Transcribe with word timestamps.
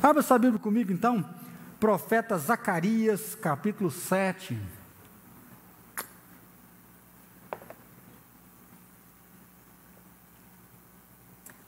Abra 0.00 0.22
sua 0.22 0.38
Bíblia 0.38 0.60
comigo 0.60 0.92
então, 0.92 1.28
profeta 1.80 2.38
Zacarias, 2.38 3.34
capítulo 3.34 3.90
7. 3.90 4.56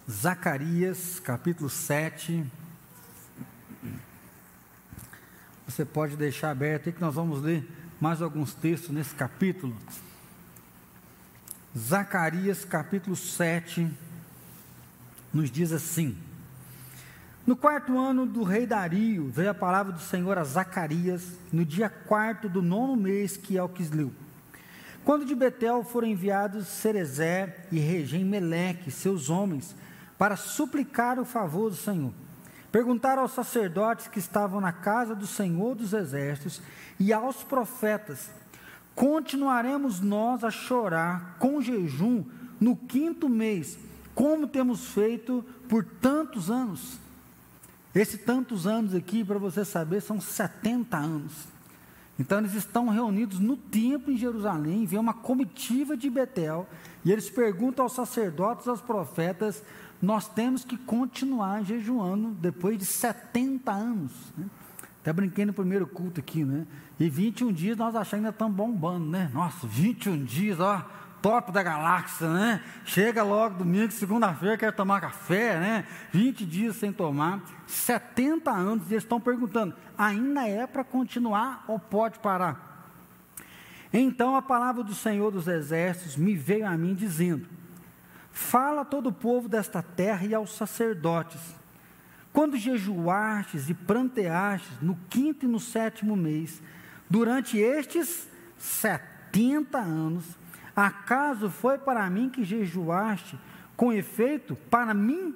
Zacarias, 0.08 1.18
capítulo 1.18 1.68
7. 1.68 2.46
Você 5.66 5.84
pode 5.84 6.16
deixar 6.16 6.52
aberto 6.52 6.86
aí 6.86 6.92
que 6.92 7.00
nós 7.00 7.16
vamos 7.16 7.42
ler 7.42 7.68
mais 8.00 8.22
alguns 8.22 8.54
textos 8.54 8.90
nesse 8.90 9.12
capítulo. 9.12 9.76
Zacarias, 11.76 12.64
capítulo 12.64 13.16
7, 13.16 13.90
nos 15.34 15.50
diz 15.50 15.72
assim: 15.72 16.16
No 17.46 17.56
quarto 17.56 17.98
ano 17.98 18.26
do 18.26 18.42
rei 18.42 18.66
Dario, 18.66 19.28
veio 19.30 19.50
a 19.50 19.54
palavra 19.54 19.92
do 19.92 20.00
Senhor 20.00 20.36
a 20.36 20.44
Zacarias, 20.44 21.38
no 21.50 21.64
dia 21.64 21.88
quarto 21.88 22.50
do 22.50 22.60
nono 22.60 22.94
mês, 22.94 23.36
que 23.36 23.56
é 23.56 23.62
o 23.62 23.68
Quisleu. 23.68 24.12
Quando 25.04 25.24
de 25.24 25.34
Betel 25.34 25.82
foram 25.82 26.06
enviados 26.06 26.66
Cerezé 26.68 27.64
e 27.72 27.78
Regem 27.78 28.26
Meleque, 28.26 28.90
seus 28.90 29.30
homens, 29.30 29.74
para 30.18 30.36
suplicar 30.36 31.18
o 31.18 31.24
favor 31.24 31.70
do 31.70 31.76
Senhor. 31.76 32.12
Perguntaram 32.70 33.22
aos 33.22 33.32
sacerdotes 33.32 34.06
que 34.06 34.18
estavam 34.18 34.60
na 34.60 34.70
casa 34.70 35.14
do 35.14 35.26
Senhor 35.26 35.74
dos 35.74 35.94
Exércitos 35.94 36.60
e 37.00 37.10
aos 37.10 37.42
profetas: 37.42 38.30
Continuaremos 38.94 39.98
nós 39.98 40.44
a 40.44 40.50
chorar 40.50 41.36
com 41.38 41.62
jejum 41.62 42.22
no 42.60 42.76
quinto 42.76 43.30
mês, 43.30 43.78
como 44.14 44.46
temos 44.46 44.88
feito 44.88 45.42
por 45.66 45.82
tantos 45.82 46.50
anos? 46.50 47.00
Esse 47.94 48.18
tantos 48.18 48.66
anos 48.66 48.94
aqui, 48.94 49.24
para 49.24 49.38
você 49.38 49.64
saber, 49.64 50.00
são 50.00 50.20
70 50.20 50.96
anos. 50.96 51.48
Então 52.18 52.38
eles 52.38 52.54
estão 52.54 52.88
reunidos 52.88 53.38
no 53.40 53.56
templo 53.56 54.12
em 54.12 54.16
Jerusalém, 54.16 54.84
vem 54.84 54.98
uma 54.98 55.14
comitiva 55.14 55.96
de 55.96 56.10
Betel, 56.10 56.68
e 57.04 57.10
eles 57.10 57.30
perguntam 57.30 57.84
aos 57.84 57.94
sacerdotes, 57.94 58.68
aos 58.68 58.80
profetas, 58.80 59.62
nós 60.02 60.28
temos 60.28 60.64
que 60.64 60.76
continuar 60.76 61.64
jejuando 61.64 62.30
depois 62.32 62.78
de 62.78 62.84
70 62.84 63.72
anos. 63.72 64.12
Né? 64.36 64.46
Até 65.00 65.12
brinquei 65.14 65.46
no 65.46 65.52
primeiro 65.54 65.86
culto 65.86 66.20
aqui, 66.20 66.44
né? 66.44 66.66
E 66.98 67.08
21 67.08 67.52
dias 67.52 67.76
nós 67.76 67.96
achamos 67.96 68.08
que 68.08 68.16
ainda 68.16 68.28
estamos 68.28 68.54
bombando, 68.54 69.06
né? 69.06 69.30
Nossa, 69.32 69.66
21 69.66 70.22
dias, 70.24 70.60
ó, 70.60 70.86
top 71.20 71.52
da 71.52 71.62
galáxia, 71.62 72.28
né? 72.28 72.62
Chega 72.84 73.22
logo 73.22 73.58
domingo, 73.58 73.92
segunda-feira, 73.92 74.56
quer 74.56 74.72
tomar 74.72 75.00
café, 75.00 75.58
né? 75.58 75.86
20 76.12 76.44
dias 76.46 76.76
sem 76.76 76.92
tomar, 76.92 77.40
70 77.66 78.50
anos, 78.50 78.90
e 78.90 78.94
eles 78.94 79.04
estão 79.04 79.20
perguntando: 79.20 79.74
ainda 79.96 80.46
é 80.46 80.66
para 80.66 80.84
continuar 80.84 81.64
ou 81.68 81.78
pode 81.78 82.18
parar? 82.18 82.68
Então 83.92 84.36
a 84.36 84.42
palavra 84.42 84.82
do 84.82 84.94
Senhor 84.94 85.30
dos 85.30 85.48
Exércitos 85.48 86.16
me 86.16 86.34
veio 86.34 86.66
a 86.66 86.76
mim 86.76 86.94
dizendo: 86.94 87.46
Fala 88.30 88.82
a 88.82 88.84
todo 88.84 89.08
o 89.08 89.12
povo 89.12 89.48
desta 89.48 89.82
terra 89.82 90.24
e 90.24 90.34
aos 90.34 90.54
sacerdotes. 90.54 91.40
Quando 92.32 92.56
jejuastes 92.56 93.68
e 93.68 93.74
pranteastes 93.74 94.80
no 94.80 94.96
quinto 95.08 95.44
e 95.44 95.48
no 95.48 95.58
sétimo 95.58 96.14
mês, 96.14 96.62
durante 97.08 97.58
estes 97.58 98.28
setenta 98.56 99.78
anos, 99.78 100.24
acaso 100.74 101.50
foi 101.50 101.78
para 101.78 102.08
mim 102.08 102.28
que 102.28 102.44
jejuaste, 102.44 103.38
com 103.76 103.92
efeito, 103.92 104.56
para 104.70 104.92
mim? 104.94 105.34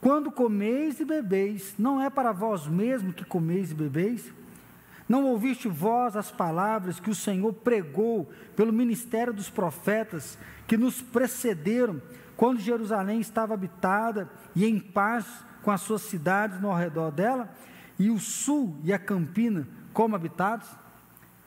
Quando 0.00 0.30
comeis 0.30 1.00
e 1.00 1.04
bebeis, 1.04 1.74
não 1.78 2.00
é 2.00 2.10
para 2.10 2.32
vós 2.32 2.66
mesmo 2.66 3.12
que 3.12 3.24
comeis 3.24 3.70
e 3.70 3.74
bebeis? 3.74 4.32
Não 5.08 5.24
ouviste 5.24 5.68
vós 5.68 6.16
as 6.16 6.30
palavras 6.30 6.98
que 6.98 7.10
o 7.10 7.14
Senhor 7.14 7.52
pregou 7.52 8.30
pelo 8.56 8.72
ministério 8.72 9.32
dos 9.32 9.50
profetas 9.50 10.38
que 10.66 10.76
nos 10.76 11.00
precederam, 11.00 12.00
quando 12.36 12.60
Jerusalém 12.60 13.20
estava 13.20 13.54
habitada 13.54 14.28
e 14.56 14.66
em 14.66 14.78
paz 14.78 15.26
com 15.62 15.70
as 15.70 15.80
suas 15.80 16.02
cidades 16.02 16.60
no 16.60 16.74
redor 16.74 17.10
dela, 17.10 17.48
e 17.98 18.10
o 18.10 18.18
sul 18.18 18.76
e 18.82 18.92
a 18.92 18.98
campina 18.98 19.66
como 19.92 20.16
habitados? 20.16 20.68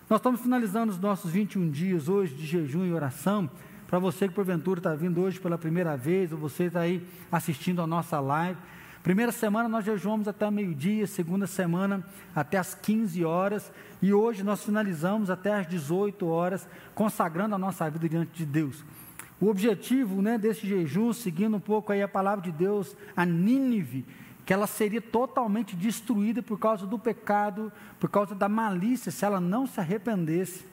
Nós 0.10 0.20
estamos 0.20 0.40
finalizando 0.40 0.94
os 0.94 1.00
nossos 1.00 1.30
21 1.32 1.70
dias 1.70 2.08
hoje 2.08 2.34
de 2.34 2.46
jejum 2.46 2.86
e 2.86 2.94
oração. 2.94 3.50
Para 3.88 4.00
você 4.00 4.26
que 4.26 4.34
porventura 4.34 4.80
está 4.80 4.96
vindo 4.96 5.20
hoje 5.20 5.38
pela 5.38 5.58
primeira 5.58 5.98
vez, 5.98 6.32
ou 6.32 6.38
você 6.38 6.64
está 6.66 6.80
aí 6.80 7.06
assistindo 7.30 7.82
a 7.82 7.88
nossa 7.88 8.18
live, 8.20 8.58
Primeira 9.04 9.32
semana 9.32 9.70
nós 9.70 9.86
jejuamos 9.86 10.28
até 10.28 10.52
meio-dia, 10.52 11.08
segunda 11.08 11.48
semana 11.48 12.06
até 12.36 12.58
as 12.58 12.76
15 12.76 13.24
horas, 13.24 13.72
e 14.02 14.12
hoje 14.12 14.44
nós 14.44 14.66
finalizamos 14.66 15.30
até 15.30 15.54
as 15.54 15.66
18 15.66 16.26
horas, 16.28 16.68
consagrando 16.94 17.56
a 17.56 17.58
nossa 17.58 17.90
vida 17.90 18.10
diante 18.10 18.32
de 18.34 18.46
Deus. 18.46 18.84
O 19.40 19.48
objetivo 19.48 20.22
né, 20.22 20.38
desse 20.38 20.68
jejum, 20.68 21.14
seguindo 21.14 21.56
um 21.56 21.60
pouco 21.60 21.94
aí 21.94 22.02
a 22.02 22.08
palavra 22.08 22.44
de 22.44 22.52
Deus, 22.52 22.98
a 23.16 23.26
Nínive, 23.26 24.04
que 24.48 24.54
ela 24.54 24.66
seria 24.66 25.02
totalmente 25.02 25.76
destruída 25.76 26.42
por 26.42 26.58
causa 26.58 26.88
do 26.88 26.98
pecado, 26.98 27.70
por 28.00 28.10
causa 28.10 28.34
da 28.34 28.48
malícia, 28.48 29.12
se 29.12 29.26
ela 29.26 29.42
não 29.42 29.68
se 29.68 29.78
arrependesse. 29.78 30.64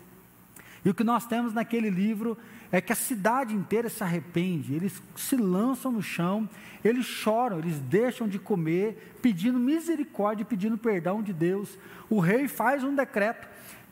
E 0.85 0.89
o 0.89 0.95
que 0.95 1.03
nós 1.03 1.27
temos 1.27 1.53
naquele 1.53 1.91
livro 1.91 2.39
é 2.71 2.81
que 2.81 2.93
a 2.93 2.97
cidade 2.97 3.53
inteira 3.53 3.89
se 3.89 4.05
arrepende, 4.05 4.75
eles 4.75 5.03
se 5.17 5.37
lançam 5.37 5.91
no 5.91 6.01
chão, 6.01 6.49
eles 6.85 7.05
choram, 7.05 7.59
eles 7.59 7.81
deixam 7.81 8.29
de 8.29 8.39
comer, 8.39 9.17
pedindo 9.21 9.59
misericórdia, 9.59 10.45
pedindo 10.45 10.79
perdão 10.79 11.21
de 11.21 11.33
Deus. 11.33 11.77
O 12.09 12.21
rei 12.21 12.47
faz 12.47 12.85
um 12.85 12.95
decreto, 12.95 13.49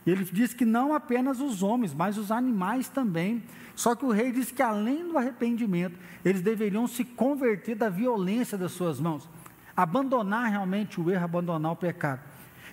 ele 0.06 0.22
diz 0.22 0.54
que 0.54 0.64
não 0.64 0.94
apenas 0.94 1.40
os 1.40 1.60
homens, 1.60 1.92
mas 1.92 2.16
os 2.16 2.30
animais 2.30 2.88
também. 2.88 3.42
Só 3.74 3.96
que 3.96 4.04
o 4.04 4.12
rei 4.12 4.30
diz 4.30 4.52
que 4.52 4.62
além 4.62 5.08
do 5.08 5.18
arrependimento, 5.18 5.98
eles 6.24 6.40
deveriam 6.40 6.86
se 6.86 7.04
converter 7.04 7.74
da 7.74 7.88
violência 7.88 8.56
das 8.56 8.70
suas 8.70 9.00
mãos, 9.00 9.28
abandonar 9.76 10.50
realmente 10.50 11.00
o 11.00 11.10
erro, 11.10 11.24
abandonar 11.24 11.72
o 11.72 11.76
pecado. 11.76 12.20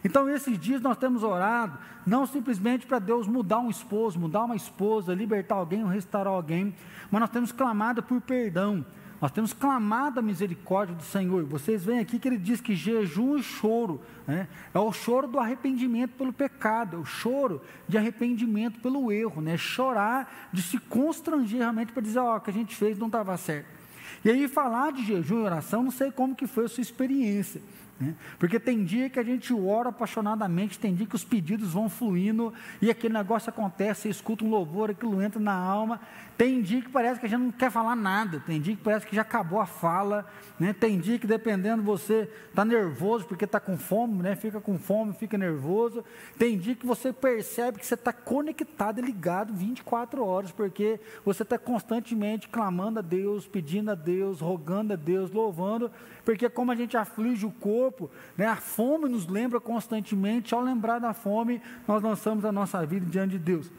Então, 0.03 0.29
esses 0.29 0.57
dias 0.57 0.81
nós 0.81 0.97
temos 0.97 1.23
orado, 1.23 1.77
não 2.05 2.25
simplesmente 2.25 2.85
para 2.85 2.99
Deus 2.99 3.27
mudar 3.27 3.59
um 3.59 3.69
esposo, 3.69 4.19
mudar 4.19 4.45
uma 4.45 4.55
esposa, 4.55 5.13
libertar 5.13 5.55
alguém 5.55 5.83
ou 5.83 5.89
restaurar 5.89 6.33
alguém, 6.33 6.73
mas 7.11 7.21
nós 7.21 7.29
temos 7.29 7.51
clamado 7.51 8.01
por 8.01 8.21
perdão, 8.21 8.85
nós 9.21 9.31
temos 9.31 9.51
clamado 9.51 10.19
a 10.19 10.23
misericórdia 10.23 10.95
do 10.95 11.03
Senhor. 11.03 11.43
Vocês 11.43 11.83
veem 11.83 11.99
aqui 11.99 12.17
que 12.17 12.27
ele 12.27 12.37
diz 12.37 12.61
que 12.61 12.73
jejum 12.73 13.37
e 13.37 13.43
choro 13.43 13.99
né, 14.25 14.47
é 14.73 14.79
o 14.79 14.93
choro 14.93 15.27
do 15.27 15.37
arrependimento 15.37 16.11
pelo 16.11 16.31
pecado, 16.31 16.95
é 16.95 16.99
o 16.99 17.05
choro 17.05 17.61
de 17.85 17.97
arrependimento 17.97 18.79
pelo 18.79 19.11
erro, 19.11 19.41
né, 19.41 19.57
chorar 19.57 20.49
de 20.53 20.61
se 20.61 20.77
constranger 20.77 21.59
realmente 21.59 21.91
para 21.91 22.01
dizer: 22.01 22.19
Ó, 22.19 22.33
oh, 22.33 22.37
o 22.37 22.39
que 22.39 22.49
a 22.49 22.53
gente 22.53 22.73
fez 22.73 22.97
não 22.97 23.07
estava 23.07 23.35
certo. 23.35 23.78
E 24.23 24.29
aí, 24.29 24.47
falar 24.47 24.91
de 24.91 25.05
jejum 25.05 25.39
e 25.39 25.43
oração, 25.43 25.83
não 25.83 25.91
sei 25.91 26.11
como 26.11 26.35
que 26.35 26.47
foi 26.47 26.65
a 26.65 26.67
sua 26.67 26.81
experiência. 26.81 27.61
Né? 27.99 28.15
Porque 28.37 28.59
tem 28.59 28.83
dia 28.83 29.09
que 29.09 29.19
a 29.19 29.23
gente 29.23 29.53
ora 29.53 29.89
apaixonadamente, 29.89 30.79
tem 30.79 30.95
dia 30.95 31.05
que 31.05 31.15
os 31.15 31.23
pedidos 31.23 31.73
vão 31.73 31.89
fluindo 31.89 32.53
e 32.81 32.89
aquele 32.89 33.13
negócio 33.13 33.49
acontece, 33.49 34.03
você 34.03 34.09
escuta 34.09 34.45
um 34.45 34.49
louvor, 34.49 34.89
aquilo 34.89 35.21
entra 35.21 35.39
na 35.39 35.53
alma. 35.53 35.99
Tem 36.39 36.61
dia 36.61 36.81
que 36.81 36.87
parece 36.87 37.19
que 37.19 37.25
a 37.25 37.29
gente 37.29 37.41
não 37.41 37.51
quer 37.51 37.69
falar 37.69 37.97
nada, 37.97 38.39
tem 38.39 38.61
dia 38.61 38.73
que 38.73 38.81
parece 38.81 39.05
que 39.05 39.13
já 39.13 39.23
acabou 39.23 39.59
a 39.59 39.65
fala, 39.65 40.25
né? 40.57 40.71
tem 40.71 40.97
dia 40.97 41.19
que 41.19 41.27
dependendo 41.27 41.83
você 41.83 42.31
está 42.47 42.63
nervoso 42.63 43.25
porque 43.25 43.43
está 43.43 43.59
com 43.59 43.77
fome, 43.77 44.23
né? 44.23 44.37
fica 44.37 44.61
com 44.61 44.79
fome, 44.79 45.11
fica 45.11 45.37
nervoso. 45.37 46.01
Tem 46.37 46.57
dia 46.57 46.75
que 46.75 46.85
você 46.85 47.11
percebe 47.11 47.79
que 47.79 47.85
você 47.85 47.95
está 47.95 48.13
conectado 48.13 48.99
e 48.99 49.01
ligado 49.01 49.53
24 49.53 50.25
horas, 50.25 50.49
porque 50.49 51.01
você 51.25 51.43
está 51.43 51.57
constantemente 51.57 52.47
clamando 52.47 52.99
a 52.99 53.01
Deus, 53.01 53.45
pedindo 53.45 53.91
a 53.91 53.95
Deus, 53.95 54.39
rogando 54.39 54.93
a 54.93 54.95
Deus, 54.95 55.31
louvando, 55.31 55.91
porque 56.23 56.47
como 56.47 56.71
a 56.71 56.75
gente 56.75 56.95
aflige 56.95 57.45
o 57.45 57.51
corpo, 57.51 58.09
né? 58.37 58.45
a 58.45 58.55
fome 58.55 59.09
nos 59.09 59.27
lembra 59.27 59.59
constantemente, 59.59 60.53
ao 60.53 60.61
lembrar 60.61 60.99
da 60.99 61.13
fome, 61.13 61.61
nós 61.85 62.01
lançamos 62.01 62.45
a 62.45 62.51
nossa 62.53 62.85
vida 62.85 63.05
diante 63.05 63.31
de 63.31 63.39
Deus. 63.39 63.69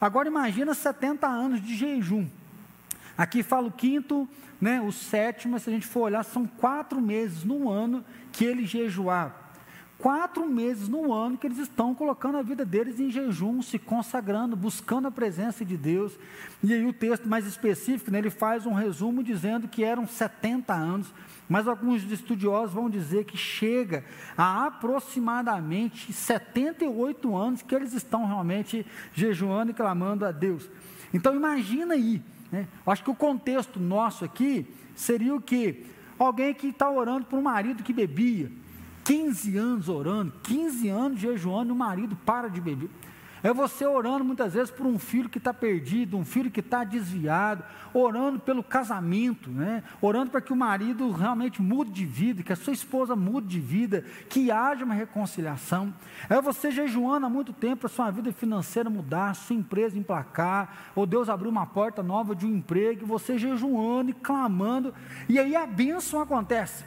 Agora 0.00 0.28
imagina 0.28 0.72
70 0.72 1.26
anos 1.26 1.60
de 1.60 1.76
jejum. 1.76 2.26
Aqui 3.18 3.42
fala 3.42 3.66
o 3.66 3.72
quinto, 3.72 4.26
né, 4.60 4.80
o 4.80 4.90
sétimo, 4.90 5.58
se 5.58 5.68
a 5.68 5.72
gente 5.72 5.86
for 5.86 6.02
olhar, 6.02 6.24
são 6.24 6.46
quatro 6.46 7.00
meses 7.00 7.44
no 7.44 7.70
ano 7.70 8.04
que 8.32 8.44
ele 8.44 8.64
jejuava. 8.64 9.34
Quatro 10.00 10.46
meses 10.48 10.88
no 10.88 11.12
ano 11.12 11.36
que 11.36 11.46
eles 11.46 11.58
estão 11.58 11.94
colocando 11.94 12.38
a 12.38 12.42
vida 12.42 12.64
deles 12.64 12.98
em 12.98 13.10
jejum, 13.10 13.60
se 13.60 13.78
consagrando, 13.78 14.56
buscando 14.56 15.08
a 15.08 15.10
presença 15.10 15.64
de 15.64 15.76
Deus. 15.76 16.18
E 16.62 16.72
aí 16.72 16.86
o 16.86 16.92
texto 16.92 17.28
mais 17.28 17.46
específico, 17.46 18.10
né, 18.10 18.18
ele 18.18 18.30
faz 18.30 18.64
um 18.64 18.72
resumo 18.72 19.22
dizendo 19.22 19.68
que 19.68 19.84
eram 19.84 20.06
70 20.06 20.72
anos 20.72 21.12
mas 21.50 21.66
alguns 21.66 22.04
estudiosos 22.04 22.72
vão 22.72 22.88
dizer 22.88 23.24
que 23.24 23.36
chega 23.36 24.04
a 24.38 24.66
aproximadamente 24.66 26.12
78 26.12 27.36
anos 27.36 27.60
que 27.60 27.74
eles 27.74 27.92
estão 27.92 28.24
realmente 28.24 28.86
jejuando 29.12 29.72
e 29.72 29.74
clamando 29.74 30.24
a 30.24 30.30
Deus. 30.30 30.70
Então 31.12 31.34
imagina 31.34 31.94
aí, 31.94 32.22
né? 32.52 32.68
acho 32.86 33.02
que 33.02 33.10
o 33.10 33.16
contexto 33.16 33.80
nosso 33.80 34.24
aqui 34.24 34.64
seria 34.94 35.34
o 35.34 35.40
que? 35.40 35.86
Alguém 36.16 36.54
que 36.54 36.68
está 36.68 36.88
orando 36.88 37.26
por 37.26 37.36
um 37.36 37.42
marido 37.42 37.82
que 37.82 37.92
bebia, 37.92 38.52
15 39.10 39.58
anos 39.58 39.88
orando, 39.88 40.32
15 40.44 40.88
anos 40.88 41.20
jejuando 41.20 41.70
e 41.70 41.72
o 41.72 41.76
marido 41.76 42.14
para 42.14 42.46
de 42.46 42.60
beber. 42.60 42.88
É 43.42 43.52
você 43.52 43.84
orando 43.84 44.24
muitas 44.24 44.54
vezes 44.54 44.70
por 44.70 44.86
um 44.86 45.00
filho 45.00 45.28
que 45.28 45.38
está 45.38 45.52
perdido, 45.52 46.16
um 46.16 46.24
filho 46.24 46.48
que 46.48 46.60
está 46.60 46.84
desviado, 46.84 47.64
orando 47.92 48.38
pelo 48.38 48.62
casamento, 48.62 49.50
né? 49.50 49.82
orando 50.00 50.30
para 50.30 50.40
que 50.40 50.52
o 50.52 50.56
marido 50.56 51.10
realmente 51.10 51.60
mude 51.60 51.90
de 51.90 52.06
vida, 52.06 52.44
que 52.44 52.52
a 52.52 52.56
sua 52.56 52.72
esposa 52.72 53.16
mude 53.16 53.48
de 53.48 53.58
vida, 53.58 54.04
que 54.28 54.48
haja 54.48 54.84
uma 54.84 54.94
reconciliação. 54.94 55.92
É 56.28 56.40
você 56.40 56.70
jejuando 56.70 57.26
há 57.26 57.28
muito 57.28 57.52
tempo 57.52 57.80
para 57.80 57.88
sua 57.88 58.12
vida 58.12 58.30
financeira 58.30 58.88
mudar, 58.88 59.34
sua 59.34 59.56
empresa 59.56 59.98
emplacar, 59.98 60.92
ou 60.94 61.04
Deus 61.04 61.28
abrir 61.28 61.48
uma 61.48 61.66
porta 61.66 62.00
nova 62.00 62.36
de 62.36 62.46
um 62.46 62.54
emprego, 62.54 63.02
e 63.02 63.08
você 63.08 63.36
jejuando 63.36 64.10
e 64.10 64.14
clamando, 64.14 64.94
e 65.28 65.36
aí 65.36 65.56
a 65.56 65.66
bênção 65.66 66.20
acontece. 66.20 66.84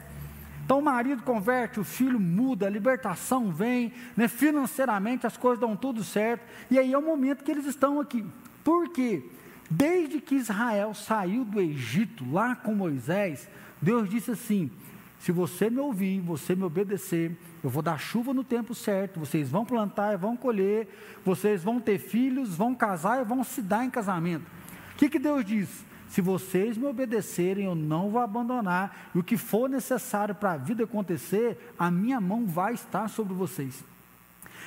Então 0.64 0.78
o 0.78 0.82
marido 0.82 1.22
converte, 1.22 1.78
o 1.78 1.84
filho 1.84 2.18
muda, 2.18 2.66
a 2.66 2.70
libertação 2.70 3.52
vem, 3.52 3.92
né? 4.16 4.26
financeiramente 4.28 5.26
as 5.26 5.36
coisas 5.36 5.60
dão 5.60 5.76
tudo 5.76 6.02
certo, 6.02 6.42
e 6.70 6.78
aí 6.78 6.92
é 6.92 6.98
o 6.98 7.02
momento 7.02 7.44
que 7.44 7.50
eles 7.50 7.66
estão 7.66 8.00
aqui. 8.00 8.24
Por 8.62 8.88
quê? 8.88 9.22
Desde 9.70 10.20
que 10.20 10.34
Israel 10.34 10.94
saiu 10.94 11.44
do 11.44 11.60
Egito, 11.60 12.24
lá 12.30 12.56
com 12.56 12.74
Moisés, 12.74 13.46
Deus 13.80 14.08
disse 14.08 14.30
assim: 14.30 14.70
se 15.18 15.32
você 15.32 15.68
me 15.68 15.80
ouvir, 15.80 16.20
você 16.20 16.54
me 16.54 16.64
obedecer, 16.64 17.36
eu 17.62 17.68
vou 17.68 17.82
dar 17.82 17.98
chuva 17.98 18.32
no 18.32 18.44
tempo 18.44 18.74
certo, 18.74 19.20
vocês 19.20 19.50
vão 19.50 19.64
plantar 19.64 20.14
e 20.14 20.16
vão 20.16 20.36
colher, 20.36 20.88
vocês 21.24 21.62
vão 21.62 21.78
ter 21.80 21.98
filhos, 21.98 22.54
vão 22.54 22.74
casar 22.74 23.20
e 23.20 23.24
vão 23.24 23.44
se 23.44 23.60
dar 23.60 23.84
em 23.84 23.90
casamento. 23.90 24.44
O 24.92 24.96
que, 24.96 25.10
que 25.10 25.18
Deus 25.18 25.44
diz? 25.44 25.84
Se 26.08 26.20
vocês 26.20 26.76
me 26.76 26.86
obedecerem, 26.86 27.64
eu 27.64 27.74
não 27.74 28.10
vou 28.10 28.20
abandonar. 28.20 29.10
E 29.14 29.18
o 29.18 29.22
que 29.22 29.36
for 29.36 29.68
necessário 29.68 30.34
para 30.34 30.52
a 30.52 30.56
vida 30.56 30.84
acontecer, 30.84 31.74
a 31.78 31.90
minha 31.90 32.20
mão 32.20 32.46
vai 32.46 32.74
estar 32.74 33.08
sobre 33.08 33.34
vocês. 33.34 33.84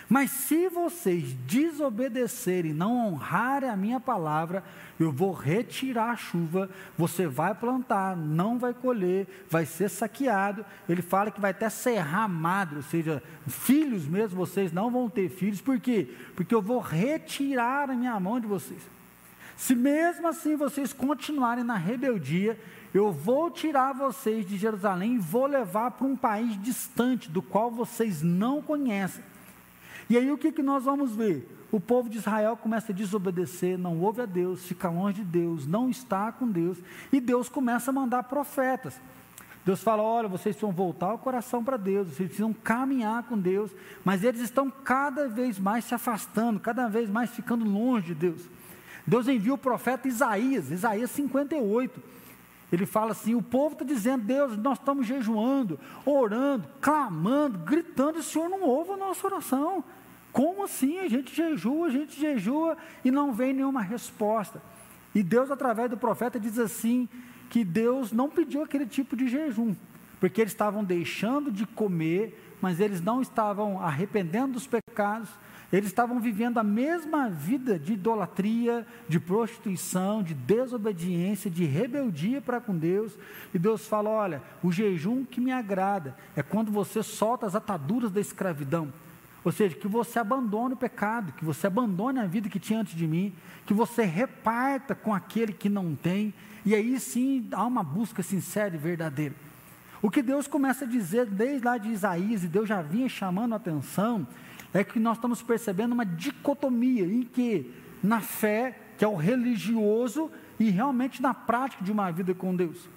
Mas 0.09 0.31
se 0.31 0.69
vocês 0.69 1.33
desobedecerem, 1.45 2.73
não 2.73 3.07
honrarem 3.07 3.69
a 3.69 3.75
minha 3.75 3.99
palavra, 3.99 4.63
eu 4.97 5.11
vou 5.11 5.33
retirar 5.33 6.11
a 6.11 6.15
chuva, 6.15 6.69
você 6.97 7.27
vai 7.27 7.53
plantar, 7.53 8.15
não 8.15 8.57
vai 8.57 8.73
colher, 8.73 9.27
vai 9.49 9.65
ser 9.65 9.89
saqueado. 9.89 10.65
Ele 10.87 11.01
fala 11.01 11.29
que 11.29 11.41
vai 11.41 11.51
até 11.51 11.69
serrar 11.69 12.29
madre, 12.29 12.77
ou 12.77 12.83
seja, 12.83 13.21
filhos 13.47 14.05
mesmo, 14.07 14.37
vocês 14.37 14.71
não 14.71 14.89
vão 14.89 15.09
ter 15.09 15.29
filhos, 15.29 15.59
por 15.59 15.79
quê? 15.79 16.07
Porque 16.35 16.55
eu 16.55 16.61
vou 16.61 16.79
retirar 16.79 17.89
a 17.89 17.95
minha 17.95 18.17
mão 18.19 18.39
de 18.39 18.47
vocês. 18.47 18.96
Se 19.57 19.73
mesmo 19.73 20.27
assim 20.27 20.55
vocês 20.55 20.93
continuarem 20.93 21.63
na 21.63 21.75
rebeldia, 21.75 22.59
eu 22.93 23.11
vou 23.11 23.49
tirar 23.49 23.91
vocês 23.91 24.45
de 24.45 24.55
Jerusalém 24.55 25.15
e 25.15 25.19
vou 25.19 25.47
levar 25.47 25.91
para 25.91 26.05
um 26.05 26.15
país 26.15 26.61
distante, 26.61 27.29
do 27.29 27.41
qual 27.41 27.71
vocês 27.71 28.21
não 28.21 28.61
conhecem. 28.61 29.23
E 30.07 30.15
aí 30.15 30.31
o 30.31 30.37
que, 30.37 30.51
que 30.51 30.61
nós 30.61 30.85
vamos 30.85 31.15
ver? 31.15 31.55
O 31.71 31.79
povo 31.79 32.07
de 32.07 32.19
Israel 32.19 32.55
começa 32.55 32.91
a 32.91 32.95
desobedecer, 32.95 33.77
não 33.79 33.99
ouve 33.99 34.21
a 34.21 34.25
Deus, 34.25 34.63
fica 34.63 34.89
longe 34.89 35.23
de 35.23 35.25
Deus, 35.25 35.65
não 35.65 35.89
está 35.89 36.31
com 36.31 36.47
Deus, 36.47 36.77
e 37.11 37.19
Deus 37.19 37.49
começa 37.49 37.89
a 37.89 37.93
mandar 37.93 38.23
profetas. 38.23 39.01
Deus 39.65 39.81
fala: 39.83 40.03
olha, 40.03 40.29
vocês 40.29 40.55
precisam 40.55 40.71
voltar 40.71 41.13
o 41.13 41.17
coração 41.17 41.63
para 41.63 41.75
Deus, 41.77 42.07
vocês 42.07 42.29
precisam 42.29 42.53
caminhar 42.53 43.23
com 43.23 43.37
Deus, 43.37 43.71
mas 44.05 44.23
eles 44.23 44.39
estão 44.39 44.69
cada 44.69 45.27
vez 45.27 45.59
mais 45.59 45.83
se 45.83 45.95
afastando, 45.95 46.59
cada 46.59 46.87
vez 46.87 47.09
mais 47.09 47.31
ficando 47.31 47.65
longe 47.65 48.13
de 48.13 48.15
Deus. 48.15 48.56
Deus 49.07 49.27
envia 49.29 49.53
o 49.53 49.57
profeta 49.57 50.07
Isaías, 50.07 50.69
Isaías 50.69 51.09
58. 51.11 52.03
Ele 52.71 52.85
fala 52.85 53.11
assim: 53.11 53.33
o 53.33 53.41
povo 53.41 53.73
está 53.73 53.85
dizendo, 53.85 54.25
Deus, 54.25 54.57
nós 54.57 54.77
estamos 54.77 55.07
jejuando, 55.07 55.79
orando, 56.05 56.67
clamando, 56.81 57.57
gritando, 57.59 58.17
e 58.17 58.19
o 58.19 58.23
Senhor 58.23 58.49
não 58.49 58.61
ouve 58.63 58.91
a 58.91 58.97
nossa 58.97 59.25
oração. 59.25 59.83
Como 60.33 60.63
assim? 60.65 60.99
A 60.99 61.07
gente 61.07 61.33
jejua, 61.33 61.87
a 61.87 61.89
gente 61.89 62.19
jejua 62.19 62.77
e 63.03 63.09
não 63.09 63.31
vem 63.31 63.53
nenhuma 63.53 63.81
resposta. 63.81 64.61
E 65.15 65.23
Deus, 65.23 65.49
através 65.49 65.89
do 65.89 65.97
profeta, 65.97 66.37
diz 66.37 66.59
assim: 66.59 67.07
que 67.49 67.63
Deus 67.63 68.11
não 68.11 68.29
pediu 68.29 68.61
aquele 68.61 68.85
tipo 68.85 69.15
de 69.15 69.27
jejum, 69.27 69.73
porque 70.19 70.41
eles 70.41 70.51
estavam 70.51 70.83
deixando 70.83 71.49
de 71.49 71.65
comer, 71.65 72.46
mas 72.61 72.79
eles 72.79 73.01
não 73.01 73.21
estavam 73.21 73.81
arrependendo 73.81 74.53
dos 74.53 74.67
pecados, 74.67 75.29
eles 75.71 75.89
estavam 75.89 76.19
vivendo 76.19 76.59
a 76.59 76.63
mesma 76.63 77.29
vida 77.29 77.77
de 77.77 77.93
idolatria, 77.93 78.87
de 79.07 79.19
prostituição, 79.19 80.23
de 80.23 80.33
desobediência, 80.33 81.51
de 81.51 81.65
rebeldia 81.65 82.41
para 82.41 82.61
com 82.61 82.77
Deus. 82.77 83.17
E 83.53 83.59
Deus 83.59 83.85
fala: 83.85 84.09
olha, 84.09 84.41
o 84.63 84.71
jejum 84.71 85.25
que 85.25 85.41
me 85.41 85.51
agrada 85.51 86.15
é 86.35 86.41
quando 86.41 86.71
você 86.71 87.03
solta 87.03 87.45
as 87.45 87.53
ataduras 87.53 88.11
da 88.11 88.21
escravidão. 88.21 88.93
Ou 89.43 89.51
seja, 89.51 89.75
que 89.75 89.87
você 89.87 90.19
abandone 90.19 90.73
o 90.73 90.77
pecado, 90.77 91.33
que 91.33 91.45
você 91.45 91.67
abandone 91.67 92.19
a 92.19 92.25
vida 92.25 92.49
que 92.49 92.59
tinha 92.59 92.79
antes 92.79 92.95
de 92.95 93.07
mim, 93.07 93.33
que 93.65 93.73
você 93.73 94.03
reparta 94.03 94.95
com 94.95 95.13
aquele 95.13 95.53
que 95.53 95.69
não 95.69 95.95
tem, 95.95 96.33
e 96.65 96.75
aí 96.75 96.99
sim 96.99 97.47
há 97.51 97.65
uma 97.65 97.83
busca 97.83 98.23
sincera 98.23 98.75
e 98.75 98.77
verdadeira. 98.77 99.35
O 100.07 100.09
que 100.09 100.21
Deus 100.21 100.47
começa 100.47 100.85
a 100.85 100.87
dizer 100.87 101.25
desde 101.25 101.65
lá 101.65 101.77
de 101.77 101.89
Isaías, 101.89 102.41
e 102.41 102.47
Deus 102.47 102.69
já 102.69 102.81
vinha 102.81 103.09
chamando 103.09 103.51
a 103.51 103.57
atenção, 103.57 104.25
é 104.73 104.81
que 104.81 105.01
nós 105.01 105.17
estamos 105.17 105.41
percebendo 105.41 105.91
uma 105.91 106.05
dicotomia 106.05 107.03
em 107.03 107.23
que, 107.23 107.73
na 108.01 108.21
fé, 108.21 108.79
que 108.97 109.03
é 109.03 109.07
o 109.09 109.17
religioso, 109.17 110.31
e 110.57 110.69
realmente 110.69 111.21
na 111.21 111.33
prática 111.33 111.83
de 111.83 111.91
uma 111.91 112.09
vida 112.09 112.33
com 112.33 112.55
Deus. 112.55 112.87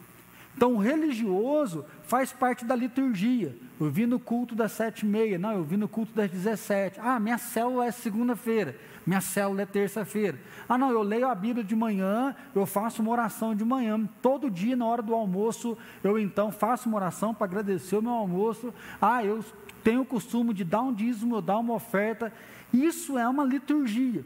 Então, 0.56 0.74
o 0.74 0.78
religioso 0.78 1.84
faz 2.04 2.32
parte 2.32 2.64
da 2.64 2.76
liturgia. 2.76 3.56
Eu 3.80 3.90
vi 3.90 4.04
no 4.04 4.20
culto 4.20 4.54
das 4.54 4.72
sete 4.72 5.06
e 5.06 5.08
meia, 5.08 5.38
não, 5.38 5.52
eu 5.52 5.64
vi 5.64 5.74
no 5.74 5.88
culto 5.88 6.12
das 6.12 6.30
dezessete. 6.30 7.00
Ah, 7.02 7.18
minha 7.18 7.38
célula 7.38 7.86
é 7.86 7.90
segunda-feira, 7.90 8.76
minha 9.06 9.22
célula 9.22 9.62
é 9.62 9.66
terça-feira. 9.66 10.38
Ah, 10.68 10.76
não, 10.76 10.90
eu 10.90 11.00
leio 11.00 11.26
a 11.26 11.34
Bíblia 11.34 11.64
de 11.64 11.74
manhã, 11.74 12.36
eu 12.54 12.66
faço 12.66 13.00
uma 13.00 13.10
oração 13.10 13.54
de 13.54 13.64
manhã. 13.64 14.06
Todo 14.20 14.50
dia, 14.50 14.76
na 14.76 14.84
hora 14.84 15.00
do 15.00 15.14
almoço, 15.14 15.78
eu 16.04 16.18
então 16.18 16.52
faço 16.52 16.90
uma 16.90 16.98
oração 16.98 17.32
para 17.32 17.46
agradecer 17.46 17.96
o 17.96 18.02
meu 18.02 18.12
almoço. 18.12 18.74
Ah, 19.00 19.24
eu 19.24 19.42
tenho 19.82 20.02
o 20.02 20.06
costume 20.06 20.52
de 20.52 20.62
dar 20.62 20.82
um 20.82 20.92
dízimo, 20.92 21.40
dar 21.40 21.56
uma 21.56 21.72
oferta. 21.72 22.30
Isso 22.74 23.16
é 23.16 23.26
uma 23.26 23.46
liturgia. 23.46 24.22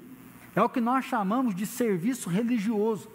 É 0.57 0.63
o 0.63 0.69
que 0.69 0.81
nós 0.81 1.05
chamamos 1.05 1.55
de 1.55 1.65
serviço 1.65 2.29
religioso. 2.29 3.09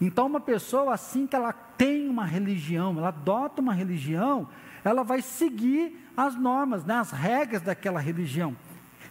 Então, 0.00 0.28
uma 0.28 0.40
pessoa, 0.40 0.94
assim 0.94 1.26
que 1.26 1.34
ela 1.34 1.52
tem 1.52 2.08
uma 2.08 2.24
religião, 2.24 2.96
ela 2.96 3.08
adota 3.08 3.60
uma 3.60 3.74
religião, 3.74 4.48
ela 4.84 5.02
vai 5.02 5.22
seguir 5.22 5.98
as 6.16 6.34
normas, 6.36 6.84
né, 6.84 6.94
as 6.94 7.10
regras 7.10 7.62
daquela 7.62 8.00
religião. 8.00 8.56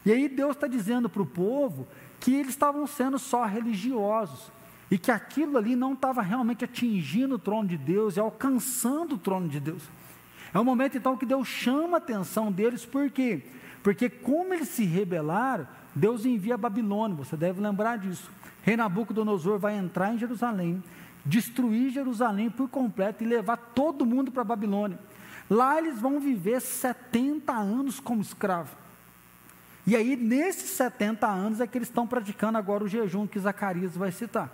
E 0.05 0.11
aí 0.11 0.27
Deus 0.27 0.55
está 0.55 0.67
dizendo 0.67 1.09
para 1.09 1.21
o 1.21 1.25
povo 1.25 1.87
que 2.19 2.33
eles 2.33 2.49
estavam 2.49 2.85
sendo 2.87 3.17
só 3.17 3.45
religiosos 3.45 4.51
e 4.91 4.97
que 4.97 5.11
aquilo 5.11 5.57
ali 5.57 5.75
não 5.75 5.93
estava 5.93 6.21
realmente 6.21 6.65
atingindo 6.65 7.35
o 7.35 7.39
trono 7.39 7.67
de 7.67 7.77
Deus 7.77 8.17
e 8.17 8.19
alcançando 8.19 9.15
o 9.15 9.17
trono 9.17 9.47
de 9.47 9.59
Deus. 9.59 9.83
É 10.53 10.59
um 10.59 10.63
momento 10.63 10.97
então 10.97 11.15
que 11.15 11.25
Deus 11.25 11.47
chama 11.47 11.97
a 11.97 11.99
atenção 11.99 12.51
deles, 12.51 12.85
por 12.85 13.09
quê? 13.11 13.43
Porque 13.83 14.09
como 14.09 14.53
eles 14.53 14.69
se 14.69 14.83
rebelaram, 14.83 15.67
Deus 15.93 16.25
envia 16.25 16.55
a 16.55 16.57
Babilônia, 16.57 17.15
você 17.15 17.37
deve 17.37 17.61
lembrar 17.61 17.97
disso. 17.97 18.29
Rei 18.63 18.75
Nabucodonosor 18.75 19.59
vai 19.59 19.77
entrar 19.77 20.13
em 20.13 20.17
Jerusalém, 20.17 20.83
destruir 21.25 21.91
Jerusalém 21.91 22.49
por 22.49 22.67
completo 22.67 23.23
e 23.23 23.27
levar 23.27 23.57
todo 23.57 24.05
mundo 24.05 24.31
para 24.31 24.41
a 24.41 24.45
Babilônia. 24.45 24.99
Lá 25.49 25.77
eles 25.77 25.99
vão 25.99 26.19
viver 26.19 26.61
70 26.61 27.51
anos 27.51 27.99
como 27.99 28.21
escravo. 28.21 28.75
E 29.87 29.95
aí, 29.95 30.15
nesses 30.15 30.69
70 30.71 31.25
anos, 31.27 31.59
é 31.59 31.65
que 31.65 31.77
eles 31.77 31.87
estão 31.87 32.05
praticando 32.05 32.57
agora 32.57 32.83
o 32.83 32.87
jejum 32.87 33.25
que 33.25 33.39
Zacarias 33.39 33.97
vai 33.97 34.11
citar. 34.11 34.51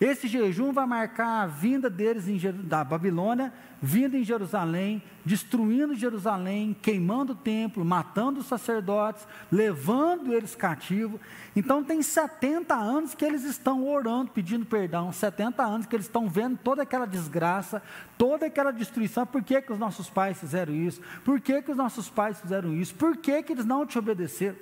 Esse 0.00 0.28
jejum 0.28 0.72
vai 0.72 0.86
marcar 0.86 1.42
a 1.42 1.46
vinda 1.46 1.90
deles 1.90 2.28
em, 2.28 2.38
da 2.62 2.84
Babilônia, 2.84 3.52
vindo 3.82 4.16
em 4.16 4.22
Jerusalém, 4.22 5.02
destruindo 5.24 5.94
Jerusalém, 5.94 6.76
queimando 6.80 7.32
o 7.32 7.36
templo, 7.36 7.84
matando 7.84 8.38
os 8.38 8.46
sacerdotes, 8.46 9.26
levando 9.50 10.32
eles 10.32 10.54
cativos. 10.54 11.20
Então 11.54 11.82
tem 11.82 12.00
70 12.00 12.76
anos 12.76 13.12
que 13.12 13.24
eles 13.24 13.42
estão 13.42 13.88
orando, 13.88 14.30
pedindo 14.30 14.64
perdão, 14.64 15.10
70 15.10 15.64
anos 15.64 15.86
que 15.86 15.96
eles 15.96 16.06
estão 16.06 16.28
vendo 16.28 16.56
toda 16.56 16.82
aquela 16.82 17.06
desgraça, 17.06 17.82
toda 18.16 18.46
aquela 18.46 18.70
destruição. 18.70 19.26
Por 19.26 19.42
que, 19.42 19.60
que 19.60 19.72
os 19.72 19.78
nossos 19.80 20.08
pais 20.08 20.38
fizeram 20.38 20.72
isso? 20.72 21.00
Por 21.24 21.40
que, 21.40 21.60
que 21.60 21.72
os 21.72 21.76
nossos 21.76 22.08
pais 22.08 22.40
fizeram 22.40 22.72
isso? 22.72 22.94
Por 22.94 23.16
que, 23.16 23.42
que 23.42 23.52
eles 23.52 23.64
não 23.64 23.84
te 23.84 23.98
obedeceram? 23.98 24.56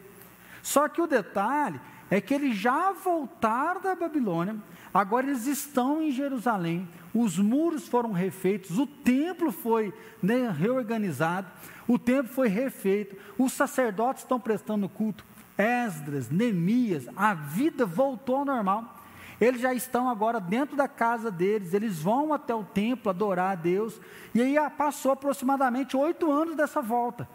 Só 0.62 0.88
que 0.88 1.00
o 1.00 1.07
detalhe 1.07 1.78
é 2.11 2.21
que 2.21 2.35
eles 2.35 2.57
já 2.57 2.93
voltaram 2.93 3.81
da 3.81 3.95
Babilônia, 3.95 4.57
Agora 4.97 5.27
eles 5.27 5.47
estão 5.47 6.01
em 6.01 6.11
Jerusalém, 6.11 6.89
os 7.13 7.39
muros 7.39 7.87
foram 7.87 8.13
refeitos, 8.13 8.79
o 8.79 8.87
templo 8.87 9.53
foi 9.53 9.93
né, 10.23 10.49
reorganizado, 10.49 11.47
o 11.87 11.99
templo 11.99 12.33
foi 12.33 12.49
refeito, 12.49 13.15
os 13.37 13.53
sacerdotes 13.53 14.23
estão 14.23 14.41
prestando 14.41 14.89
culto, 14.89 15.23
Esdras, 15.59 16.31
Neemias, 16.31 17.07
a 17.15 17.35
vida 17.35 17.85
voltou 17.85 18.37
ao 18.37 18.47
normal. 18.47 18.97
Eles 19.39 19.61
já 19.61 19.75
estão 19.75 20.09
agora 20.09 20.41
dentro 20.41 20.75
da 20.75 20.89
casa 20.89 21.31
deles, 21.31 21.75
eles 21.75 21.99
vão 21.99 22.33
até 22.33 22.55
o 22.55 22.65
templo 22.65 23.11
adorar 23.11 23.53
a 23.53 23.55
Deus, 23.55 24.01
e 24.35 24.41
aí 24.41 24.57
passou 24.79 25.13
aproximadamente 25.13 25.95
oito 25.95 26.33
anos 26.33 26.57
dessa 26.57 26.81
volta. 26.81 27.29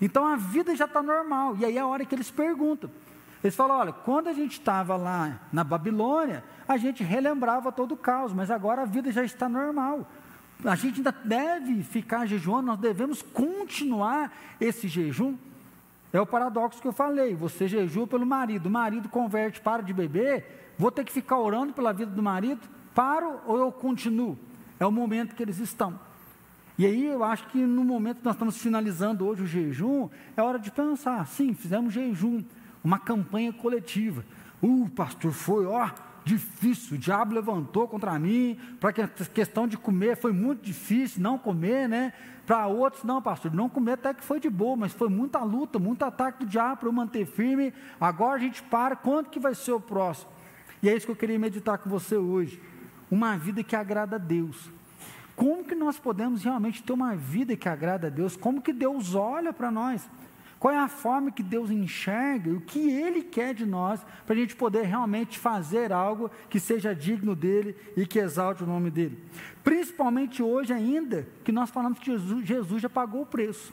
Então 0.00 0.26
a 0.26 0.34
vida 0.34 0.74
já 0.74 0.86
está 0.86 1.00
normal. 1.00 1.56
E 1.56 1.64
aí 1.64 1.78
é 1.78 1.80
a 1.80 1.86
hora 1.86 2.04
que 2.04 2.16
eles 2.16 2.32
perguntam. 2.32 2.90
Eles 3.42 3.54
falam: 3.54 3.76
olha, 3.76 3.92
quando 3.92 4.28
a 4.28 4.32
gente 4.32 4.52
estava 4.52 4.96
lá 4.96 5.40
na 5.52 5.62
Babilônia, 5.62 6.42
a 6.66 6.76
gente 6.76 7.02
relembrava 7.02 7.70
todo 7.70 7.92
o 7.92 7.96
caos, 7.96 8.32
mas 8.32 8.50
agora 8.50 8.82
a 8.82 8.86
vida 8.86 9.12
já 9.12 9.24
está 9.24 9.48
normal. 9.48 10.06
A 10.64 10.74
gente 10.74 10.96
ainda 10.96 11.14
deve 11.24 11.82
ficar 11.82 12.26
jejuando, 12.26 12.66
nós 12.68 12.78
devemos 12.78 13.22
continuar 13.22 14.32
esse 14.60 14.88
jejum. 14.88 15.36
É 16.12 16.20
o 16.20 16.26
paradoxo 16.26 16.80
que 16.80 16.88
eu 16.88 16.92
falei: 16.92 17.34
você 17.34 17.68
jejua 17.68 18.06
pelo 18.06 18.24
marido, 18.24 18.66
o 18.66 18.70
marido 18.70 19.08
converte, 19.08 19.60
para 19.60 19.82
de 19.82 19.92
beber, 19.92 20.72
vou 20.78 20.90
ter 20.90 21.04
que 21.04 21.12
ficar 21.12 21.38
orando 21.38 21.72
pela 21.72 21.92
vida 21.92 22.10
do 22.10 22.22
marido? 22.22 22.60
Paro 22.94 23.40
ou 23.46 23.58
eu 23.58 23.70
continuo? 23.70 24.38
É 24.80 24.86
o 24.86 24.90
momento 24.90 25.34
que 25.34 25.42
eles 25.42 25.58
estão. 25.58 25.98
E 26.78 26.84
aí 26.84 27.06
eu 27.06 27.24
acho 27.24 27.46
que 27.48 27.58
no 27.58 27.82
momento 27.82 28.18
que 28.18 28.24
nós 28.24 28.34
estamos 28.34 28.58
finalizando 28.58 29.26
hoje 29.26 29.42
o 29.42 29.46
jejum, 29.46 30.10
é 30.36 30.42
hora 30.42 30.58
de 30.58 30.70
pensar, 30.70 31.26
sim, 31.26 31.54
fizemos 31.54 31.92
jejum, 31.92 32.42
uma 32.86 32.98
campanha 32.98 33.52
coletiva. 33.52 34.24
Uh, 34.62 34.88
pastor, 34.90 35.32
foi, 35.32 35.66
ó, 35.66 35.90
difícil, 36.24 36.96
o 36.96 36.98
diabo 36.98 37.34
levantou 37.34 37.88
contra 37.88 38.18
mim, 38.18 38.58
para 38.80 38.92
que 38.92 39.02
a 39.02 39.08
questão 39.08 39.66
de 39.66 39.76
comer 39.76 40.16
foi 40.16 40.32
muito 40.32 40.62
difícil, 40.62 41.22
não 41.22 41.36
comer, 41.36 41.88
né? 41.88 42.12
Para 42.46 42.66
outros, 42.66 43.02
não, 43.02 43.20
pastor, 43.20 43.52
não 43.52 43.68
comer 43.68 43.92
até 43.92 44.14
que 44.14 44.22
foi 44.22 44.38
de 44.38 44.48
boa, 44.48 44.76
mas 44.76 44.92
foi 44.92 45.08
muita 45.08 45.40
luta, 45.40 45.78
muito 45.78 46.04
ataque 46.04 46.44
do 46.44 46.48
diabo 46.48 46.80
para 46.80 46.88
eu 46.88 46.92
manter 46.92 47.26
firme. 47.26 47.72
Agora 48.00 48.36
a 48.36 48.38
gente 48.38 48.62
para, 48.62 48.94
quando 48.94 49.30
que 49.30 49.40
vai 49.40 49.54
ser 49.54 49.72
o 49.72 49.80
próximo? 49.80 50.30
E 50.82 50.88
é 50.88 50.94
isso 50.94 51.06
que 51.06 51.12
eu 51.12 51.16
queria 51.16 51.38
meditar 51.38 51.78
com 51.78 51.90
você 51.90 52.16
hoje. 52.16 52.62
Uma 53.10 53.36
vida 53.36 53.64
que 53.64 53.74
agrada 53.74 54.16
a 54.16 54.18
Deus 54.18 54.70
como 55.36 55.62
que 55.62 55.74
nós 55.74 55.98
podemos 55.98 56.42
realmente 56.42 56.82
ter 56.82 56.94
uma 56.94 57.14
vida 57.14 57.54
que 57.54 57.68
agrada 57.68 58.06
a 58.06 58.10
Deus? 58.10 58.34
Como 58.36 58.62
que 58.62 58.72
Deus 58.72 59.14
olha 59.14 59.52
para 59.52 59.70
nós? 59.70 60.08
Qual 60.66 60.74
é 60.74 60.78
a 60.80 60.88
forma 60.88 61.30
que 61.30 61.44
Deus 61.44 61.70
enxerga? 61.70 62.50
O 62.50 62.60
que 62.60 62.90
Ele 62.90 63.22
quer 63.22 63.54
de 63.54 63.64
nós 63.64 64.04
para 64.26 64.34
a 64.34 64.36
gente 64.36 64.56
poder 64.56 64.82
realmente 64.82 65.38
fazer 65.38 65.92
algo 65.92 66.28
que 66.50 66.58
seja 66.58 66.92
digno 66.92 67.36
dEle 67.36 67.76
e 67.96 68.04
que 68.04 68.18
exalte 68.18 68.64
o 68.64 68.66
nome 68.66 68.90
dEle? 68.90 69.16
Principalmente 69.62 70.42
hoje 70.42 70.72
ainda, 70.72 71.28
que 71.44 71.52
nós 71.52 71.70
falamos 71.70 72.00
que 72.00 72.10
Jesus, 72.10 72.44
Jesus 72.44 72.82
já 72.82 72.90
pagou 72.90 73.22
o 73.22 73.26
preço. 73.26 73.72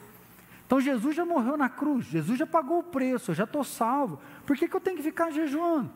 Então 0.68 0.80
Jesus 0.80 1.16
já 1.16 1.26
morreu 1.26 1.58
na 1.58 1.68
cruz, 1.68 2.06
Jesus 2.06 2.38
já 2.38 2.46
pagou 2.46 2.78
o 2.78 2.84
preço, 2.84 3.32
eu 3.32 3.36
já 3.36 3.46
estou 3.46 3.64
salvo. 3.64 4.22
Por 4.46 4.56
que, 4.56 4.68
que 4.68 4.76
eu 4.76 4.80
tenho 4.80 4.98
que 4.98 5.02
ficar 5.02 5.32
jejuando? 5.32 5.90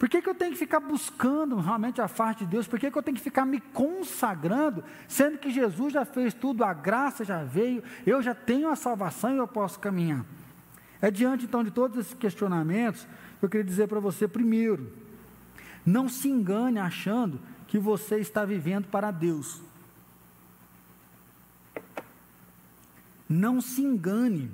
Por 0.00 0.08
que, 0.08 0.20
que 0.20 0.28
eu 0.28 0.34
tenho 0.34 0.50
que 0.50 0.58
ficar 0.58 0.80
buscando 0.80 1.60
realmente 1.60 2.00
a 2.00 2.08
face 2.08 2.40
de 2.40 2.46
Deus? 2.46 2.66
Por 2.66 2.80
que, 2.80 2.90
que 2.90 2.98
eu 2.98 3.02
tenho 3.04 3.16
que 3.16 3.22
ficar 3.22 3.46
me 3.46 3.60
consagrando, 3.60 4.82
sendo 5.06 5.38
que 5.38 5.48
Jesus 5.48 5.92
já 5.92 6.04
fez 6.04 6.34
tudo, 6.34 6.64
a 6.64 6.74
graça 6.74 7.24
já 7.24 7.44
veio, 7.44 7.84
eu 8.04 8.20
já 8.20 8.34
tenho 8.34 8.68
a 8.68 8.74
salvação 8.74 9.32
e 9.32 9.38
eu 9.38 9.46
posso 9.46 9.78
caminhar? 9.78 10.24
É 11.00 11.10
diante 11.10 11.44
então 11.44 11.64
de 11.64 11.70
todos 11.70 11.96
esses 11.98 12.14
questionamentos, 12.14 13.06
eu 13.40 13.48
queria 13.48 13.64
dizer 13.64 13.88
para 13.88 14.00
você, 14.00 14.28
primeiro, 14.28 14.92
não 15.84 16.08
se 16.08 16.28
engane 16.28 16.78
achando 16.78 17.40
que 17.66 17.78
você 17.78 18.16
está 18.16 18.44
vivendo 18.44 18.86
para 18.88 19.10
Deus. 19.10 19.62
Não 23.28 23.60
se 23.60 23.80
engane 23.80 24.50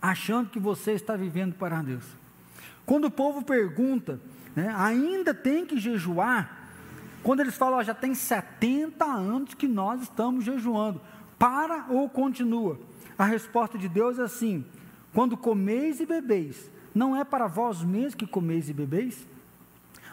achando 0.00 0.50
que 0.50 0.58
você 0.58 0.92
está 0.92 1.16
vivendo 1.16 1.54
para 1.54 1.82
Deus. 1.82 2.04
Quando 2.86 3.06
o 3.06 3.10
povo 3.10 3.42
pergunta 3.42 4.20
né, 4.54 4.72
ainda 4.76 5.34
tem 5.34 5.66
que 5.66 5.78
jejuar. 5.78 6.68
Quando 7.22 7.40
eles 7.40 7.56
falam, 7.56 7.78
ó, 7.78 7.82
já 7.82 7.94
tem 7.94 8.14
70 8.14 9.04
anos 9.04 9.54
que 9.54 9.68
nós 9.68 10.02
estamos 10.02 10.44
jejuando, 10.44 11.00
para 11.38 11.86
ou 11.88 12.08
continua? 12.08 12.78
A 13.16 13.24
resposta 13.24 13.76
de 13.76 13.88
Deus 13.88 14.18
é 14.18 14.22
assim: 14.22 14.64
quando 15.12 15.36
comeis 15.36 16.00
e 16.00 16.06
bebeis, 16.06 16.70
não 16.94 17.16
é 17.16 17.24
para 17.24 17.46
vós 17.46 17.82
mesmos 17.82 18.14
que 18.14 18.26
comeis 18.26 18.68
e 18.68 18.72
bebeis? 18.72 19.26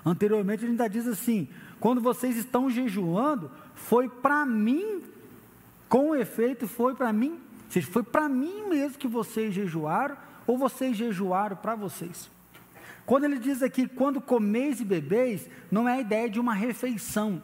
Anteriormente 0.06 0.64
ele 0.64 0.72
ainda 0.72 0.88
diz 0.88 1.08
assim: 1.08 1.48
quando 1.80 2.00
vocês 2.00 2.38
estão 2.38 2.70
jejuando, 2.70 3.50
foi 3.74 4.08
para 4.08 4.46
mim, 4.46 5.02
com 5.90 6.16
efeito, 6.16 6.68
foi 6.68 6.96
para 6.96 7.12
mim, 7.12 7.32
ou 7.32 7.72
seja, 7.72 7.88
foi 7.88 8.04
para 8.04 8.30
mim 8.30 8.68
mesmo 8.70 8.98
que 8.98 9.08
vocês 9.08 9.54
jejuaram, 9.54 10.16
ou 10.46 10.58
vocês 10.58 10.96
jejuaram 10.96 11.56
para 11.56 11.75
vocês? 11.75 12.30
Quando 13.06 13.25
ele 13.25 13.38
diz 13.38 13.62
aqui, 13.62 13.88
quando 13.88 14.20
comeis 14.20 14.80
e 14.80 14.86
bebeis, 14.86 15.48
não 15.70 15.88
é 15.88 15.94
a 15.94 16.02
ideia 16.02 16.30
de 16.30 16.40
uma 16.40 16.54
refeição, 16.54 17.42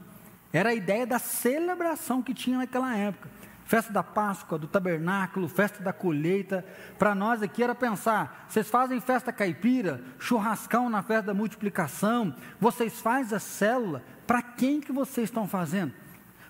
era 0.52 0.70
a 0.70 0.74
ideia 0.74 1.06
da 1.06 1.20
celebração 1.20 2.22
que 2.22 2.34
tinha 2.34 2.58
naquela 2.58 2.96
época. 2.96 3.30
Festa 3.72 3.94
da 3.94 4.04
Páscoa, 4.04 4.60
do 4.60 4.68
tabernáculo, 4.68 5.48
festa 5.48 5.82
da 5.82 5.94
colheita. 5.94 6.66
Para 7.00 7.16
nós 7.16 7.42
aqui 7.42 7.64
era 7.64 7.74
pensar: 7.74 8.46
vocês 8.50 8.70
fazem 8.70 9.00
festa 9.00 9.32
caipira, 9.32 10.04
churrascão 10.20 10.90
na 10.90 11.02
festa 11.02 11.28
da 11.28 11.34
multiplicação, 11.34 12.36
vocês 12.60 13.00
fazem 13.00 13.38
a 13.38 13.40
célula, 13.40 14.04
para 14.28 14.42
quem 14.42 14.82
que 14.82 14.92
vocês 14.92 15.30
estão 15.30 15.48
fazendo? 15.48 15.94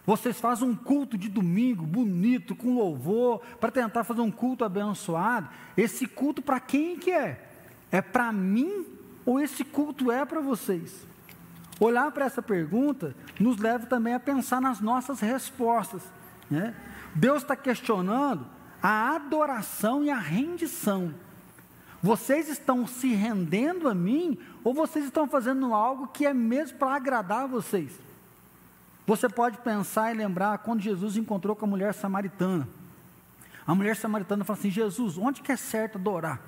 Vocês 0.03 0.41
fazem 0.41 0.67
um 0.67 0.75
culto 0.75 1.15
de 1.15 1.29
domingo 1.29 1.85
bonito, 1.85 2.55
com 2.55 2.73
louvor, 2.73 3.43
para 3.59 3.69
tentar 3.69 4.03
fazer 4.03 4.21
um 4.21 4.31
culto 4.31 4.65
abençoado. 4.65 5.47
Esse 5.77 6.07
culto 6.07 6.41
para 6.41 6.59
quem 6.59 6.97
que 6.97 7.11
é? 7.11 7.47
É 7.91 8.01
para 8.01 8.31
mim 8.31 8.83
ou 9.27 9.39
esse 9.39 9.63
culto 9.63 10.11
é 10.11 10.25
para 10.25 10.41
vocês? 10.41 11.05
Olhar 11.79 12.11
para 12.11 12.25
essa 12.25 12.41
pergunta 12.41 13.15
nos 13.39 13.57
leva 13.57 13.85
também 13.85 14.15
a 14.15 14.19
pensar 14.19 14.59
nas 14.59 14.81
nossas 14.81 15.19
respostas. 15.19 16.01
Né? 16.49 16.73
Deus 17.13 17.41
está 17.41 17.55
questionando 17.55 18.45
a 18.81 19.15
adoração 19.15 20.03
e 20.03 20.09
a 20.09 20.17
rendição. 20.17 21.13
Vocês 22.01 22.49
estão 22.49 22.87
se 22.87 23.13
rendendo 23.13 23.87
a 23.87 23.93
mim 23.93 24.37
ou 24.63 24.73
vocês 24.73 25.05
estão 25.05 25.27
fazendo 25.27 25.73
algo 25.73 26.07
que 26.07 26.25
é 26.25 26.33
mesmo 26.33 26.79
para 26.79 26.95
agradar 26.95 27.43
a 27.43 27.47
vocês? 27.47 27.91
Você 29.05 29.29
pode 29.29 29.57
pensar 29.59 30.13
e 30.13 30.17
lembrar 30.17 30.59
quando 30.59 30.81
Jesus 30.81 31.17
encontrou 31.17 31.55
com 31.55 31.65
a 31.65 31.69
mulher 31.69 31.93
samaritana. 31.93 32.67
A 33.67 33.75
mulher 33.75 33.95
samaritana 33.95 34.43
falou 34.43 34.59
assim: 34.59 34.71
Jesus, 34.71 35.17
onde 35.17 35.41
que 35.41 35.51
é 35.51 35.55
certo 35.55 35.97
adorar? 35.97 36.41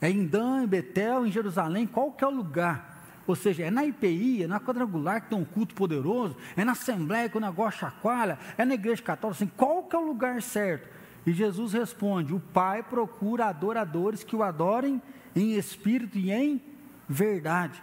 É 0.00 0.10
em 0.10 0.26
Dan, 0.26 0.62
em 0.62 0.66
Betel, 0.66 1.26
em 1.26 1.32
Jerusalém, 1.32 1.86
qual 1.86 2.12
que 2.12 2.22
é 2.22 2.26
o 2.26 2.30
lugar? 2.30 2.95
Ou 3.26 3.34
seja, 3.34 3.64
é 3.64 3.70
na 3.70 3.84
IPI, 3.84 4.44
é 4.44 4.46
na 4.46 4.60
quadrangular 4.60 5.22
que 5.22 5.30
tem 5.30 5.38
um 5.38 5.44
culto 5.44 5.74
poderoso, 5.74 6.36
é 6.56 6.64
na 6.64 6.72
Assembleia 6.72 7.28
que 7.28 7.36
o 7.36 7.40
negócio 7.40 7.80
chacoalha, 7.80 8.38
é 8.56 8.64
na 8.64 8.74
igreja 8.74 9.02
católica, 9.02 9.42
assim, 9.42 9.52
qual 9.56 9.82
que 9.82 9.96
é 9.96 9.98
o 9.98 10.06
lugar 10.06 10.40
certo? 10.40 10.88
E 11.26 11.32
Jesus 11.32 11.72
responde: 11.72 12.32
o 12.32 12.40
Pai 12.40 12.82
procura 12.82 13.46
adoradores 13.46 14.22
que 14.22 14.36
o 14.36 14.42
adorem 14.42 15.02
em 15.34 15.54
espírito 15.54 16.16
e 16.16 16.30
em 16.30 16.62
verdade. 17.08 17.82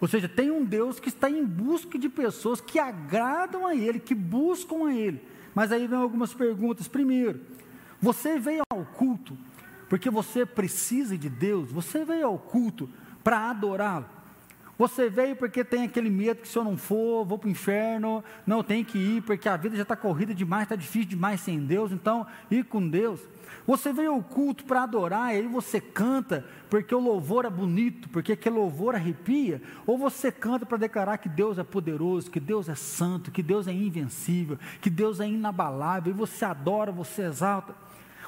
Ou 0.00 0.08
seja, 0.08 0.28
tem 0.28 0.50
um 0.50 0.64
Deus 0.64 0.98
que 0.98 1.08
está 1.08 1.28
em 1.28 1.44
busca 1.44 1.98
de 1.98 2.08
pessoas 2.08 2.60
que 2.60 2.78
agradam 2.78 3.66
a 3.66 3.74
Ele, 3.74 4.00
que 4.00 4.14
buscam 4.14 4.86
a 4.86 4.94
Ele. 4.94 5.22
Mas 5.54 5.70
aí 5.72 5.86
vem 5.86 5.98
algumas 5.98 6.32
perguntas. 6.32 6.88
Primeiro, 6.88 7.40
você 8.00 8.38
veio 8.38 8.62
ao 8.72 8.84
culto 8.84 9.36
porque 9.90 10.08
você 10.08 10.46
precisa 10.46 11.18
de 11.18 11.28
Deus, 11.28 11.72
você 11.72 12.04
veio 12.04 12.28
ao 12.28 12.38
culto 12.38 12.88
para 13.24 13.50
adorá-lo. 13.50 14.06
Você 14.80 15.10
veio 15.10 15.36
porque 15.36 15.62
tem 15.62 15.84
aquele 15.84 16.08
medo 16.08 16.40
que 16.40 16.48
se 16.48 16.56
eu 16.56 16.64
não 16.64 16.74
for, 16.74 17.22
vou 17.22 17.36
para 17.36 17.48
o 17.48 17.50
inferno, 17.50 18.24
não 18.46 18.64
tem 18.64 18.82
que 18.82 18.96
ir, 18.96 19.22
porque 19.24 19.46
a 19.46 19.54
vida 19.54 19.76
já 19.76 19.82
está 19.82 19.94
corrida 19.94 20.32
demais, 20.32 20.62
está 20.62 20.74
difícil 20.74 21.10
demais 21.10 21.42
sem 21.42 21.58
Deus, 21.60 21.92
então 21.92 22.26
ir 22.50 22.64
com 22.64 22.88
Deus. 22.88 23.20
Você 23.66 23.92
veio 23.92 24.14
ao 24.14 24.22
culto 24.22 24.64
para 24.64 24.84
adorar, 24.84 25.34
e 25.34 25.40
aí 25.40 25.46
você 25.46 25.82
canta 25.82 26.46
porque 26.70 26.94
o 26.94 26.98
louvor 26.98 27.44
é 27.44 27.50
bonito, 27.50 28.08
porque 28.08 28.32
aquele 28.32 28.56
louvor 28.56 28.94
arrepia, 28.94 29.60
ou 29.86 29.98
você 29.98 30.32
canta 30.32 30.64
para 30.64 30.78
declarar 30.78 31.18
que 31.18 31.28
Deus 31.28 31.58
é 31.58 31.62
poderoso, 31.62 32.30
que 32.30 32.40
Deus 32.40 32.66
é 32.66 32.74
santo, 32.74 33.30
que 33.30 33.42
Deus 33.42 33.68
é 33.68 33.72
invencível, 33.74 34.58
que 34.80 34.88
Deus 34.88 35.20
é 35.20 35.28
inabalável, 35.28 36.10
e 36.10 36.16
você 36.16 36.42
adora, 36.42 36.90
você 36.90 37.20
exalta. 37.20 37.74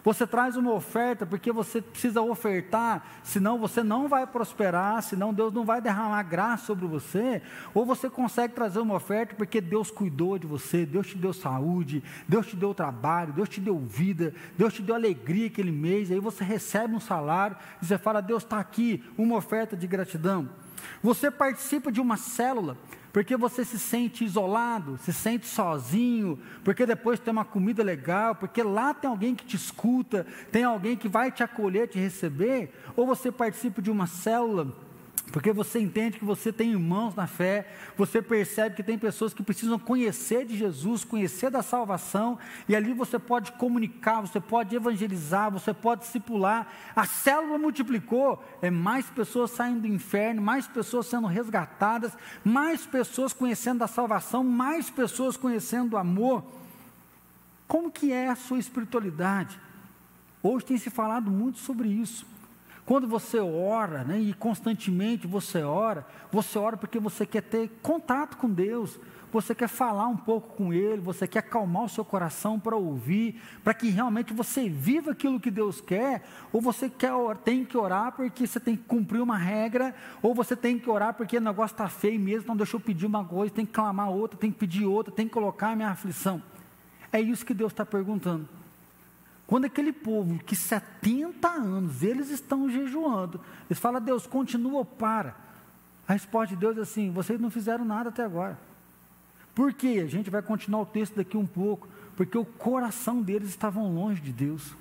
Você 0.05 0.27
traz 0.27 0.57
uma 0.57 0.73
oferta 0.73 1.25
porque 1.25 1.53
você 1.53 1.81
precisa 1.81 2.21
ofertar, 2.21 3.07
senão 3.23 3.59
você 3.59 3.85
não 3.85 4.09
vai 4.09 4.27
prosperar, 4.27 5.01
senão 5.01 5.33
Deus 5.33 5.53
não 5.53 5.65
vai 5.65 5.81
derramar 5.81 6.23
graça 6.25 6.67
sobre 6.67 6.87
você. 6.87 7.41
Ou 7.73 7.87
você 7.87 8.11
consegue 8.11 8.53
trazer 8.53 8.81
uma 8.81 8.97
oferta 8.97 9.37
porque 9.37 9.61
Deus 9.61 9.91
cuidou 9.91 10.39
de 10.39 10.47
você, 10.47 10.85
Deus 10.85 11.07
te 11.07 11.17
deu 11.17 11.33
saúde, 11.33 12.03
Deus 12.27 12.49
te 12.49 12.57
deu 12.57 12.75
trabalho, 12.75 13.33
Deus 13.33 13.49
te 13.49 13.61
deu 13.61 13.79
vida, 13.79 14.35
Deus 14.59 14.75
te 14.75 14.83
deu 14.83 14.97
alegria 14.97 15.47
aquele 15.47 15.73
mês. 15.73 16.11
Aí 16.11 16.19
você 16.19 16.43
recebe 16.43 16.95
um 16.95 17.01
salário 17.01 17.57
e 17.81 17.87
você 17.87 17.97
fala: 17.97 18.21
Deus 18.21 18.43
está 18.43 18.59
aqui, 18.59 19.05
uma 19.17 19.37
oferta 19.37 19.77
de 19.77 19.87
gratidão. 19.87 20.49
Você 21.01 21.31
participa 21.31 21.93
de 21.93 22.01
uma 22.01 22.17
célula 22.17 22.77
porque 23.13 23.37
você 23.37 23.65
se 23.65 23.79
sente 23.79 24.25
isolado, 24.25 24.99
se 24.99 25.13
sente 25.13 25.47
sozinho, 25.47 26.39
porque 26.65 26.87
depois 26.87 27.21
tem 27.21 27.31
uma 27.31 27.45
comida 27.45 27.83
legal, 27.83 28.35
porque 28.35 28.63
lá 28.63 28.95
tem 28.95 29.11
alguém 29.11 29.35
que 29.35 29.45
te 29.45 29.55
escuta, 29.55 30.27
tem 30.51 30.65
alguém 30.65 30.97
que 30.97 31.09
vai 31.09 31.31
te 31.31 31.43
acolher, 31.43 31.89
te 31.89 31.99
receber, 31.99 32.73
ou 32.97 33.07
você 33.07 33.31
participa 33.31 33.83
de 33.83 33.91
uma 33.91 34.07
célula 34.07 34.75
Porque 35.33 35.51
você 35.51 35.81
entende 35.81 36.19
que 36.19 36.25
você 36.25 36.53
tem 36.53 36.73
irmãos 36.73 37.15
na 37.15 37.27
fé, 37.27 37.67
você 37.97 38.21
percebe 38.21 38.77
que 38.77 38.83
tem 38.83 38.99
pessoas 38.99 39.33
que 39.33 39.43
precisam 39.43 39.79
conhecer 39.79 40.45
de 40.45 40.55
Jesus, 40.55 41.05
conhecer 41.05 41.51
da 41.51 41.63
salvação, 41.63 42.39
e 42.69 42.77
ali 42.77 42.93
você 42.93 43.19
pode 43.19 43.51
comunicar, 43.53 44.21
você 44.21 44.39
pode 44.39 44.77
evangelizar, 44.77 45.51
você 45.51 45.73
pode 45.73 46.03
discipular. 46.03 46.71
A 46.95 47.07
célula 47.07 47.57
multiplicou, 47.57 48.45
é 48.61 48.71
mais 48.71 49.07
pessoas 49.07 49.53
saindo 49.53 49.81
do 49.81 49.87
inferno, 49.87 50.43
mais 50.43 50.69
pessoas 50.69 51.07
sendo 51.07 51.27
resgatadas, 51.27 52.13
mais 52.45 52.85
pessoas 52.85 53.33
conhecendo 53.33 53.79
da 53.79 53.87
salvação, 53.87 54.45
mais 54.45 54.91
pessoas 54.91 55.35
conhecendo 55.35 55.95
o 55.95 55.97
amor. 55.97 56.45
Como 57.67 57.91
que 57.91 58.13
é 58.13 58.29
a 58.29 58.37
sua 58.37 58.59
espiritualidade? 58.59 59.59
Hoje 60.43 60.67
tem 60.67 60.77
se 60.77 60.91
falado 60.91 61.31
muito 61.31 61.59
sobre 61.59 61.89
isso. 61.89 62.27
Quando 62.85 63.07
você 63.07 63.39
ora, 63.39 64.03
né, 64.03 64.19
e 64.19 64.35
constantemente 64.35 65.27
você 65.27 65.63
ora, 65.63 66.05
você 66.33 66.59
ora 66.59 66.77
porque 66.77 66.99
você 66.99 67.25
quer 67.25 67.43
ter 67.43 67.71
contato 67.81 68.37
com 68.37 68.51
Deus, 68.51 68.99
você 69.33 69.55
quer 69.55 69.69
falar 69.69 70.09
um 70.09 70.17
pouco 70.17 70.57
com 70.57 70.75
Ele, 70.75 71.01
você 71.01 71.27
quer 71.27 71.39
acalmar 71.39 71.85
o 71.85 71.89
seu 71.89 72.05
coração 72.05 72.59
para 72.59 72.77
ouvir, 72.77 73.41
para 73.63 73.73
que 73.73 73.89
realmente 73.89 74.35
você 74.35 74.69
viva 74.69 75.13
aquilo 75.13 75.39
que 75.39 75.51
Deus 75.51 75.81
quer, 75.81 76.23
ou 76.53 76.61
você 76.61 76.91
quer, 76.91 77.13
tem 77.45 77.65
que 77.65 77.79
orar 77.79 78.13
porque 78.13 78.47
você 78.47 78.59
tem 78.59 78.77
que 78.77 78.83
cumprir 78.83 79.23
uma 79.23 79.39
regra, 79.39 79.95
ou 80.21 80.35
você 80.35 80.57
tem 80.57 80.77
que 80.77 80.91
orar 80.91 81.15
porque 81.15 81.39
o 81.39 81.41
negócio 81.41 81.75
está 81.75 81.89
feio 81.89 82.21
mesmo, 82.21 82.49
não 82.49 82.57
deixa 82.57 82.77
eu 82.77 82.81
pedir 82.81 83.07
uma 83.07 83.25
coisa, 83.25 83.55
tem 83.55 83.65
que 83.65 83.73
clamar 83.73 84.11
outra, 84.11 84.37
tem 84.37 84.51
que 84.51 84.59
pedir 84.59 84.85
outra, 84.85 85.15
tem 85.15 85.29
que 85.29 85.33
colocar 85.33 85.71
a 85.71 85.77
minha 85.77 85.89
aflição. 85.89 86.43
É 87.13 87.21
isso 87.21 87.47
que 87.47 87.55
Deus 87.55 87.73
está 87.73 87.87
perguntando. 87.87 88.49
Quando 89.53 89.67
aquele 89.67 89.93
povo 89.93 90.39
que 90.39 90.57
70 90.57 91.47
anos 91.47 92.03
eles 92.03 92.31
estão 92.31 92.71
jejuando, 92.71 93.39
eles 93.69 93.79
falam, 93.79 94.01
Deus, 94.01 94.27
continua 94.27 94.83
para? 94.83 95.37
A 96.09 96.15
resposta 96.15 96.55
de 96.55 96.57
Deus 96.59 96.79
é 96.79 96.81
assim: 96.81 97.11
vocês 97.11 97.39
não 97.39 97.51
fizeram 97.51 97.85
nada 97.85 98.09
até 98.09 98.25
agora. 98.25 98.59
Por 99.55 99.75
quê? 99.75 100.01
A 100.03 100.09
gente 100.09 100.31
vai 100.31 100.41
continuar 100.41 100.81
o 100.81 100.87
texto 100.87 101.17
daqui 101.17 101.37
um 101.37 101.45
pouco. 101.45 101.87
Porque 102.17 102.39
o 102.39 102.47
coração 102.47 103.21
deles 103.21 103.51
estavam 103.51 103.95
longe 103.95 104.23
de 104.23 104.33
Deus. 104.33 104.75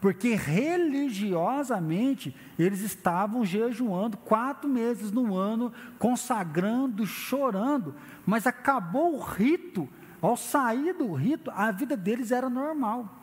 Porque 0.00 0.36
religiosamente 0.36 2.32
eles 2.56 2.82
estavam 2.82 3.44
jejuando 3.44 4.16
quatro 4.18 4.70
meses 4.70 5.10
no 5.10 5.34
ano, 5.34 5.72
consagrando, 5.98 7.04
chorando, 7.04 7.96
mas 8.24 8.46
acabou 8.46 9.16
o 9.16 9.20
rito. 9.20 9.88
Ao 10.22 10.36
sair 10.36 10.94
do 10.94 11.12
rito, 11.12 11.50
a 11.50 11.72
vida 11.72 11.96
deles 11.96 12.30
era 12.30 12.48
normal. 12.48 13.16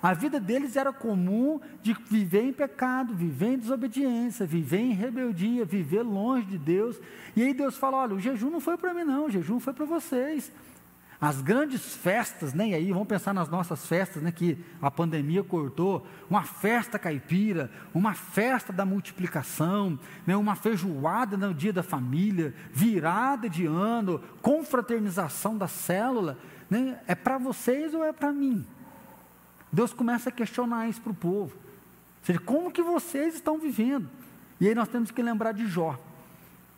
A 0.00 0.14
vida 0.14 0.38
deles 0.38 0.76
era 0.76 0.92
comum 0.92 1.60
de 1.82 1.92
viver 2.08 2.42
em 2.42 2.52
pecado, 2.52 3.14
viver 3.14 3.54
em 3.54 3.58
desobediência, 3.58 4.46
viver 4.46 4.78
em 4.78 4.92
rebeldia, 4.92 5.64
viver 5.64 6.02
longe 6.02 6.46
de 6.46 6.58
Deus. 6.58 7.00
E 7.34 7.42
aí 7.42 7.52
Deus 7.52 7.76
fala: 7.76 7.98
olha, 7.98 8.14
o 8.14 8.20
jejum 8.20 8.50
não 8.50 8.60
foi 8.60 8.76
para 8.76 8.94
mim, 8.94 9.04
não, 9.04 9.26
o 9.26 9.30
jejum 9.30 9.60
foi 9.60 9.72
para 9.72 9.84
vocês. 9.84 10.52
As 11.22 11.40
grandes 11.40 11.94
festas, 11.94 12.52
né, 12.52 12.74
aí, 12.74 12.90
vamos 12.90 13.06
pensar 13.06 13.32
nas 13.32 13.48
nossas 13.48 13.86
festas, 13.86 14.20
né, 14.20 14.32
que 14.32 14.58
a 14.80 14.90
pandemia 14.90 15.44
cortou, 15.44 16.04
uma 16.28 16.42
festa 16.42 16.98
caipira, 16.98 17.70
uma 17.94 18.12
festa 18.12 18.72
da 18.72 18.84
multiplicação, 18.84 19.96
né, 20.26 20.36
uma 20.36 20.56
feijoada 20.56 21.36
no 21.36 21.54
dia 21.54 21.72
da 21.72 21.84
família, 21.84 22.52
virada 22.72 23.48
de 23.48 23.66
ano, 23.66 24.20
confraternização 24.42 25.56
da 25.56 25.68
célula, 25.68 26.36
né, 26.68 26.98
é 27.06 27.14
para 27.14 27.38
vocês 27.38 27.94
ou 27.94 28.02
é 28.02 28.12
para 28.12 28.32
mim? 28.32 28.66
Deus 29.72 29.92
começa 29.94 30.28
a 30.28 30.32
questionar 30.32 30.88
isso 30.88 31.00
para 31.00 31.12
o 31.12 31.14
povo. 31.14 31.54
Ou 31.56 32.26
seja, 32.26 32.38
como 32.38 32.70
que 32.70 32.82
vocês 32.82 33.34
estão 33.34 33.58
vivendo? 33.58 34.08
E 34.60 34.68
aí 34.68 34.74
nós 34.74 34.88
temos 34.88 35.10
que 35.10 35.22
lembrar 35.22 35.52
de 35.52 35.66
Jó. 35.66 35.98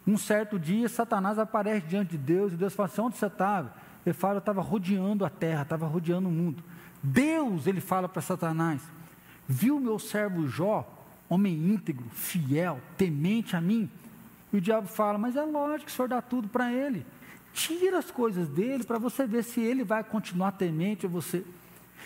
Um 0.06 0.16
certo 0.16 0.58
dia, 0.58 0.88
Satanás 0.88 1.38
aparece 1.38 1.86
diante 1.86 2.12
de 2.12 2.18
Deus 2.18 2.52
e 2.52 2.56
Deus 2.56 2.74
fala 2.74 2.88
assim: 2.88 3.00
onde 3.00 3.16
você 3.16 3.26
estava? 3.26 3.74
Ele 4.06 4.12
fala: 4.12 4.36
eu 4.36 4.38
estava 4.38 4.60
rodeando 4.60 5.24
a 5.24 5.30
terra, 5.30 5.62
estava 5.62 5.86
rodeando 5.86 6.28
o 6.28 6.32
mundo. 6.32 6.62
Deus, 7.02 7.66
ele 7.66 7.80
fala 7.80 8.08
para 8.08 8.22
Satanás: 8.22 8.82
viu 9.48 9.80
meu 9.80 9.98
servo 9.98 10.46
Jó, 10.46 10.86
homem 11.28 11.54
íntegro, 11.54 12.06
fiel, 12.10 12.80
temente 12.96 13.56
a 13.56 13.60
mim? 13.60 13.90
E 14.52 14.58
o 14.58 14.60
diabo 14.60 14.86
fala: 14.86 15.18
mas 15.18 15.36
é 15.36 15.42
lógico 15.42 15.86
que 15.86 15.92
o 15.92 15.94
senhor 15.94 16.08
dá 16.08 16.22
tudo 16.22 16.48
para 16.48 16.72
ele. 16.72 17.04
Tira 17.52 17.98
as 17.98 18.10
coisas 18.10 18.48
dele 18.48 18.84
para 18.84 18.98
você 18.98 19.26
ver 19.26 19.42
se 19.44 19.60
ele 19.60 19.84
vai 19.84 20.04
continuar 20.04 20.52
temente 20.52 21.06
a 21.06 21.08
você. 21.08 21.44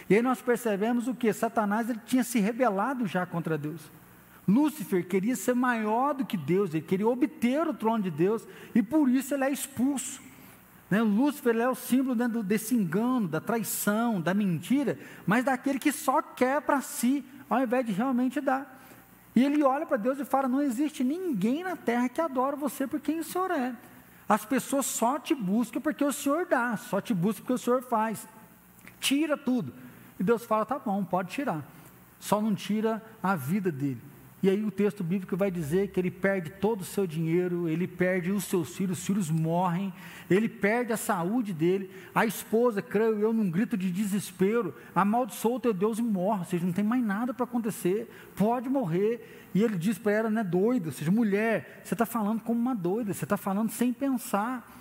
E 0.09 0.15
aí 0.15 0.23
nós 0.23 0.41
percebemos 0.41 1.09
o 1.09 1.15
que? 1.15 1.33
Satanás 1.33 1.89
ele 1.89 2.01
tinha 2.07 2.25
se 2.25 2.39
rebelado 2.39 3.07
já 3.07 3.25
contra 3.25 3.57
Deus. 3.57 3.81
Lúcifer 4.47 5.07
queria 5.07 5.37
ser 5.37 5.55
maior 5.55 6.15
do 6.15 6.25
que 6.25 6.37
Deus, 6.37 6.73
ele 6.73 6.83
queria 6.83 7.07
obter 7.07 7.67
o 7.67 7.75
trono 7.75 8.03
de 8.03 8.11
Deus, 8.11 8.47
e 8.75 8.83
por 8.83 9.09
isso 9.09 9.35
ele 9.35 9.45
é 9.45 9.51
expulso. 9.51 10.23
Né? 10.91 11.03
Lúcifer 11.03 11.55
é 11.57 11.69
o 11.69 11.75
símbolo 11.75 12.15
né, 12.15 12.27
desse 12.43 12.75
engano, 12.75 13.29
da 13.29 13.41
traição, 13.41 14.21
da 14.21 14.33
mentira, 14.33 14.99
mas 15.27 15.45
daquele 15.45 15.79
que 15.79 15.93
só 15.93 16.23
quer 16.23 16.63
para 16.63 16.81
si, 16.81 17.23
ao 17.49 17.63
invés 17.63 17.85
de 17.85 17.93
realmente 17.93 18.41
dar. 18.41 18.79
E 19.37 19.45
ele 19.45 19.63
olha 19.63 19.85
para 19.85 19.99
Deus 19.99 20.19
e 20.19 20.25
fala: 20.25 20.49
Não 20.49 20.63
existe 20.63 21.05
ninguém 21.05 21.63
na 21.63 21.77
terra 21.77 22.09
que 22.09 22.21
adora 22.21 22.57
você 22.57 22.87
por 22.87 22.99
quem 22.99 23.21
o 23.21 23.25
Senhor 23.25 23.51
é. 23.51 23.75
As 24.29 24.45
pessoas 24.45 24.87
só 24.87 25.19
te 25.19 25.35
buscam 25.35 25.81
porque 25.81 26.05
o 26.05 26.13
Senhor 26.13 26.47
dá, 26.47 26.77
só 26.77 27.01
te 27.01 27.15
buscam 27.15 27.43
porque 27.43 27.53
o 27.53 27.59
Senhor 27.59 27.83
faz. 27.83 28.27
Tira 28.99 29.37
tudo. 29.37 29.73
E 30.19 30.23
Deus 30.23 30.45
fala: 30.45 30.67
tá 30.67 30.79
bom, 30.79 31.05
pode 31.05 31.31
tirar. 31.31 31.65
Só 32.19 32.41
não 32.41 32.55
tira 32.55 33.03
a 33.23 33.37
vida 33.37 33.71
dele. 33.71 34.01
E 34.41 34.49
aí 34.49 34.65
o 34.65 34.71
texto 34.71 35.03
bíblico 35.03 35.37
vai 35.37 35.51
dizer 35.51 35.89
que 35.89 35.99
ele 35.99 36.13
perde 36.13 36.51
todo 36.51 36.83
o 36.83 36.85
seu 36.85 37.09
dinheiro, 37.09 37.69
ele 37.69 37.89
perde 37.89 38.31
os 38.31 38.45
seus 38.45 38.77
filhos, 38.77 39.01
os 39.01 39.05
filhos 39.05 39.31
morrem, 39.31 39.93
ele 40.31 40.49
perde 40.49 40.93
a 40.93 40.97
saúde 40.97 41.53
dele, 41.53 41.91
a 42.15 42.25
esposa, 42.25 42.81
creio 42.81 43.19
eu, 43.19 43.33
num 43.33 43.51
grito 43.51 43.77
de 43.77 43.91
desespero, 43.91 44.73
amaldiçoou 44.95 45.57
o 45.57 45.61
teu 45.61 45.75
Deus 45.75 45.99
e 45.99 46.03
morre, 46.03 46.41
ou 46.41 46.45
seja, 46.45 46.65
não 46.65 46.73
tem 46.73 46.85
mais 46.85 47.03
nada 47.03 47.35
para 47.35 47.43
acontecer, 47.43 48.09
pode 48.37 48.69
morrer. 48.69 49.49
E 49.53 49.63
ele 49.63 49.77
diz 49.77 49.99
para 49.99 50.13
ela, 50.13 50.31
né, 50.31 50.45
doida, 50.45 50.87
ou 50.87 50.93
seja, 50.93 51.11
mulher, 51.11 51.81
você 51.83 51.95
está 51.95 52.07
falando 52.07 52.41
como 52.41 52.61
uma 52.61 52.77
doida, 52.77 53.13
você 53.13 53.25
está 53.25 53.37
falando 53.37 53.71
sem 53.71 53.93
pensar. 53.93 54.78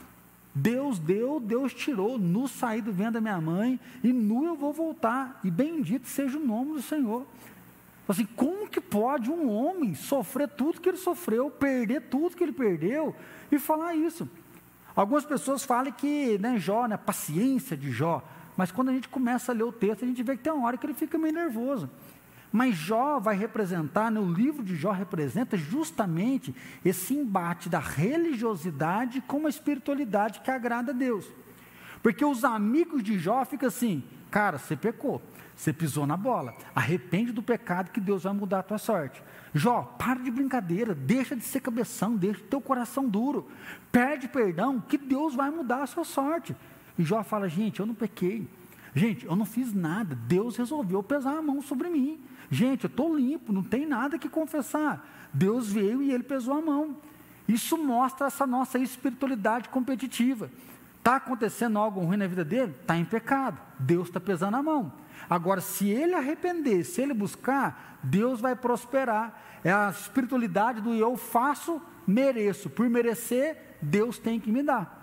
Deus 0.58 0.98
deu, 0.98 1.40
Deus 1.40 1.72
tirou, 1.72 2.18
nu 2.18 2.48
saí 2.48 2.82
do 2.82 2.92
vento 2.92 3.14
da 3.14 3.22
minha 3.22 3.40
mãe, 3.40 3.80
e 4.04 4.12
nu 4.12 4.44
eu 4.44 4.56
vou 4.56 4.74
voltar, 4.74 5.40
e 5.44 5.52
bendito 5.52 6.08
seja 6.08 6.36
o 6.40 6.44
nome 6.44 6.74
do 6.74 6.82
Senhor. 6.82 7.28
Assim, 8.08 8.26
como 8.36 8.68
que 8.68 8.82
pode 8.82 9.30
um 9.30 9.52
homem 9.52 9.94
sofrer 9.94 10.48
tudo 10.48 10.82
que 10.82 10.90
ele 10.90 10.98
sofreu, 10.98 11.52
perder 11.52 12.04
tudo 12.10 12.36
que 12.36 12.44
ele 12.44 12.54
perdeu, 12.54 13.16
e 13.52 13.60
falar 13.60 13.94
isso? 13.94 14.28
Algumas 14.96 15.24
pessoas 15.24 15.64
falam 15.64 15.92
que 15.92 16.40
né, 16.40 16.58
Jó, 16.58 16.88
né, 16.88 16.98
paciência 16.98 17.78
de 17.78 17.92
Jó, 17.92 18.24
mas 18.56 18.72
quando 18.72 18.90
a 18.90 18.94
gente 18.94 19.08
começa 19.08 19.52
a 19.52 19.56
ler 19.56 19.64
o 19.64 19.72
texto, 19.72 20.04
a 20.04 20.08
gente 20.08 20.24
vê 20.24 20.36
que 20.36 20.42
tem 20.42 20.52
uma 20.52 20.66
hora 20.66 20.78
que 20.78 20.88
ele 20.88 20.96
fica 20.96 21.20
meio 21.20 21.36
nervoso. 21.36 21.88
Mas 22.52 22.76
Jó 22.76 23.20
vai 23.20 23.36
representar, 23.36 24.10
né, 24.10 24.22
livro 24.22 24.64
de 24.64 24.76
Jó 24.76 24.92
representa 24.92 25.58
justamente 25.58 26.56
esse 26.84 27.14
embate 27.14 27.70
da 27.70 27.80
religiosidade 27.80 29.22
com 29.22 29.46
a 29.46 29.50
espiritualidade 29.50 30.40
que 30.40 30.52
agrada 30.52 30.92
a 30.92 30.96
Deus. 30.96 31.26
Porque 32.02 32.24
os 32.24 32.46
amigos 32.46 33.04
de 33.04 33.20
Jó 33.20 33.44
ficam 33.44 33.68
assim, 33.68 34.04
cara, 34.32 34.58
você 34.58 34.76
pecou, 34.76 35.22
você 35.56 35.74
pisou 35.74 36.08
na 36.08 36.16
bola, 36.16 36.56
arrepende 36.74 37.32
do 37.32 37.44
pecado 37.44 37.92
que 37.92 38.00
Deus 38.00 38.24
vai 38.24 38.34
mudar 38.34 38.60
a 38.60 38.64
tua 38.64 38.78
sorte. 38.78 39.22
Jó, 39.54 39.82
para 39.98 40.20
de 40.20 40.32
brincadeira, 40.32 40.94
deixa 40.94 41.36
de 41.36 41.44
ser 41.44 41.60
cabeção, 41.60 42.16
deixa 42.16 42.44
o 42.56 42.62
coração 42.62 43.10
duro, 43.10 43.48
pede 43.92 44.28
perdão, 44.28 44.80
que 44.80 44.98
Deus 44.98 45.36
vai 45.36 45.50
mudar 45.50 45.84
a 45.84 45.88
sua 45.88 46.04
sorte. 46.04 46.56
E 46.98 47.04
Jó 47.04 47.24
fala, 47.24 47.50
gente, 47.50 47.80
eu 47.80 47.86
não 47.86 47.96
pequei, 47.96 48.48
gente, 48.98 49.26
eu 49.26 49.36
não 49.36 49.46
fiz 49.46 49.74
nada, 49.74 50.16
Deus 50.16 50.58
resolveu 50.58 51.04
pesar 51.04 51.38
a 51.38 51.42
mão 51.42 51.62
sobre 51.62 51.90
mim. 51.90 52.20
Gente, 52.50 52.86
eu 52.86 52.90
estou 52.90 53.16
limpo, 53.16 53.54
não 53.54 53.64
tem 53.64 53.86
nada 53.86 54.18
que 54.18 54.30
confessar. 54.30 55.30
Deus 55.34 55.72
veio 55.72 56.02
e 56.02 56.12
ele 56.12 56.24
pesou 56.24 56.56
a 56.56 56.62
mão. 56.62 56.98
Isso 57.48 57.78
mostra 57.78 58.28
essa 58.28 58.46
nossa 58.46 58.78
espiritualidade 58.78 59.70
competitiva. 59.70 60.50
Está 60.98 61.16
acontecendo 61.16 61.80
algo 61.80 62.02
ruim 62.02 62.18
na 62.18 62.28
vida 62.28 62.44
dele? 62.44 62.74
Está 62.82 62.98
em 62.98 63.06
pecado. 63.06 63.58
Deus 63.80 64.08
está 64.08 64.20
pesando 64.20 64.58
a 64.58 64.64
mão. 64.64 64.92
Agora, 65.30 65.62
se 65.62 65.88
ele 65.88 66.14
arrepender, 66.14 66.84
se 66.84 67.02
ele 67.02 67.14
buscar, 67.14 68.00
Deus 68.04 68.42
vai 68.42 68.56
prosperar. 68.56 69.60
É 69.64 69.72
a 69.72 69.90
espiritualidade 69.90 70.82
do 70.82 70.94
eu 70.94 71.16
faço, 71.16 71.82
mereço. 72.06 72.70
Por 72.70 72.90
merecer, 72.90 73.78
Deus 73.82 74.18
tem 74.18 74.40
que 74.40 74.52
me 74.52 74.62
dar. 74.62 74.97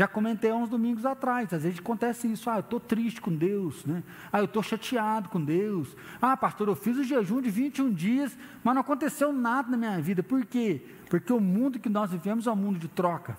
Já 0.00 0.08
comentei 0.08 0.50
há 0.50 0.54
uns 0.54 0.70
domingos 0.70 1.04
atrás, 1.04 1.52
às 1.52 1.62
vezes 1.62 1.78
acontece 1.78 2.26
isso, 2.26 2.48
ah, 2.48 2.56
eu 2.56 2.60
estou 2.60 2.80
triste 2.80 3.20
com 3.20 3.30
Deus, 3.30 3.84
né? 3.84 4.02
ah, 4.32 4.38
eu 4.38 4.46
estou 4.46 4.62
chateado 4.62 5.28
com 5.28 5.38
Deus, 5.38 5.94
ah, 6.22 6.34
pastor, 6.38 6.68
eu 6.68 6.74
fiz 6.74 6.96
o 6.96 7.04
jejum 7.04 7.42
de 7.42 7.50
21 7.50 7.92
dias, 7.92 8.34
mas 8.64 8.74
não 8.74 8.80
aconteceu 8.80 9.30
nada 9.30 9.70
na 9.70 9.76
minha 9.76 10.00
vida, 10.00 10.22
por 10.22 10.42
quê? 10.46 10.80
Porque 11.10 11.30
o 11.30 11.38
mundo 11.38 11.78
que 11.78 11.90
nós 11.90 12.10
vivemos 12.10 12.46
é 12.46 12.50
um 12.50 12.56
mundo 12.56 12.78
de 12.78 12.88
troca, 12.88 13.36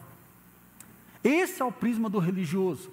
esse 1.23 1.63
é 1.63 1.65
o 1.65 1.71
prisma 1.71 2.07
do 2.07 2.19
religioso, 2.19 2.91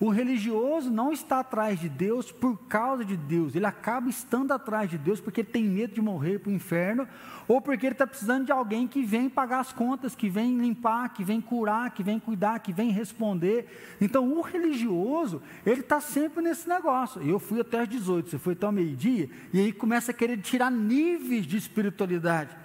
O 0.00 0.08
religioso 0.08 0.90
não 0.90 1.12
está 1.12 1.40
atrás 1.40 1.78
de 1.78 1.86
Deus 1.86 2.32
por 2.32 2.56
causa 2.56 3.04
de 3.04 3.18
Deus, 3.18 3.54
ele 3.54 3.66
acaba 3.66 4.08
estando 4.08 4.50
atrás 4.50 4.88
de 4.88 4.96
Deus 4.96 5.20
porque 5.20 5.44
tem 5.44 5.64
medo 5.64 5.92
de 5.92 6.00
morrer 6.00 6.38
para 6.38 6.48
o 6.48 6.54
inferno, 6.54 7.06
ou 7.46 7.60
porque 7.60 7.84
ele 7.84 7.92
está 7.92 8.06
precisando 8.06 8.46
de 8.46 8.50
alguém 8.50 8.88
que 8.88 9.02
vem 9.02 9.28
pagar 9.28 9.60
as 9.60 9.74
contas, 9.74 10.14
que 10.14 10.30
vem 10.30 10.56
limpar, 10.58 11.12
que 11.12 11.22
vem 11.22 11.38
curar, 11.38 11.90
que 11.90 12.02
vem 12.02 12.18
cuidar, 12.18 12.60
que 12.60 12.72
vem 12.72 12.90
responder. 12.90 13.96
Então, 14.00 14.32
o 14.32 14.40
religioso, 14.40 15.42
ele 15.66 15.80
está 15.80 16.00
sempre 16.00 16.42
nesse 16.42 16.66
negócio. 16.66 17.20
Eu 17.20 17.38
fui 17.38 17.60
até 17.60 17.80
as 17.80 17.88
18, 17.88 18.30
você 18.30 18.38
foi 18.38 18.54
até 18.54 18.66
o 18.66 18.72
meio-dia, 18.72 19.28
e 19.52 19.60
aí 19.60 19.70
começa 19.70 20.12
a 20.12 20.14
querer 20.14 20.38
tirar 20.38 20.70
níveis 20.70 21.44
de 21.44 21.58
espiritualidade. 21.58 22.56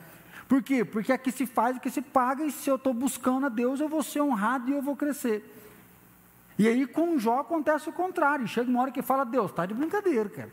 Por 0.48 0.64
quê? 0.64 0.86
Porque 0.86 1.12
aqui 1.12 1.34
se 1.34 1.46
faz 1.46 1.76
o 1.76 1.82
que 1.82 1.90
se 1.90 2.02
paga, 2.02 2.46
e 2.46 2.52
se 2.52 2.70
eu 2.70 2.78
estou 2.78 2.94
buscando 2.94 3.48
a 3.48 3.50
Deus, 3.50 3.82
eu 3.82 3.90
vou 3.90 4.02
ser 4.02 4.22
honrado 4.22 4.70
e 4.70 4.74
eu 4.74 4.82
vou 4.82 4.96
crescer. 4.96 5.52
E 6.58 6.68
aí 6.68 6.88
com 6.88 7.18
Jó 7.20 7.40
acontece 7.40 7.90
o 7.90 7.94
contrário. 7.94 8.48
Chega 8.48 8.70
uma 8.70 8.82
hora 8.82 8.92
que 8.92 9.02
fala, 9.02 9.26
Deus, 9.26 9.52
está 9.52 9.66
de 9.66 9.74
brincadeira, 9.74 10.30
cara. 10.30 10.52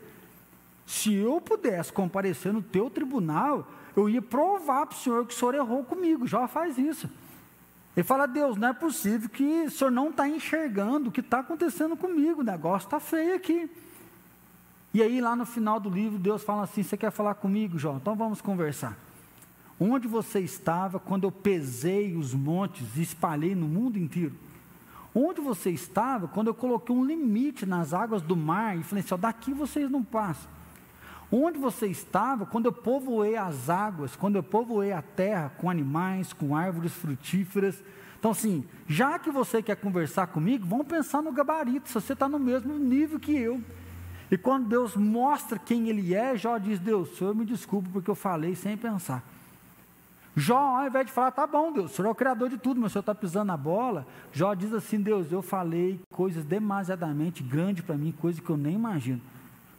Se 0.85 1.13
eu 1.13 1.39
pudesse 1.39 1.93
comparecer 1.93 2.51
no 2.51 2.61
teu 2.61 2.89
tribunal, 2.89 3.67
eu 3.95 4.09
ia 4.09 4.21
provar 4.21 4.85
para 4.85 4.95
o 4.95 4.99
Senhor 4.99 5.25
que 5.25 5.33
o 5.33 5.37
Senhor 5.37 5.55
errou 5.55 5.83
comigo. 5.83 6.27
Jó 6.27 6.47
faz 6.47 6.77
isso. 6.77 7.09
Ele 7.95 8.03
fala, 8.03 8.25
Deus, 8.25 8.57
não 8.57 8.69
é 8.69 8.73
possível 8.73 9.29
que 9.29 9.63
o 9.65 9.71
Senhor 9.71 9.91
não 9.91 10.09
está 10.09 10.27
enxergando 10.27 11.09
o 11.09 11.11
que 11.11 11.21
está 11.21 11.39
acontecendo 11.39 11.95
comigo, 11.95 12.41
o 12.41 12.43
negócio 12.43 12.87
está 12.87 12.99
feio 12.99 13.35
aqui. 13.35 13.69
E 14.93 15.01
aí 15.01 15.21
lá 15.21 15.35
no 15.35 15.45
final 15.45 15.79
do 15.79 15.89
livro, 15.89 16.17
Deus 16.17 16.43
fala 16.43 16.63
assim, 16.63 16.83
você 16.83 16.97
quer 16.97 17.11
falar 17.11 17.35
comigo, 17.35 17.77
Jó? 17.77 17.95
Então 17.95 18.15
vamos 18.15 18.41
conversar. 18.41 18.97
Onde 19.79 20.07
você 20.07 20.39
estava 20.39 20.99
quando 20.99 21.25
eu 21.25 21.31
pesei 21.31 22.15
os 22.15 22.33
montes 22.33 22.95
e 22.95 23.01
espalhei 23.01 23.55
no 23.55 23.67
mundo 23.67 23.97
inteiro? 23.97 24.33
Onde 25.15 25.41
você 25.41 25.69
estava 25.69 26.27
quando 26.27 26.47
eu 26.47 26.53
coloquei 26.53 26.95
um 26.95 27.05
limite 27.05 27.65
nas 27.65 27.93
águas 27.93 28.21
do 28.21 28.35
mar 28.35 28.77
e 28.77 28.83
falei 28.83 29.03
assim: 29.03 29.13
ó, 29.13 29.17
daqui 29.17 29.53
vocês 29.53 29.89
não 29.89 30.03
passam? 30.03 30.49
Onde 31.31 31.57
você 31.57 31.87
estava 31.87 32.45
quando 32.45 32.67
eu 32.67 32.71
povoei 32.71 33.35
as 33.35 33.69
águas, 33.69 34.15
quando 34.15 34.35
eu 34.35 34.43
povoei 34.43 34.91
a 34.91 35.01
terra 35.01 35.51
com 35.57 35.69
animais, 35.69 36.33
com 36.33 36.55
árvores 36.55 36.93
frutíferas? 36.93 37.83
Então, 38.19 38.31
assim, 38.31 38.63
já 38.87 39.19
que 39.19 39.29
você 39.29 39.61
quer 39.61 39.75
conversar 39.75 40.27
comigo, 40.27 40.65
vamos 40.65 40.87
pensar 40.87 41.21
no 41.21 41.31
gabarito, 41.31 41.89
se 41.89 41.95
você 41.95 42.13
está 42.13 42.29
no 42.29 42.39
mesmo 42.39 42.77
nível 42.77 43.19
que 43.19 43.35
eu. 43.35 43.61
E 44.31 44.37
quando 44.37 44.67
Deus 44.67 44.95
mostra 44.95 45.59
quem 45.59 45.89
Ele 45.89 46.15
é, 46.15 46.35
Jó 46.35 46.57
diz: 46.57 46.79
Deus, 46.79 47.17
Senhor, 47.17 47.35
me 47.35 47.45
desculpe 47.45 47.89
porque 47.89 48.09
eu 48.09 48.15
falei 48.15 48.55
sem 48.55 48.75
pensar. 48.77 49.23
Jó, 50.35 50.79
ao 50.79 50.87
invés 50.87 51.05
de 51.05 51.11
falar, 51.11 51.31
tá 51.31 51.45
bom, 51.45 51.71
Deus, 51.71 51.91
o 51.91 51.95
Senhor 51.95 52.07
é 52.07 52.11
o 52.11 52.15
Criador 52.15 52.49
de 52.49 52.57
tudo, 52.57 52.81
mas 52.81 52.91
o 52.91 52.93
Senhor 52.93 53.01
está 53.01 53.13
pisando 53.13 53.45
na 53.45 53.57
bola. 53.57 54.07
Jó 54.31 54.53
diz 54.55 54.73
assim: 54.73 54.99
Deus, 54.99 55.31
eu 55.31 55.41
falei 55.41 55.99
coisas 56.09 56.43
demasiadamente 56.43 57.43
grandes 57.43 57.83
para 57.83 57.95
mim, 57.95 58.11
coisas 58.11 58.41
que 58.41 58.49
eu 58.49 58.57
nem 58.57 58.73
imagino. 58.73 59.21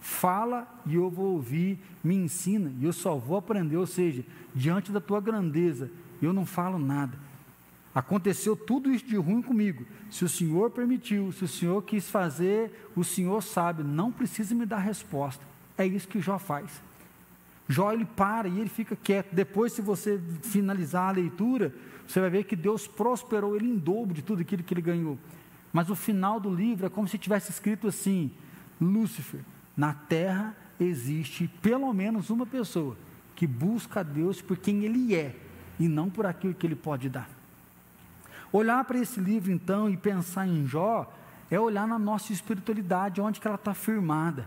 Fala 0.01 0.69
e 0.87 0.95
eu 0.95 1.11
vou 1.11 1.33
ouvir, 1.33 1.79
me 2.05 2.15
ensina 2.15 2.71
e 2.79 2.85
eu 2.85 2.93
só 2.93 3.17
vou 3.17 3.37
aprender. 3.37 3.77
Ou 3.77 3.87
seja, 3.87 4.25
diante 4.55 4.93
da 4.93 5.01
tua 5.01 5.21
grandeza, 5.21 5.91
eu 6.23 6.33
não 6.33 6.47
falo 6.47 6.79
nada. 6.79 7.19
Aconteceu 7.95 8.57
tudo 8.57 8.91
isso 8.91 9.07
de 9.07 9.17
ruim 9.17 9.41
comigo. 9.41 9.85
Se 10.11 10.25
o 10.25 10.29
Senhor 10.29 10.71
permitiu, 10.71 11.33
se 11.33 11.45
o 11.45 11.49
Senhor 11.49 11.83
quis 11.83 12.09
fazer, 12.09 12.91
o 12.95 13.03
Senhor 13.03 13.43
sabe, 13.43 13.83
não 13.83 14.13
precisa 14.13 14.55
me 14.55 14.67
dar 14.67 14.79
resposta. 14.79 15.45
É 15.79 15.87
isso 15.87 16.07
que 16.07 16.21
Jó 16.21 16.39
faz. 16.39 16.83
Jó 17.69 17.93
ele 17.93 18.05
para 18.05 18.49
e 18.49 18.61
ele 18.61 18.69
fica 18.69 18.95
quieto. 18.95 19.33
Depois, 19.33 19.73
se 19.73 19.81
você 19.81 20.21
finalizar 20.43 21.09
a 21.09 21.13
leitura, 21.13 21.75
você 22.07 22.21
vai 22.21 22.31
ver 22.31 22.45
que 22.45 22.55
Deus 22.55 22.87
prosperou 22.87 23.57
ele 23.57 23.69
em 23.69 23.77
dobro 23.77 24.15
de 24.15 24.23
tudo 24.23 24.43
aquilo 24.43 24.63
que 24.63 24.75
ele 24.75 24.83
ganhou. 24.83 25.19
Mas 25.73 25.89
o 25.91 25.97
final 25.97 26.39
do 26.39 26.55
livro 26.55 26.87
é 26.87 26.91
como 26.91 27.09
se 27.09 27.19
tivesse 27.19 27.51
escrito 27.51 27.89
assim: 27.89 28.31
Lúcifer, 28.81 29.41
na 29.77 29.95
terra 29.95 30.55
existe 30.79 31.49
pelo 31.63 31.93
menos 31.93 32.31
uma 32.31 32.45
pessoa 32.45 32.97
que 33.35 33.47
busca 33.47 34.01
a 34.01 34.03
Deus 34.03 34.43
por 34.43 34.57
quem 34.57 34.85
ele 34.85 35.15
é 35.15 35.35
e 35.79 35.89
não 35.89 36.11
por 36.11 36.27
aquilo 36.27 36.55
que 36.55 36.67
ele 36.67 36.77
pode 36.77 37.09
dar. 37.09 37.29
Olhar 38.53 38.85
para 38.85 38.99
esse 38.99 39.19
livro 39.19 39.51
então 39.51 39.89
e 39.91 39.97
pensar 39.97 40.47
em 40.47 40.67
Jó 40.67 41.13
é 41.51 41.59
olhar 41.59 41.89
na 41.89 41.99
nossa 41.99 42.33
espiritualidade, 42.33 43.21
onde 43.21 43.41
que 43.41 43.47
ela 43.47 43.57
está 43.57 43.75
firmada 43.75 44.47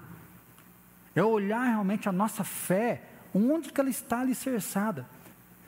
é 1.20 1.24
olhar 1.24 1.64
realmente 1.64 2.08
a 2.08 2.12
nossa 2.12 2.44
fé, 2.44 3.04
onde 3.34 3.72
que 3.72 3.80
ela 3.80 3.90
está 3.90 4.22
alicerçada. 4.22 5.08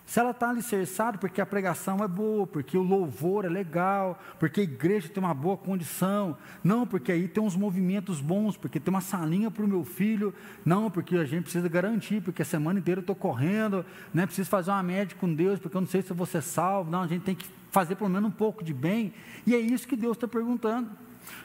Se 0.10 0.20
ela 0.20 0.32
está 0.32 0.50
alicerçada 0.50 1.20
porque 1.20 1.40
a 1.40 1.46
pregação 1.46 2.04
é 2.04 2.08
boa, 2.08 2.48
porque 2.48 2.76
o 2.76 2.82
louvor 2.82 3.46
é 3.46 3.48
legal, 3.48 4.20
porque 4.40 4.62
a 4.62 4.64
igreja 4.64 5.08
tem 5.08 5.24
uma 5.24 5.36
boa 5.36 5.56
condição, 5.56 6.36
não 6.64 6.88
porque 6.88 7.12
aí 7.12 7.28
tem 7.28 7.44
uns 7.44 7.56
movimentos 7.56 8.20
bons, 8.20 8.58
porque 8.58 8.80
tem 8.80 8.92
uma 8.92 9.02
salinha 9.02 9.52
para 9.52 9.64
o 9.64 9.68
meu 9.68 9.84
filho, 9.84 10.34
não 10.66 10.90
porque 10.90 11.16
a 11.16 11.26
gente 11.26 11.44
precisa 11.44 11.70
garantir, 11.70 12.24
porque 12.24 12.42
a 12.42 12.46
semana 12.46 12.80
inteira 12.80 13.02
eu 13.02 13.04
estou 13.04 13.16
correndo, 13.16 13.86
né, 14.12 14.26
preciso 14.26 14.50
fazer 14.50 14.72
uma 14.72 14.82
média 14.82 15.16
com 15.16 15.32
Deus, 15.32 15.60
porque 15.60 15.78
eu 15.78 15.82
não 15.82 15.88
sei 15.88 16.02
se 16.02 16.10
eu 16.10 16.16
vou 16.16 16.26
ser 16.26 16.42
salvo, 16.42 16.90
não, 16.90 17.04
a 17.04 17.08
gente 17.08 17.22
tem 17.22 17.36
que 17.36 17.48
fazer 17.70 17.94
pelo 17.94 18.10
menos 18.10 18.30
um 18.30 18.34
pouco 18.34 18.64
de 18.64 18.74
bem, 18.74 19.14
e 19.46 19.54
é 19.54 19.60
isso 19.60 19.88
que 19.88 19.96
Deus 19.96 20.18
está 20.18 20.28
perguntando. 20.28 20.90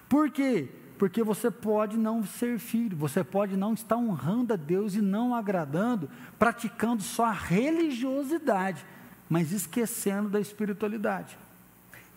Por 0.09 0.31
quê? 0.31 0.71
Porque 0.99 1.23
você 1.23 1.51
pode 1.51 1.97
não 1.97 2.25
ser 2.25 2.59
filho, 2.59 2.97
você 2.97 3.25
pode 3.25 3.57
não 3.57 3.75
estar 3.75 3.97
honrando 3.97 4.53
a 4.53 4.57
Deus 4.57 4.95
e 4.95 5.01
não 5.01 5.35
agradando, 5.35 6.09
praticando 6.39 7.03
só 7.03 7.27
a 7.27 7.33
religiosidade, 7.33 8.85
mas 9.29 9.53
esquecendo 9.53 10.29
da 10.29 10.41
espiritualidade. 10.41 11.37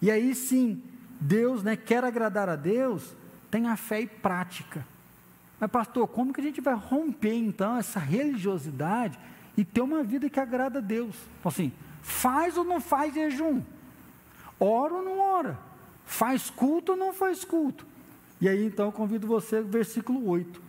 E 0.02 0.12
aí 0.12 0.36
sim, 0.36 0.82
Deus 1.20 1.64
né, 1.64 1.76
quer 1.76 2.04
agradar 2.04 2.50
a 2.50 2.56
Deus, 2.56 3.16
tem 3.50 3.68
a 3.68 3.76
fé 3.76 4.02
e 4.02 4.08
prática. 4.08 4.86
Mas, 5.60 5.72
pastor, 5.72 6.08
como 6.08 6.32
que 6.32 6.40
a 6.40 6.44
gente 6.44 6.62
vai 6.62 6.76
romper 6.76 7.34
então 7.34 7.78
essa 7.78 8.00
religiosidade 8.00 9.18
e 9.56 9.66
ter 9.66 9.82
uma 9.82 10.04
vida 10.04 10.30
que 10.30 10.40
agrada 10.40 10.78
a 10.78 10.82
Deus? 10.82 11.16
Então, 11.40 11.50
assim, 11.50 11.72
faz 12.02 12.58
ou 12.58 12.64
não 12.64 12.80
faz 12.80 13.14
jejum? 13.14 13.64
Ora 14.60 14.94
ou 14.94 15.04
não 15.04 15.20
ora? 15.20 15.58
Faz 16.06 16.50
culto 16.52 16.92
ou 16.92 16.98
não 16.98 17.12
faz 17.12 17.44
culto? 17.44 17.86
E 18.40 18.48
aí 18.48 18.66
então 18.66 18.92
convido 18.92 19.26
você, 19.26 19.62
versículo 19.62 20.28
8. 20.28 20.62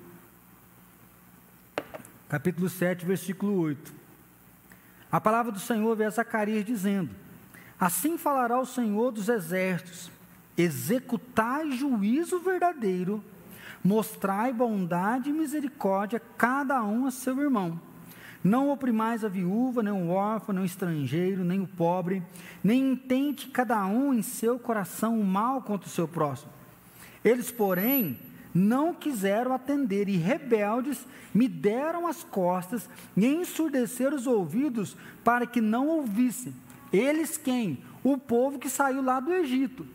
Capítulo 2.29 2.69
7, 2.69 3.05
versículo 3.05 3.59
8. 3.61 3.93
A 5.13 5.21
palavra 5.21 5.53
do 5.53 5.61
Senhor 5.61 5.95
veio 5.95 6.09
a 6.09 6.13
Zacarias 6.13 6.65
dizendo: 6.65 7.11
Assim 7.79 8.17
falará 8.17 8.59
o 8.59 8.67
Senhor 8.67 9.13
dos 9.13 9.29
exércitos: 9.29 10.11
executai 10.57 11.71
juízo 11.73 12.41
verdadeiro, 12.41 13.23
mostrai 13.85 14.53
bondade 14.53 15.29
e 15.29 15.33
misericórdia 15.33 16.21
cada 16.37 16.83
um 16.83 17.07
a 17.07 17.11
seu 17.11 17.39
irmão. 17.41 17.81
Não 18.43 18.71
oprimais 18.71 19.25
a 19.25 19.29
viúva, 19.29 19.83
nem 19.83 19.93
o 19.93 20.11
órfão, 20.11 20.55
nem 20.55 20.63
o 20.63 20.67
estrangeiro, 20.67 21.45
nem 21.45 21.61
o 21.61 21.67
pobre, 21.67 22.23
nem 22.63 22.93
intente 22.93 23.49
cada 23.49 23.85
um 23.87 24.15
em 24.15 24.23
seu 24.23 24.59
coração 24.59 25.21
o 25.21 25.25
mal 25.25 25.61
contra 25.61 25.89
o 25.89 25.93
seu 25.93 26.07
próximo. 26.09 26.58
Eles, 27.29 27.51
porém, 27.51 28.19
não 28.55 28.95
quiseram 28.95 29.53
atender 29.53 30.09
e 30.09 30.17
rebeldes 30.17 31.07
me 31.35 31.47
deram 31.47 32.07
as 32.07 32.25
costas 32.25 32.89
e 33.15 33.27
ensurdeceram 33.27 34.17
os 34.17 34.27
ouvidos 34.27 34.97
para 35.23 35.47
que 35.47 35.61
não 35.61 35.89
ouvissem. 35.89 36.55
Eles 36.91 37.37
quem? 37.37 37.85
O 38.03 38.17
povo 38.17 38.59
que 38.59 38.71
saiu 38.71 39.03
lá 39.03 39.21
do 39.21 39.35
Egito. 39.35 39.87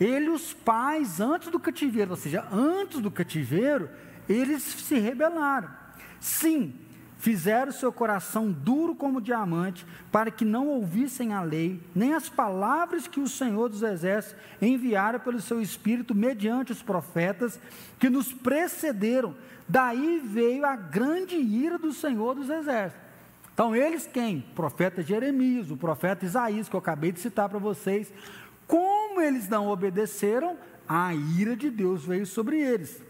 Ele, 0.00 0.28
os 0.28 0.52
pais, 0.52 1.20
antes 1.20 1.50
do 1.50 1.60
cativeiro, 1.60 2.10
ou 2.10 2.16
seja, 2.16 2.44
antes 2.50 2.98
do 2.98 3.12
cativeiro, 3.12 3.88
eles 4.28 4.64
se 4.64 4.98
rebelaram. 4.98 5.70
Sim, 6.18 6.74
fizeram 7.22 7.70
seu 7.70 7.92
coração 7.92 8.50
duro 8.50 8.96
como 8.96 9.20
diamante, 9.20 9.86
para 10.10 10.28
que 10.28 10.44
não 10.44 10.66
ouvissem 10.66 11.32
a 11.32 11.40
lei, 11.40 11.80
nem 11.94 12.14
as 12.14 12.28
palavras 12.28 13.06
que 13.06 13.20
o 13.20 13.28
Senhor 13.28 13.68
dos 13.68 13.84
Exércitos 13.84 14.42
enviara 14.60 15.20
pelo 15.20 15.40
seu 15.40 15.62
Espírito 15.62 16.16
mediante 16.16 16.72
os 16.72 16.82
profetas 16.82 17.60
que 18.00 18.10
nos 18.10 18.32
precederam. 18.32 19.36
Daí 19.68 20.20
veio 20.24 20.66
a 20.66 20.74
grande 20.74 21.36
ira 21.36 21.78
do 21.78 21.92
Senhor 21.92 22.34
dos 22.34 22.50
Exércitos. 22.50 23.00
Então, 23.54 23.76
eles 23.76 24.04
quem? 24.04 24.38
O 24.50 24.54
profeta 24.56 25.00
Jeremias, 25.00 25.70
o 25.70 25.76
profeta 25.76 26.24
Isaías, 26.24 26.68
que 26.68 26.74
eu 26.74 26.80
acabei 26.80 27.12
de 27.12 27.20
citar 27.20 27.48
para 27.48 27.60
vocês. 27.60 28.12
Como 28.66 29.20
eles 29.20 29.48
não 29.48 29.68
obedeceram, 29.68 30.56
a 30.88 31.14
ira 31.14 31.54
de 31.54 31.70
Deus 31.70 32.04
veio 32.04 32.26
sobre 32.26 32.58
eles. 32.58 33.00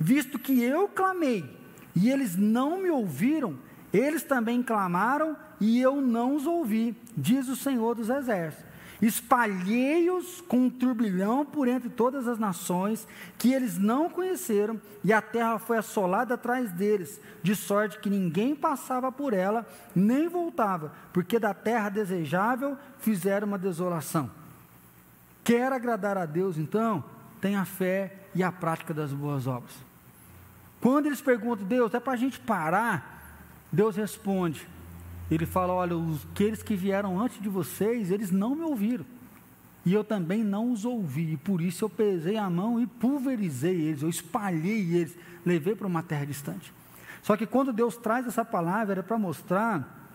Visto 0.00 0.36
que 0.36 0.60
eu 0.60 0.88
clamei, 0.88 1.62
e 1.94 2.10
eles 2.10 2.36
não 2.36 2.82
me 2.82 2.90
ouviram, 2.90 3.54
eles 3.92 4.22
também 4.22 4.62
clamaram 4.62 5.36
e 5.60 5.80
eu 5.80 6.00
não 6.00 6.34
os 6.34 6.46
ouvi, 6.46 6.96
diz 7.16 7.48
o 7.48 7.56
Senhor 7.56 7.94
dos 7.94 8.10
Exércitos. 8.10 8.72
Espalhei-os 9.02 10.40
com 10.42 10.66
um 10.66 10.70
turbilhão 10.70 11.44
por 11.44 11.68
entre 11.68 11.88
todas 11.88 12.26
as 12.26 12.38
nações 12.38 13.06
que 13.36 13.52
eles 13.52 13.76
não 13.76 14.08
conheceram, 14.08 14.80
e 15.02 15.12
a 15.12 15.20
terra 15.20 15.58
foi 15.58 15.76
assolada 15.76 16.34
atrás 16.34 16.70
deles, 16.70 17.20
de 17.42 17.54
sorte 17.54 17.98
que 17.98 18.08
ninguém 18.08 18.54
passava 18.54 19.12
por 19.12 19.32
ela, 19.32 19.66
nem 19.94 20.28
voltava, 20.28 20.92
porque 21.12 21.38
da 21.38 21.52
terra 21.52 21.88
desejável 21.88 22.78
fizeram 22.98 23.48
uma 23.48 23.58
desolação. 23.58 24.30
Quer 25.42 25.72
agradar 25.72 26.16
a 26.16 26.24
Deus, 26.24 26.56
então? 26.56 27.04
tem 27.44 27.56
a 27.56 27.66
fé 27.66 28.10
e 28.34 28.42
a 28.42 28.50
prática 28.50 28.94
das 28.94 29.12
boas 29.12 29.46
obras. 29.46 29.74
Quando 30.84 31.06
eles 31.06 31.22
perguntam, 31.22 31.66
Deus, 31.66 31.94
é 31.94 31.98
para 31.98 32.12
a 32.12 32.16
gente 32.16 32.38
parar? 32.38 33.40
Deus 33.72 33.96
responde. 33.96 34.68
Ele 35.30 35.46
fala: 35.46 35.72
Olha, 35.72 35.96
os, 35.96 36.26
aqueles 36.30 36.62
que 36.62 36.76
vieram 36.76 37.18
antes 37.18 37.40
de 37.40 37.48
vocês, 37.48 38.10
eles 38.10 38.30
não 38.30 38.54
me 38.54 38.64
ouviram. 38.64 39.06
E 39.86 39.94
eu 39.94 40.04
também 40.04 40.44
não 40.44 40.70
os 40.70 40.84
ouvi, 40.84 41.32
e 41.32 41.36
por 41.38 41.62
isso 41.62 41.86
eu 41.86 41.88
pesei 41.88 42.36
a 42.36 42.50
mão 42.50 42.78
e 42.78 42.86
pulverizei 42.86 43.80
eles, 43.80 44.02
eu 44.02 44.10
espalhei 44.10 44.94
eles, 44.94 45.16
levei 45.42 45.74
para 45.74 45.86
uma 45.86 46.02
terra 46.02 46.26
distante. 46.26 46.70
Só 47.22 47.34
que 47.34 47.46
quando 47.46 47.72
Deus 47.72 47.96
traz 47.96 48.26
essa 48.26 48.44
palavra, 48.44 48.92
era 48.92 49.02
para 49.02 49.16
mostrar 49.16 50.12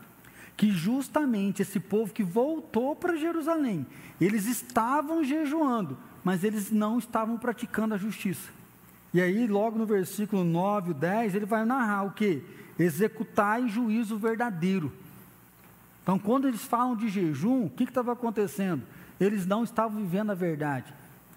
que 0.56 0.70
justamente 0.70 1.64
esse 1.64 1.80
povo 1.80 2.14
que 2.14 2.24
voltou 2.24 2.96
para 2.96 3.18
Jerusalém, 3.18 3.88
eles 4.22 4.46
estavam 4.46 5.24
jejuando, 5.24 5.98
mas 6.24 6.44
eles 6.44 6.70
não 6.70 7.00
estavam 7.00 7.40
praticando 7.40 7.96
a 7.96 7.98
justiça. 7.98 8.59
E 9.14 9.22
aí, 9.22 9.48
logo 9.48 9.78
no 9.78 9.86
versículo 9.86 10.44
9, 10.44 10.94
10, 10.94 11.36
ele 11.36 11.46
vai 11.46 11.66
narrar 11.66 12.04
o 12.04 12.12
que? 12.12 12.44
Executar 12.78 13.68
juízo 13.68 14.18
verdadeiro. 14.18 14.92
Então, 16.04 16.18
quando 16.18 16.48
eles 16.48 16.64
falam 16.64 16.96
de 16.96 17.10
jejum, 17.10 17.66
o 17.66 17.70
que 17.70 17.84
estava 17.84 18.14
acontecendo? 18.14 18.84
Eles 19.20 19.46
não 19.46 19.64
estavam 19.64 20.02
vivendo 20.02 20.32
a 20.32 20.36
verdade. 20.36 20.94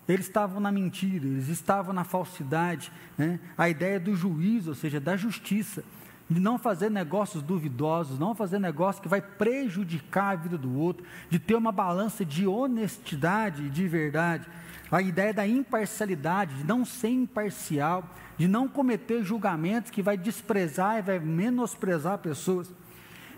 Eles 0.09 0.27
estavam 0.27 0.61
na 0.61 0.73
mentira, 0.73 1.27
eles 1.27 1.49
estavam 1.49 1.93
na 1.93 2.05
falsidade. 2.05 2.93
Né? 3.17 3.41
A 3.57 3.69
ideia 3.69 3.99
do 3.99 4.15
juízo, 4.15 4.71
ou 4.71 4.75
seja, 4.75 5.01
da 5.01 5.17
justiça, 5.17 5.85
de 6.29 6.41
não 6.41 6.59
fazer 6.59 6.91
negócios 6.91 7.43
duvidosos, 7.43 8.19
não 8.19 8.35
fazer 8.35 8.59
negócio 8.59 9.03
que 9.03 9.09
vai 9.09 9.21
prejudicar 9.21 10.33
a 10.33 10.37
vida 10.37 10.59
do 10.59 10.77
outro, 10.77 11.05
de 11.29 11.39
ter 11.39 11.55
uma 11.55 11.73
balança 11.73 12.25
de 12.25 12.47
honestidade 12.47 13.65
e 13.65 13.71
de 13.71 13.87
verdade. 13.87 14.47
A 14.93 15.01
ideia 15.01 15.33
da 15.33 15.47
imparcialidade, 15.47 16.55
de 16.55 16.65
não 16.65 16.85
ser 16.85 17.09
imparcial, 17.09 18.05
de 18.37 18.47
não 18.47 18.69
cometer 18.69 19.25
julgamentos 19.25 19.91
que 19.91 20.03
vai 20.03 20.19
desprezar 20.19 20.99
e 20.99 21.03
vai 21.03 21.19
menosprezar 21.19 22.19
pessoas. 22.19 22.71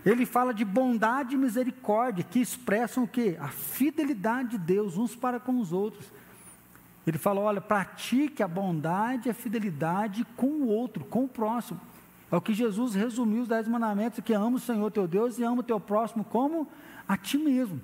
Ele 0.05 0.25
fala 0.25 0.53
de 0.53 0.65
bondade 0.65 1.33
e 1.33 1.37
misericórdia, 1.37 2.25
que 2.29 2.39
expressam 2.39 3.05
o 3.05 3.07
quê? 3.07 3.37
A 3.39 3.47
fidelidade 3.47 4.49
de 4.49 4.57
Deus 4.57 4.97
uns 4.97 5.15
para 5.15 5.39
com 5.39 5.57
os 5.59 5.71
outros. 5.71 6.11
Ele 7.07 7.17
fala: 7.17 7.39
olha, 7.39 7.61
pratique 7.61 8.43
a 8.43 8.47
bondade 8.47 9.29
e 9.29 9.31
a 9.31 9.33
fidelidade 9.33 10.25
com 10.35 10.47
o 10.47 10.67
outro, 10.67 11.05
com 11.05 11.23
o 11.23 11.27
próximo. 11.29 11.79
É 12.29 12.35
o 12.35 12.41
que 12.41 12.53
Jesus 12.53 12.95
resumiu 12.95 13.43
os 13.43 13.47
dez 13.47 13.65
mandamentos, 13.65 14.19
que 14.19 14.33
ama 14.33 14.57
o 14.57 14.59
Senhor 14.59 14.91
teu 14.91 15.07
Deus 15.07 15.39
e 15.39 15.43
ama 15.43 15.61
o 15.61 15.63
teu 15.63 15.79
próximo 15.79 16.23
como 16.25 16.67
a 17.07 17.15
ti 17.15 17.37
mesmo. 17.37 17.79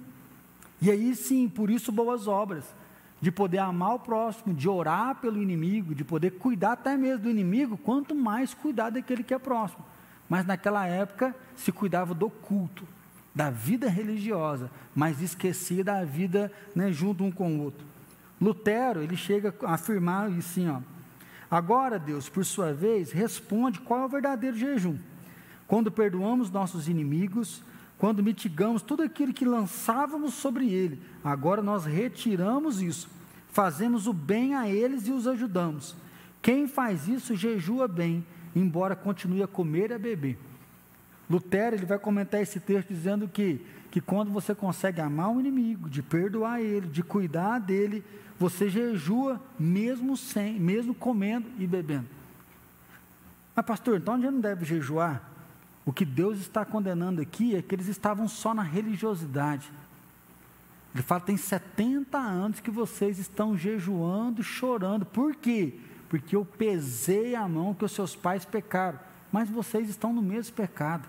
E 0.81 0.91
aí 0.91 1.15
sim, 1.15 1.47
por 1.47 1.69
isso 1.69 1.91
boas 1.91 2.27
obras, 2.27 2.65
de 3.21 3.31
poder 3.31 3.59
amar 3.59 3.93
o 3.93 3.99
próximo, 3.99 4.53
de 4.53 4.67
orar 4.67 5.15
pelo 5.15 5.39
inimigo, 5.39 5.93
de 5.93 6.03
poder 6.03 6.31
cuidar 6.31 6.71
até 6.73 6.97
mesmo 6.97 7.25
do 7.25 7.29
inimigo, 7.29 7.77
quanto 7.77 8.15
mais 8.15 8.53
cuidar 8.53 8.89
daquele 8.89 9.23
que 9.23 9.33
é 9.33 9.37
próximo. 9.37 9.85
Mas 10.27 10.45
naquela 10.45 10.87
época 10.87 11.35
se 11.55 11.71
cuidava 11.71 12.15
do 12.15 12.29
culto, 12.29 12.83
da 13.33 13.51
vida 13.51 13.87
religiosa, 13.87 14.71
mas 14.95 15.21
esquecia 15.21 15.83
da 15.83 16.03
vida 16.03 16.51
né, 16.75 16.91
junto 16.91 17.23
um 17.23 17.31
com 17.31 17.57
o 17.57 17.61
outro. 17.61 17.85
Lutero, 18.41 19.03
ele 19.03 19.15
chega 19.15 19.53
a 19.63 19.75
afirmar 19.75 20.27
assim, 20.31 20.67
ó. 20.67 20.79
Agora, 21.49 21.99
Deus, 21.99 22.27
por 22.27 22.43
sua 22.43 22.73
vez, 22.73 23.11
responde 23.11 23.79
qual 23.81 24.01
é 24.01 24.05
o 24.05 24.09
verdadeiro 24.09 24.57
jejum. 24.57 24.97
Quando 25.67 25.91
perdoamos 25.91 26.49
nossos 26.49 26.87
inimigos, 26.89 27.61
quando 28.01 28.23
mitigamos 28.23 28.81
tudo 28.81 29.03
aquilo 29.03 29.31
que 29.31 29.45
lançávamos 29.45 30.33
sobre 30.33 30.67
ele, 30.73 30.99
agora 31.23 31.61
nós 31.61 31.85
retiramos 31.85 32.81
isso, 32.81 33.07
fazemos 33.49 34.07
o 34.07 34.11
bem 34.11 34.55
a 34.55 34.67
eles 34.67 35.07
e 35.07 35.11
os 35.11 35.27
ajudamos. 35.27 35.95
Quem 36.41 36.67
faz 36.67 37.07
isso 37.07 37.35
jejua 37.35 37.87
bem, 37.87 38.25
embora 38.55 38.95
continue 38.95 39.43
a 39.43 39.47
comer 39.47 39.91
e 39.91 39.93
a 39.93 39.99
beber. 39.99 40.39
Lutero 41.29 41.75
ele 41.75 41.85
vai 41.85 41.99
comentar 41.99 42.41
esse 42.41 42.59
texto 42.59 42.87
dizendo 42.87 43.27
que, 43.27 43.63
que 43.91 44.01
quando 44.01 44.31
você 44.31 44.55
consegue 44.55 44.99
amar 44.99 45.29
o 45.29 45.39
inimigo, 45.39 45.87
de 45.87 46.01
perdoar 46.01 46.59
ele, 46.59 46.87
de 46.87 47.03
cuidar 47.03 47.59
dele, 47.59 48.03
você 48.39 48.67
jejua 48.67 49.39
mesmo 49.59 50.17
sem, 50.17 50.59
mesmo 50.59 50.95
comendo 50.95 51.45
e 51.59 51.67
bebendo. 51.67 52.07
Mas 53.55 53.63
pastor, 53.63 53.99
então 53.99 54.15
a 54.15 54.17
gente 54.17 54.31
não 54.31 54.41
deve 54.41 54.65
jejuar? 54.65 55.30
O 55.91 55.93
que 55.93 56.05
Deus 56.05 56.39
está 56.39 56.63
condenando 56.63 57.21
aqui 57.21 57.55
é 57.55 57.61
que 57.61 57.75
eles 57.75 57.87
estavam 57.87 58.25
só 58.27 58.53
na 58.53 58.63
religiosidade. 58.63 59.69
Ele 60.95 61.03
fala: 61.03 61.21
tem 61.21 61.35
70 61.35 62.17
anos 62.17 62.59
que 62.59 62.71
vocês 62.71 63.19
estão 63.19 63.57
jejuando, 63.57 64.41
chorando. 64.41 65.05
Por 65.05 65.35
quê? 65.35 65.75
porque 66.11 66.35
eu 66.35 66.43
pesei 66.43 67.35
a 67.35 67.47
mão 67.47 67.73
que 67.73 67.85
os 67.85 67.93
seus 67.93 68.17
pais 68.17 68.43
pecaram, 68.43 68.99
mas 69.31 69.49
vocês 69.49 69.87
estão 69.87 70.11
no 70.11 70.21
mesmo 70.21 70.53
pecado. 70.53 71.07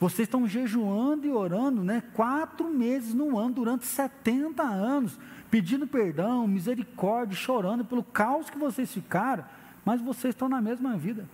Vocês 0.00 0.26
estão 0.26 0.48
jejuando 0.48 1.26
e 1.26 1.30
orando, 1.30 1.84
né? 1.84 2.02
Quatro 2.14 2.70
meses 2.70 3.12
no 3.12 3.38
ano, 3.38 3.56
durante 3.56 3.84
70 3.84 4.62
anos, 4.62 5.18
pedindo 5.50 5.86
perdão, 5.86 6.48
misericórdia, 6.48 7.36
chorando 7.36 7.84
pelo 7.84 8.02
caos 8.02 8.48
que 8.48 8.56
vocês 8.56 8.90
ficaram, 8.90 9.44
mas 9.84 10.00
vocês 10.00 10.34
estão 10.34 10.48
na 10.48 10.62
mesma 10.62 10.96
vida. 10.96 11.28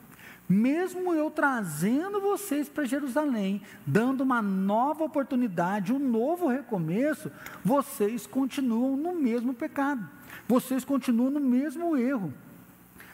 Mesmo 0.48 1.14
eu 1.14 1.31
trazendo 1.31 2.20
vocês 2.20 2.68
para 2.68 2.85
Jerusalém, 2.85 3.62
dando 3.87 4.22
uma 4.22 4.42
nova 4.42 5.05
oportunidade, 5.05 5.92
um 5.92 5.98
novo 5.98 6.48
recomeço, 6.48 7.31
vocês 7.64 8.26
continuam 8.26 8.96
no 8.96 9.14
mesmo 9.14 9.55
pecado 9.55 10.09
vocês 10.46 10.85
continuam 10.85 11.31
no 11.31 11.40
mesmo 11.40 11.96
erro. 11.96 12.33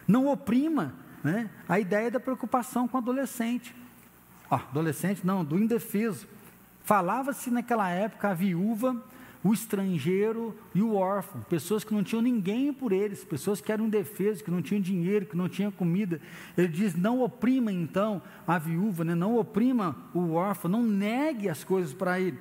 Não 0.06 0.26
oprima 0.26 0.94
né, 1.22 1.50
a 1.68 1.78
ideia 1.78 2.10
da 2.10 2.20
preocupação 2.20 2.88
com 2.88 2.96
o 2.96 3.00
adolescente. 3.00 3.74
Oh, 4.50 4.54
adolescente 4.54 5.26
não, 5.26 5.44
do 5.44 5.58
indefeso. 5.58 6.26
Falava-se 6.82 7.50
naquela 7.50 7.90
época 7.90 8.30
a 8.30 8.34
viúva, 8.34 8.96
o 9.48 9.54
estrangeiro 9.54 10.54
e 10.74 10.82
o 10.82 10.94
órfão, 10.94 11.40
pessoas 11.48 11.82
que 11.82 11.94
não 11.94 12.04
tinham 12.04 12.20
ninguém 12.20 12.70
por 12.70 12.92
eles, 12.92 13.24
pessoas 13.24 13.62
que 13.62 13.72
eram 13.72 13.86
indefesas, 13.86 14.42
que 14.42 14.50
não 14.50 14.60
tinham 14.60 14.80
dinheiro, 14.80 15.24
que 15.24 15.36
não 15.36 15.48
tinham 15.48 15.70
comida. 15.70 16.20
Ele 16.56 16.68
diz: 16.68 16.94
não 16.94 17.22
oprima 17.22 17.72
então 17.72 18.20
a 18.46 18.58
viúva, 18.58 19.04
né? 19.04 19.14
não 19.14 19.38
oprima 19.38 19.96
o 20.12 20.34
órfão, 20.34 20.70
não 20.70 20.82
negue 20.82 21.48
as 21.48 21.64
coisas 21.64 21.94
para 21.94 22.20
ele. 22.20 22.38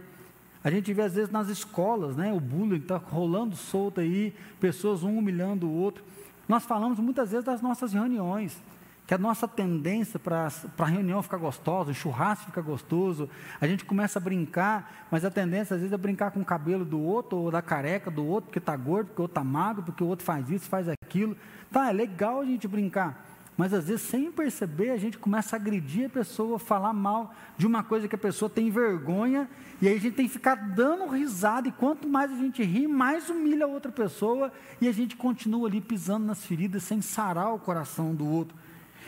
A 0.62 0.70
gente 0.70 0.94
vê 0.94 1.04
às 1.04 1.16
vezes 1.16 1.32
nas 1.32 1.48
escolas, 1.48 2.18
né, 2.18 2.34
o 2.34 2.42
bullying 2.42 2.80
está 2.80 2.98
rolando 2.98 3.56
solto 3.56 4.02
aí, 4.02 4.34
pessoas 4.60 5.02
um 5.02 5.18
humilhando 5.18 5.66
o 5.66 5.74
outro. 5.74 6.04
Nós 6.46 6.66
falamos 6.66 7.00
muitas 7.00 7.32
vezes 7.32 7.46
das 7.46 7.62
nossas 7.62 7.94
reuniões, 7.94 8.62
que 9.08 9.14
a 9.14 9.18
nossa 9.18 9.48
tendência 9.48 10.20
para 10.20 10.52
a 10.78 10.86
reunião 10.86 11.24
ficar 11.24 11.38
gostosa, 11.38 11.92
o 11.92 11.94
churrasco 11.94 12.48
fica 12.48 12.62
gostoso, 12.62 13.30
a 13.60 13.66
gente 13.66 13.86
começa 13.86 14.20
a 14.20 14.22
brincar, 14.22 15.08
mas 15.10 15.24
a 15.24 15.32
tendência 15.32 15.76
às 15.76 15.80
vezes 15.80 15.94
é 15.94 15.98
brincar 15.98 16.32
com 16.32 16.42
o 16.42 16.46
cabelo 16.46 16.84
do 16.84 17.00
outro, 17.00 17.38
ou 17.38 17.50
da 17.50 17.62
careca 17.62 18.12
do 18.12 18.26
outro, 18.26 18.50
porque 18.50 18.60
está 18.60 18.76
gordo, 18.76 19.08
porque 19.08 19.22
o 19.22 19.24
outro 19.24 19.40
está 19.40 19.44
magro, 19.46 19.82
porque 19.82 20.04
o 20.04 20.08
outro 20.08 20.26
faz 20.26 20.50
isso, 20.50 20.68
faz 20.68 20.90
aquilo. 20.90 21.38
Tá, 21.72 21.90
é 21.90 21.94
legal 21.94 22.42
a 22.42 22.46
gente 22.46 22.68
brincar, 22.68 23.26
mas 23.56 23.74
às 23.74 23.88
vezes, 23.88 24.02
sem 24.02 24.30
perceber, 24.30 24.90
a 24.90 24.98
gente 24.98 25.18
começa 25.18 25.56
a 25.56 25.60
agredir 25.60 26.08
a 26.08 26.10
pessoa, 26.10 26.60
falar 26.60 26.92
mal 26.92 27.34
de 27.58 27.66
uma 27.66 27.84
coisa 27.84 28.10
que 28.10 28.16
a 28.16 28.20
pessoa 28.20 28.50
tem 28.50 28.70
vergonha, 28.70 29.50
e 29.82 29.88
aí 29.88 29.96
a 29.96 30.00
gente 30.00 30.16
tem 30.16 30.28
que 30.28 30.34
ficar 30.34 30.56
dando 30.56 31.08
risada, 31.08 31.70
e 31.70 31.72
quanto 31.72 32.10
mais 32.10 32.30
a 32.30 32.36
gente 32.36 32.62
ri, 32.62 32.88
mais 32.88 33.30
humilha 33.30 33.64
a 33.64 33.70
outra 33.70 33.90
pessoa, 33.90 34.52
e 34.82 34.88
a 34.88 34.92
gente 34.92 35.16
continua 35.16 35.70
ali 35.70 35.80
pisando 35.80 36.26
nas 36.26 36.46
feridas, 36.46 36.84
sem 36.84 37.02
sarar 37.02 37.54
o 37.54 37.60
coração 37.60 38.14
do 38.14 38.28
outro. 38.28 38.67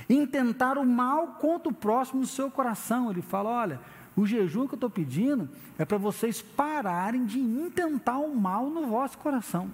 Intentar 0.09 0.77
o 0.77 0.85
mal 0.85 1.37
contra 1.39 1.69
o 1.69 1.73
próximo 1.73 2.21
no 2.21 2.27
seu 2.27 2.49
coração. 2.49 3.11
Ele 3.11 3.21
fala: 3.21 3.49
olha, 3.49 3.79
o 4.15 4.25
jejum 4.25 4.67
que 4.67 4.73
eu 4.73 4.77
estou 4.77 4.89
pedindo 4.89 5.47
é 5.77 5.85
para 5.85 5.97
vocês 5.97 6.41
pararem 6.41 7.25
de 7.25 7.39
intentar 7.39 8.17
o 8.17 8.35
mal 8.35 8.69
no 8.69 8.87
vosso 8.87 9.17
coração 9.17 9.69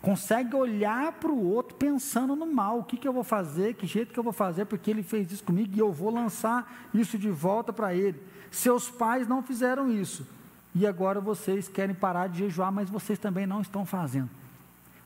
consegue 0.00 0.54
olhar 0.54 1.12
para 1.12 1.30
o 1.30 1.52
outro 1.52 1.74
pensando 1.74 2.36
no 2.36 2.46
mal, 2.46 2.78
o 2.78 2.84
que, 2.84 2.96
que 2.96 3.06
eu 3.06 3.12
vou 3.12 3.24
fazer, 3.24 3.74
que 3.74 3.86
jeito 3.86 4.12
que 4.12 4.18
eu 4.18 4.24
vou 4.24 4.32
fazer, 4.32 4.64
porque 4.64 4.90
ele 4.90 5.02
fez 5.02 5.30
isso 5.32 5.44
comigo 5.44 5.74
e 5.74 5.78
eu 5.78 5.92
vou 5.92 6.10
lançar 6.10 6.88
isso 6.94 7.18
de 7.18 7.30
volta 7.30 7.72
para 7.72 7.94
ele. 7.94 8.20
Seus 8.50 8.88
pais 8.90 9.26
não 9.26 9.42
fizeram 9.42 9.90
isso 9.90 10.26
e 10.74 10.86
agora 10.86 11.20
vocês 11.20 11.68
querem 11.68 11.94
parar 11.94 12.28
de 12.28 12.38
jejuar, 12.38 12.70
mas 12.70 12.88
vocês 12.88 13.18
também 13.18 13.46
não 13.46 13.60
estão 13.60 13.84
fazendo. 13.84 14.30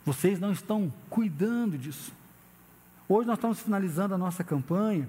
Vocês 0.05 0.38
não 0.38 0.53
estão 0.53 0.93
cuidando 1.09 1.79
disso. 1.79 2.12
Hoje 3.14 3.27
nós 3.27 3.37
estamos 3.37 3.61
finalizando 3.61 4.14
a 4.14 4.16
nossa 4.16 4.42
campanha 4.42 5.07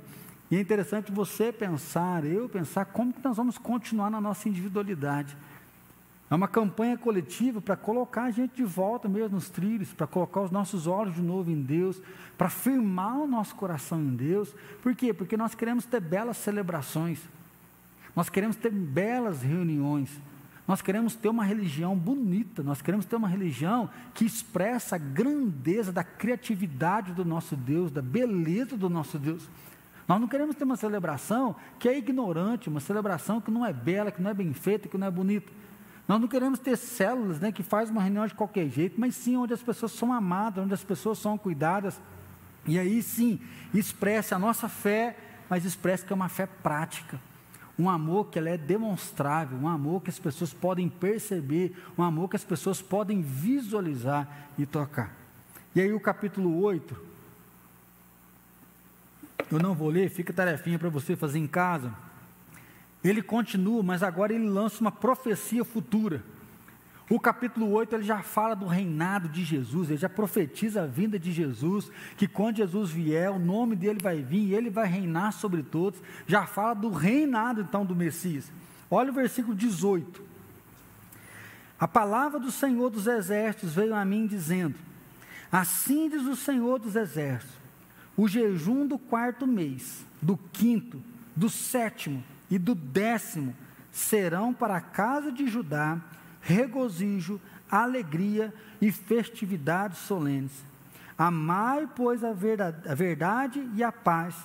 e 0.52 0.58
é 0.58 0.60
interessante 0.60 1.10
você 1.10 1.54
pensar, 1.54 2.26
eu 2.26 2.50
pensar, 2.50 2.84
como 2.84 3.13
que 3.13 3.24
nós 3.24 3.38
vamos 3.38 3.58
continuar 3.58 4.10
na 4.10 4.20
nossa 4.20 4.50
individualidade. 4.50 5.38
É 6.30 6.36
uma 6.36 6.50
campanha 6.50 6.98
coletiva 6.98 7.62
para 7.62 7.78
colocar 7.78 8.24
a 8.24 8.32
gente 8.32 8.58
de 8.58 8.66
volta 8.66 9.08
mesmo 9.08 9.36
nos 9.36 9.50
trilhos, 9.50 9.94
para 9.94 10.06
colocar 10.06 10.42
os 10.42 10.52
nossos 10.52 10.86
olhos 10.86 11.16
de 11.16 11.22
novo 11.22 11.50
em 11.50 11.62
Deus, 11.62 12.02
para 12.38 12.50
firmar 12.50 13.20
o 13.20 13.26
nosso 13.26 13.56
coração 13.56 14.02
em 14.02 14.13
Deus. 14.13 14.54
Por 14.82 14.94
quê? 14.94 15.13
Porque 15.13 15.38
nós 15.38 15.56
queremos 15.56 15.86
ter 15.86 16.02
belas 16.02 16.36
celebrações, 16.36 17.22
nós 18.13 18.28
queremos 18.28 18.58
ter 18.58 18.70
belas 18.70 19.42
reuniões, 19.42 20.10
Nós 20.67 20.82
queremos 20.82 21.15
ter 21.15 21.28
uma 21.28 21.43
religião 21.43 21.95
bonita, 21.95 22.63
nós 22.63 22.82
queremos 22.82 23.06
ter 23.06 23.17
uma 23.17 23.28
religião 23.28 23.89
que 24.13 24.26
expressa 24.26 24.95
a 24.95 24.99
grandeza 24.99 25.91
da 25.91 26.04
criatividade 26.04 27.12
do 27.12 27.26
nosso 27.26 27.56
Deus, 27.56 27.91
da 27.91 28.02
beleza 28.02 28.78
do 28.78 28.89
nosso 28.89 29.19
Deus. 29.19 29.49
Nós 30.08 30.19
não 30.19 30.28
queremos 30.28 30.56
ter 30.56 30.63
uma 30.63 30.78
celebração 30.78 31.56
que 31.78 31.89
é 31.89 31.97
ignorante, 31.97 32.69
uma 32.69 32.80
celebração 32.80 33.41
que 33.41 33.52
não 33.52 33.65
é 33.65 33.73
bela, 33.73 34.12
que 34.12 34.21
não 34.21 34.30
é 34.30 34.34
bem 34.34 34.54
feita, 34.54 34.88
que 34.88 34.97
não 34.97 35.08
é 35.08 35.12
bonita. 35.12 35.52
Nós 36.08 36.19
não 36.19 36.28
queremos 36.28 36.60
ter 36.60 36.78
células 36.78 37.39
né, 37.39 37.52
que 37.52 37.63
faz 37.63 37.89
uma 37.89 38.02
reunião 38.02 38.26
de 38.28 38.34
qualquer 38.34 38.69
jeito, 38.69 38.99
mas 38.99 39.15
sim 39.15 39.38
onde 39.38 39.54
as 39.54 39.63
pessoas 39.63 39.91
são 39.93 40.12
amadas, 40.13 40.63
onde 40.63 40.73
as 40.73 40.84
pessoas 40.84 41.17
são 41.17 41.38
cuidadas. 41.38 41.99
E 42.65 42.80
aí 42.80 43.02
sim, 43.02 43.39
expressa 43.73 44.36
a 44.36 44.39
nossa 44.39 44.69
fé, 44.69 45.17
mas 45.49 45.65
expressa 45.65 46.06
que 46.06 46.13
é 46.13 46.15
uma 46.15 46.30
fé 46.30 46.45
prática. 46.45 47.19
Um 47.78 47.90
amor 47.90 48.28
que 48.28 48.38
é 48.38 48.58
demonstrável, 48.58 49.58
um 49.58 49.68
amor 49.68 50.02
que 50.02 50.10
as 50.10 50.20
pessoas 50.20 50.54
podem 50.54 50.88
perceber, 50.88 51.76
um 51.98 52.04
amor 52.04 52.30
que 52.30 52.36
as 52.36 52.44
pessoas 52.44 52.82
podem 52.82 53.22
visualizar 53.22 54.48
e 54.58 54.66
tocar. 54.66 55.16
E 55.76 55.82
aí 55.82 55.92
o 55.92 56.00
capítulo 56.00 56.62
8, 56.62 56.96
eu 59.52 59.60
não 59.60 59.74
vou 59.74 59.90
ler, 59.90 60.10
fica 60.10 60.32
tarefinha 60.32 60.78
para 60.78 60.90
você 60.90 61.16
fazer 61.16 61.40
em 61.40 61.48
casa. 61.48 61.94
Ele 63.04 63.22
continua, 63.22 63.84
mas 63.84 64.04
agora 64.04 64.34
ele 64.34 64.48
lança 64.48 64.80
uma 64.80 64.92
profecia 64.92 65.66
futura. 65.66 66.24
O 67.13 67.19
capítulo 67.19 67.69
8 67.69 67.93
ele 67.93 68.04
já 68.04 68.23
fala 68.23 68.56
do 68.56 68.65
reinado 68.65 69.30
de 69.30 69.43
Jesus, 69.43 69.88
ele 69.91 69.99
já 69.99 70.10
profetiza 70.10 70.82
a 70.82 70.88
vinda 70.88 71.19
de 71.19 71.32
Jesus, 71.32 71.91
que 72.17 72.28
quando 72.28 72.58
Jesus 72.58 72.89
vier, 72.89 73.30
o 73.30 73.38
nome 73.38 73.76
dele 73.76 73.99
vai 74.02 74.23
vir 74.23 74.47
e 74.47 74.56
ele 74.56 74.71
vai 74.71 74.88
reinar 74.88 75.32
sobre 75.32 75.62
todos. 75.62 76.02
Já 76.26 76.47
fala 76.47 76.73
do 76.73 76.89
reinado 76.89 77.62
então 77.62 77.86
do 77.86 77.95
Messias. 77.95 78.52
Olha 78.89 79.12
o 79.12 79.13
versículo 79.13 79.56
18. 79.56 80.23
A 81.80 81.88
palavra 81.88 82.39
do 82.39 82.49
Senhor 82.49 82.89
dos 82.89 83.06
exércitos 83.06 83.76
veio 83.76 83.93
a 83.93 84.04
mim 84.04 84.26
dizendo: 84.26 84.73
Assim 85.52 86.10
diz 86.10 86.23
o 86.23 86.36
Senhor 86.36 86.80
dos 86.80 86.95
exércitos: 86.95 87.56
o 88.17 88.28
jejum 88.28 88.88
do 88.88 88.97
quarto 88.97 89.45
mês, 89.45 90.04
do 90.19 90.36
quinto, 90.52 90.99
do 91.36 91.47
sétimo 91.47 92.23
e 92.49 92.58
do 92.58 92.73
décimo 92.73 93.56
serão 93.91 94.52
para 94.52 94.78
a 94.78 94.82
casa 94.82 95.32
de 95.32 95.45
Judá 95.45 96.02
regozijo, 96.44 97.42
alegria 97.70 98.54
e 98.80 98.92
festividades 98.92 99.98
solenes. 100.00 100.52
Amai, 101.18 101.90
pois, 101.96 102.24
a 102.24 102.34
verdade, 102.34 103.68
e 103.76 103.84
a 103.84 103.92
paz. 103.92 104.36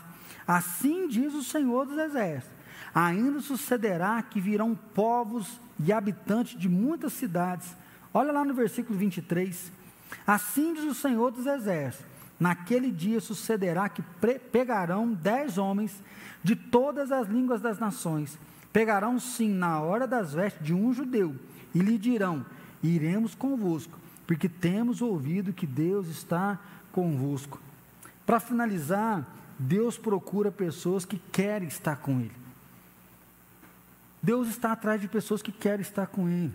Assim 0.47 1.09
diz 1.09 1.35
o 1.35 1.43
Senhor 1.43 1.85
dos 1.85 1.99
Exércitos. 1.99 2.57
Ainda 2.95 3.41
sucederá 3.41 4.23
que 4.23 4.41
virão 4.41 4.75
povos 4.75 5.61
e 5.79 5.93
habitantes 5.93 6.59
de 6.59 6.69
muitas 6.69 7.13
cidades. 7.13 7.77
Olha 8.15 8.33
lá 8.33 8.45
no 8.45 8.55
versículo 8.55 8.99
23. 8.99 9.71
Assim 10.27 10.73
diz 10.73 10.85
o 10.85 10.95
Senhor 10.95 11.31
dos 11.31 11.45
Exércitos 11.45 12.19
Naquele 12.39 12.93
dia 12.93 13.21
sucederá 13.21 13.89
que 13.89 14.03
pegarão 14.53 15.13
dez 15.13 15.59
homens 15.59 16.01
de 16.43 16.55
todas 16.55 17.11
as 17.11 17.27
línguas 17.27 17.61
das 17.61 17.81
nações, 17.81 18.39
pegarão 18.73 19.19
sim 19.19 19.49
na 19.49 19.81
hora 19.81 20.07
das 20.07 20.35
vestes 20.35 20.65
de 20.65 20.73
um 20.73 20.93
judeu, 20.93 21.35
e 21.74 21.81
lhe 21.81 21.98
dirão: 21.98 22.44
Iremos 22.83 23.35
convosco, 23.35 23.98
porque 24.26 24.48
temos 24.48 25.02
ouvido 25.02 25.52
que 25.52 25.66
Deus 25.66 26.09
está 26.09 26.59
convosco. 26.92 27.61
Para 28.26 28.40
finalizar, 28.40 29.26
Deus 29.59 29.96
procura 29.96 30.52
pessoas 30.52 31.04
que 31.04 31.18
querem 31.33 31.68
estar 31.68 31.96
com 31.96 32.20
Ele. 32.20 32.33
Deus 34.22 34.48
está 34.48 34.72
atrás 34.72 35.00
de 35.00 35.09
pessoas 35.09 35.42
que 35.42 35.52
querem 35.52 35.81
estar 35.81 36.07
com 36.07 36.28
Ele. 36.28 36.54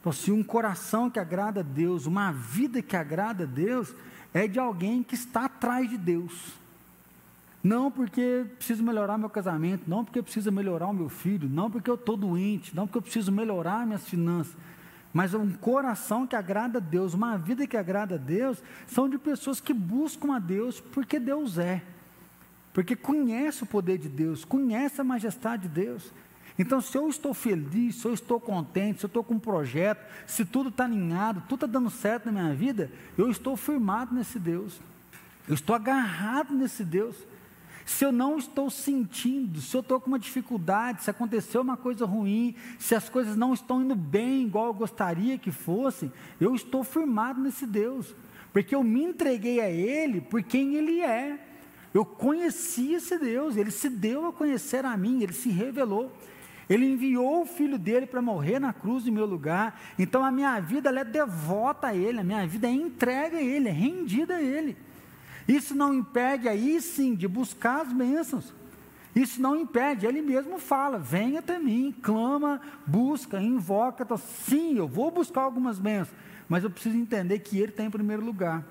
Então, 0.00 0.12
se 0.12 0.30
um 0.30 0.42
coração 0.42 1.10
que 1.10 1.18
agrada 1.18 1.60
a 1.60 1.62
Deus, 1.62 2.06
uma 2.06 2.30
vida 2.30 2.80
que 2.80 2.96
agrada 2.96 3.44
a 3.44 3.46
Deus, 3.46 3.92
é 4.32 4.46
de 4.46 4.58
alguém 4.58 5.02
que 5.02 5.14
está 5.14 5.46
atrás 5.46 5.88
de 5.90 5.98
Deus. 5.98 6.52
Não 7.62 7.90
porque 7.90 8.46
preciso 8.56 8.82
melhorar 8.82 9.18
meu 9.18 9.28
casamento, 9.28 9.84
não 9.88 10.04
porque 10.04 10.22
preciso 10.22 10.52
melhorar 10.52 10.86
o 10.86 10.92
meu 10.92 11.08
filho, 11.08 11.48
não 11.48 11.70
porque 11.70 11.90
eu 11.90 11.96
estou 11.96 12.16
doente, 12.16 12.74
não 12.74 12.86
porque 12.86 12.98
eu 12.98 13.02
preciso 13.02 13.32
melhorar 13.32 13.84
minhas 13.84 14.08
finanças, 14.08 14.56
mas 15.12 15.34
um 15.34 15.50
coração 15.50 16.26
que 16.26 16.36
agrada 16.36 16.78
a 16.78 16.80
Deus, 16.80 17.14
uma 17.14 17.36
vida 17.36 17.66
que 17.66 17.76
agrada 17.76 18.14
a 18.14 18.18
Deus, 18.18 18.62
são 18.86 19.08
de 19.08 19.18
pessoas 19.18 19.60
que 19.60 19.74
buscam 19.74 20.34
a 20.34 20.38
Deus 20.38 20.80
porque 20.80 21.18
Deus 21.18 21.58
é, 21.58 21.82
porque 22.72 22.94
conhece 22.94 23.64
o 23.64 23.66
poder 23.66 23.98
de 23.98 24.08
Deus, 24.08 24.44
conhece 24.44 25.00
a 25.00 25.04
majestade 25.04 25.62
de 25.62 25.68
Deus. 25.68 26.12
Então, 26.56 26.80
se 26.80 26.96
eu 26.96 27.08
estou 27.08 27.32
feliz, 27.32 27.96
se 27.96 28.04
eu 28.04 28.12
estou 28.12 28.40
contente, 28.40 28.98
se 28.98 29.06
eu 29.06 29.08
estou 29.08 29.22
com 29.22 29.34
um 29.34 29.38
projeto, 29.38 30.04
se 30.26 30.44
tudo 30.44 30.70
está 30.70 30.84
alinhado, 30.84 31.42
tudo 31.48 31.66
está 31.66 31.78
dando 31.78 31.88
certo 31.88 32.26
na 32.26 32.32
minha 32.32 32.54
vida, 32.54 32.90
eu 33.16 33.30
estou 33.30 33.56
firmado 33.56 34.12
nesse 34.12 34.40
Deus. 34.40 34.80
Eu 35.48 35.54
estou 35.54 35.74
agarrado 35.74 36.52
nesse 36.52 36.84
Deus. 36.84 37.16
Se 37.88 38.04
eu 38.04 38.12
não 38.12 38.36
estou 38.36 38.68
sentindo, 38.68 39.62
se 39.62 39.74
eu 39.74 39.80
estou 39.80 39.98
com 39.98 40.08
uma 40.08 40.18
dificuldade, 40.18 41.02
se 41.02 41.08
aconteceu 41.08 41.62
uma 41.62 41.74
coisa 41.74 42.04
ruim, 42.04 42.54
se 42.78 42.94
as 42.94 43.08
coisas 43.08 43.34
não 43.34 43.54
estão 43.54 43.80
indo 43.80 43.94
bem 43.94 44.42
igual 44.42 44.66
eu 44.66 44.74
gostaria 44.74 45.38
que 45.38 45.50
fossem, 45.50 46.12
eu 46.38 46.54
estou 46.54 46.84
firmado 46.84 47.40
nesse 47.40 47.66
Deus. 47.66 48.14
Porque 48.52 48.74
eu 48.74 48.84
me 48.84 49.04
entreguei 49.04 49.58
a 49.58 49.70
Ele 49.70 50.20
por 50.20 50.42
quem 50.42 50.74
Ele 50.74 51.00
é. 51.00 51.42
Eu 51.94 52.04
conheci 52.04 52.92
esse 52.92 53.18
Deus, 53.18 53.56
Ele 53.56 53.70
se 53.70 53.88
deu 53.88 54.26
a 54.26 54.34
conhecer 54.34 54.84
a 54.84 54.94
mim, 54.94 55.22
Ele 55.22 55.32
se 55.32 55.48
revelou. 55.48 56.12
Ele 56.68 56.84
enviou 56.84 57.40
o 57.40 57.46
filho 57.46 57.78
dele 57.78 58.04
para 58.04 58.20
morrer 58.20 58.58
na 58.58 58.74
cruz 58.74 59.06
em 59.06 59.10
meu 59.10 59.24
lugar. 59.24 59.80
Então 59.98 60.22
a 60.22 60.30
minha 60.30 60.60
vida 60.60 60.90
é 60.90 61.04
devota 61.04 61.86
a 61.86 61.94
Ele, 61.94 62.20
a 62.20 62.24
minha 62.24 62.46
vida 62.46 62.66
é 62.66 62.70
entregue 62.70 63.36
a 63.36 63.42
Ele, 63.42 63.70
é 63.70 63.72
rendida 63.72 64.36
a 64.36 64.42
Ele. 64.42 64.76
Isso 65.48 65.74
não 65.74 65.94
impede 65.94 66.46
aí 66.46 66.78
sim 66.80 67.14
de 67.14 67.26
buscar 67.26 67.80
as 67.80 67.92
bênçãos. 67.92 68.52
Isso 69.16 69.40
não 69.40 69.56
impede, 69.56 70.06
ele 70.06 70.20
mesmo 70.20 70.58
fala: 70.58 70.98
venha 70.98 71.40
até 71.40 71.58
mim, 71.58 71.92
clama, 72.02 72.60
busca, 72.86 73.40
invoca. 73.40 74.04
Então, 74.04 74.18
sim, 74.18 74.76
eu 74.76 74.86
vou 74.86 75.10
buscar 75.10 75.40
algumas 75.40 75.78
bênçãos, 75.78 76.14
mas 76.48 76.62
eu 76.62 76.70
preciso 76.70 76.96
entender 76.96 77.38
que 77.38 77.58
ele 77.58 77.70
está 77.70 77.82
em 77.82 77.90
primeiro 77.90 78.22
lugar. 78.22 78.62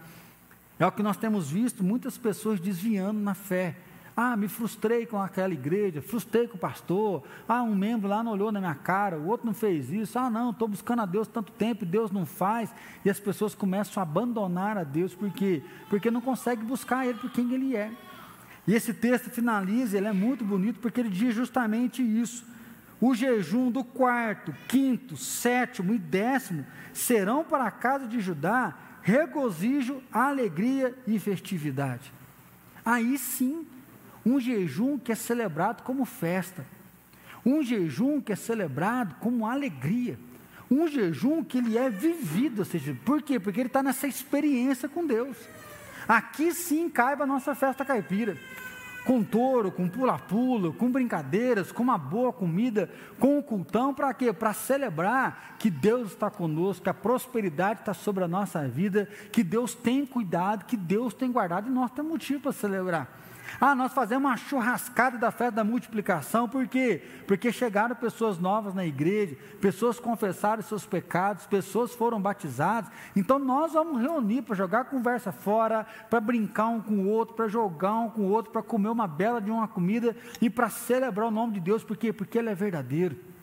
É 0.79 0.85
o 0.85 0.91
que 0.91 1.01
nós 1.01 1.17
temos 1.17 1.49
visto 1.49 1.83
muitas 1.83 2.17
pessoas 2.17 2.59
desviando 2.59 3.19
na 3.19 3.33
fé. 3.33 3.75
Ah, 4.19 4.35
me 4.35 4.47
frustrei 4.47 5.05
com 5.05 5.21
aquela 5.21 5.53
igreja, 5.53 6.01
frustrei 6.01 6.47
com 6.47 6.57
o 6.57 6.59
pastor. 6.59 7.23
Ah, 7.47 7.61
um 7.61 7.75
membro 7.75 8.09
lá 8.09 8.23
não 8.23 8.31
olhou 8.31 8.51
na 8.51 8.59
minha 8.59 8.73
cara, 8.73 9.19
o 9.19 9.27
outro 9.27 9.45
não 9.45 9.53
fez 9.53 9.91
isso. 9.91 10.17
Ah, 10.17 10.27
não, 10.27 10.49
estou 10.49 10.67
buscando 10.67 11.03
a 11.03 11.05
Deus 11.05 11.27
tanto 11.27 11.51
tempo 11.51 11.83
e 11.83 11.87
Deus 11.87 12.09
não 12.09 12.25
faz. 12.25 12.73
E 13.05 13.11
as 13.11 13.19
pessoas 13.19 13.53
começam 13.53 14.01
a 14.01 14.03
abandonar 14.03 14.75
a 14.75 14.83
Deus, 14.83 15.13
por 15.13 15.29
quê? 15.29 15.61
Porque 15.87 16.09
não 16.09 16.19
conseguem 16.19 16.65
buscar 16.65 17.05
Ele 17.05 17.19
por 17.19 17.29
quem 17.29 17.53
Ele 17.53 17.75
é. 17.75 17.91
E 18.65 18.73
esse 18.73 18.91
texto 18.91 19.29
finaliza, 19.29 19.97
ele 19.97 20.07
é 20.07 20.11
muito 20.11 20.43
bonito, 20.43 20.79
porque 20.81 20.99
ele 20.99 21.09
diz 21.09 21.33
justamente 21.33 22.01
isso. 22.01 22.45
O 22.99 23.15
jejum 23.15 23.71
do 23.71 23.81
quarto, 23.81 24.53
quinto, 24.67 25.15
sétimo 25.15 25.93
e 25.93 25.97
décimo 25.97 26.65
serão 26.91 27.45
para 27.45 27.65
a 27.65 27.71
casa 27.71 28.07
de 28.07 28.19
Judá 28.19 28.75
regozijo, 29.01 30.03
alegria 30.11 30.93
e 31.07 31.17
festividade. 31.17 32.11
Aí 32.83 33.17
sim 33.17 33.65
um 34.27 34.39
jejum 34.41 34.99
que 34.99 35.11
é 35.11 35.15
celebrado 35.15 35.83
como 35.83 36.03
festa. 36.03 36.65
Um 37.45 37.63
jejum 37.63 38.19
que 38.19 38.33
é 38.33 38.35
celebrado 38.35 39.15
como 39.21 39.47
alegria. 39.47 40.19
Um 40.69 40.85
jejum 40.85 41.45
que 41.45 41.59
ele 41.59 41.77
é 41.77 41.89
vivido, 41.89 42.59
ou 42.59 42.65
seja, 42.65 42.95
por 43.05 43.21
quê? 43.21 43.39
Porque 43.39 43.61
ele 43.61 43.69
está 43.69 43.81
nessa 43.81 44.05
experiência 44.05 44.89
com 44.89 45.07
Deus. 45.07 45.37
Aqui 46.05 46.53
sim 46.53 46.89
caiba 46.89 47.23
a 47.23 47.27
nossa 47.27 47.55
festa 47.55 47.85
caipira. 47.85 48.37
Com 49.05 49.23
touro, 49.23 49.71
com 49.71 49.87
pula-pula, 49.87 50.73
com 50.73 50.91
brincadeiras, 50.91 51.71
com 51.71 51.81
uma 51.81 51.97
boa 51.97 52.33
comida, 52.33 52.89
com 53.17 53.39
o 53.39 53.43
cultão, 53.43 53.93
para 53.93 54.13
quê? 54.13 54.33
Para 54.33 54.51
celebrar 54.51 55.55
que 55.57 55.69
Deus 55.69 56.09
está 56.09 56.29
conosco, 56.29 56.83
que 56.83 56.89
a 56.89 56.93
prosperidade 56.93 57.79
está 57.79 57.93
sobre 57.93 58.25
a 58.25 58.27
nossa 58.27 58.67
vida, 58.67 59.07
que 59.31 59.41
Deus 59.41 59.73
tem 59.73 60.05
cuidado, 60.05 60.65
que 60.65 60.75
Deus 60.75 61.13
tem 61.13 61.31
guardado, 61.31 61.69
e 61.69 61.71
nós 61.71 61.89
temos 61.91 62.11
motivo 62.11 62.41
para 62.41 62.51
celebrar. 62.51 63.26
Ah, 63.59 63.73
nós 63.73 63.93
fazemos 63.93 64.29
uma 64.29 64.37
churrascada 64.37 65.17
da 65.17 65.31
festa 65.31 65.57
da 65.57 65.63
multiplicação, 65.63 66.47
por 66.47 66.67
quê? 66.67 67.01
Porque 67.27 67.51
chegaram 67.51 67.95
pessoas 67.95 68.37
novas 68.37 68.73
na 68.73 68.85
igreja, 68.85 69.35
pessoas 69.61 69.99
confessaram 69.99 70.61
seus 70.61 70.85
pecados, 70.85 71.45
pessoas 71.45 71.93
foram 71.93 72.21
batizadas. 72.21 72.91
Então 73.15 73.39
nós 73.39 73.73
vamos 73.73 74.01
reunir 74.01 74.41
para 74.41 74.55
jogar 74.55 74.85
conversa 74.85 75.31
fora, 75.31 75.85
para 76.09 76.19
brincar 76.19 76.67
um 76.67 76.81
com 76.81 76.93
o 76.99 77.07
outro, 77.09 77.35
para 77.35 77.47
jogar 77.47 77.93
um 77.93 78.09
com 78.09 78.21
o 78.21 78.29
outro, 78.29 78.51
para 78.51 78.61
comer 78.61 78.89
uma 78.89 79.07
bela 79.07 79.41
de 79.41 79.51
uma 79.51 79.67
comida 79.67 80.15
e 80.41 80.49
para 80.49 80.69
celebrar 80.69 81.27
o 81.27 81.31
nome 81.31 81.53
de 81.53 81.59
Deus, 81.59 81.83
por 81.83 81.97
quê? 81.97 82.13
Porque 82.13 82.37
Ele 82.37 82.49
é 82.49 82.55
verdadeiro. 82.55 83.36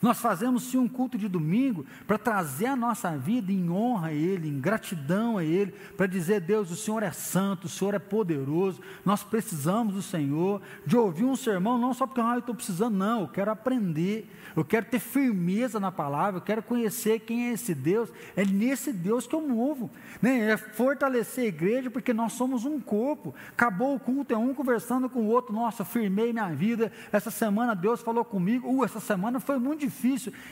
Nós 0.00 0.20
fazemos 0.20 0.64
sim 0.64 0.78
um 0.78 0.88
culto 0.88 1.18
de 1.18 1.28
domingo 1.28 1.84
para 2.06 2.18
trazer 2.18 2.66
a 2.66 2.76
nossa 2.76 3.16
vida 3.16 3.50
em 3.50 3.70
honra 3.70 4.08
a 4.08 4.12
Ele, 4.12 4.48
em 4.48 4.60
gratidão 4.60 5.38
a 5.38 5.44
Ele, 5.44 5.72
para 5.96 6.06
dizer: 6.06 6.40
Deus, 6.40 6.70
o 6.70 6.76
Senhor 6.76 7.02
é 7.02 7.10
santo, 7.10 7.64
o 7.64 7.68
Senhor 7.68 7.94
é 7.94 7.98
poderoso, 7.98 8.80
nós 9.04 9.22
precisamos 9.22 9.94
do 9.94 10.02
Senhor, 10.02 10.62
de 10.86 10.96
ouvir 10.96 11.24
um 11.24 11.36
sermão, 11.36 11.78
não 11.78 11.92
só 11.92 12.06
porque 12.06 12.20
ah, 12.20 12.34
eu 12.34 12.38
estou 12.40 12.54
precisando, 12.54 12.96
não, 12.96 13.22
eu 13.22 13.28
quero 13.28 13.50
aprender, 13.50 14.30
eu 14.54 14.64
quero 14.64 14.86
ter 14.86 14.98
firmeza 14.98 15.80
na 15.80 15.90
palavra, 15.90 16.38
eu 16.38 16.44
quero 16.44 16.62
conhecer 16.62 17.20
quem 17.20 17.48
é 17.48 17.52
esse 17.52 17.74
Deus, 17.74 18.10
é 18.36 18.44
nesse 18.44 18.92
Deus 18.92 19.26
que 19.26 19.34
eu 19.34 19.40
movo, 19.40 19.90
né? 20.20 20.50
é 20.52 20.56
fortalecer 20.56 21.44
a 21.44 21.48
igreja, 21.48 21.90
porque 21.90 22.12
nós 22.12 22.32
somos 22.32 22.64
um 22.64 22.80
corpo, 22.80 23.34
acabou 23.50 23.94
o 23.94 24.00
culto, 24.00 24.32
é 24.32 24.36
um 24.36 24.54
conversando 24.54 25.08
com 25.08 25.20
o 25.20 25.26
outro, 25.26 25.52
nossa, 25.52 25.84
firmei 25.84 26.32
minha 26.32 26.48
vida, 26.48 26.92
essa 27.12 27.30
semana 27.30 27.74
Deus 27.74 28.00
falou 28.00 28.24
comigo, 28.24 28.68
uh, 28.68 28.84
essa 28.84 29.00
semana 29.00 29.40
foi 29.40 29.58
muito 29.58 29.80
difícil, 29.80 29.87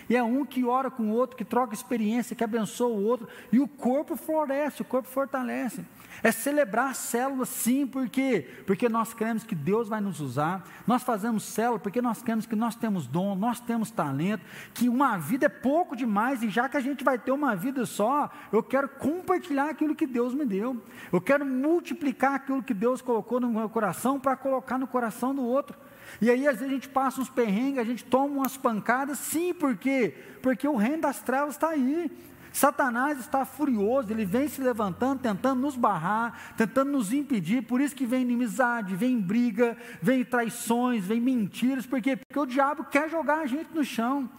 e 0.08 0.16
é 0.16 0.22
um 0.22 0.44
que 0.44 0.64
ora 0.64 0.90
com 0.90 1.04
o 1.04 1.12
outro, 1.12 1.36
que 1.36 1.44
troca 1.44 1.74
experiência, 1.74 2.36
que 2.36 2.44
abençoa 2.44 2.88
o 2.88 3.04
outro, 3.04 3.28
e 3.52 3.60
o 3.60 3.68
corpo 3.68 4.16
floresce, 4.16 4.82
o 4.82 4.84
corpo 4.84 5.08
fortalece. 5.08 5.84
É 6.22 6.32
celebrar 6.32 6.90
a 6.90 6.94
célula 6.94 7.44
sim, 7.44 7.86
por 7.86 8.08
quê? 8.08 8.48
Porque 8.66 8.88
nós 8.88 9.12
cremos 9.12 9.44
que 9.44 9.54
Deus 9.54 9.88
vai 9.88 10.00
nos 10.00 10.20
usar, 10.20 10.64
nós 10.86 11.02
fazemos 11.02 11.42
célula 11.42 11.78
porque 11.78 12.00
nós 12.00 12.22
cremos 12.22 12.46
que 12.46 12.56
nós 12.56 12.74
temos 12.74 13.06
dom, 13.06 13.34
nós 13.34 13.60
temos 13.60 13.90
talento, 13.90 14.42
que 14.72 14.88
uma 14.88 15.18
vida 15.18 15.46
é 15.46 15.50
pouco 15.50 15.94
demais, 15.94 16.42
e 16.42 16.48
já 16.48 16.68
que 16.68 16.76
a 16.76 16.80
gente 16.80 17.04
vai 17.04 17.18
ter 17.18 17.32
uma 17.32 17.54
vida 17.54 17.84
só, 17.84 18.30
eu 18.50 18.62
quero 18.62 18.88
compartilhar 18.88 19.68
aquilo 19.68 19.94
que 19.94 20.06
Deus 20.06 20.34
me 20.34 20.44
deu, 20.44 20.82
eu 21.12 21.20
quero 21.20 21.44
multiplicar 21.44 22.34
aquilo 22.34 22.62
que 22.62 22.74
Deus 22.74 23.02
colocou 23.02 23.40
no 23.40 23.50
meu 23.50 23.68
coração 23.68 24.18
para 24.18 24.36
colocar 24.36 24.78
no 24.78 24.86
coração 24.86 25.34
do 25.34 25.42
outro. 25.42 25.85
E 26.20 26.30
aí, 26.30 26.46
às 26.46 26.56
vezes, 26.58 26.70
a 26.70 26.74
gente 26.74 26.88
passa 26.88 27.20
uns 27.20 27.28
perrengues, 27.28 27.78
a 27.78 27.84
gente 27.84 28.04
toma 28.04 28.26
umas 28.26 28.56
pancadas, 28.56 29.18
sim, 29.18 29.52
por 29.52 29.76
quê? 29.76 30.14
Porque 30.42 30.66
o 30.66 30.76
reino 30.76 31.02
das 31.02 31.20
trevas 31.20 31.54
está 31.54 31.70
aí. 31.70 32.10
Satanás 32.56 33.18
está 33.18 33.44
furioso, 33.44 34.10
ele 34.10 34.24
vem 34.24 34.48
se 34.48 34.62
levantando, 34.62 35.20
tentando 35.20 35.60
nos 35.60 35.76
barrar, 35.76 36.54
tentando 36.56 36.90
nos 36.90 37.12
impedir, 37.12 37.60
por 37.60 37.82
isso 37.82 37.94
que 37.94 38.06
vem 38.06 38.22
inimizade, 38.22 38.96
vem 38.96 39.20
briga, 39.20 39.76
vem 40.00 40.24
traições, 40.24 41.04
vem 41.04 41.20
mentiras, 41.20 41.84
por 41.84 42.00
quê? 42.00 42.16
Porque 42.16 42.38
o 42.38 42.46
diabo 42.46 42.84
quer 42.84 43.10
jogar 43.10 43.40
a 43.40 43.46
gente 43.46 43.74
no 43.74 43.84
chão. 43.84 44.30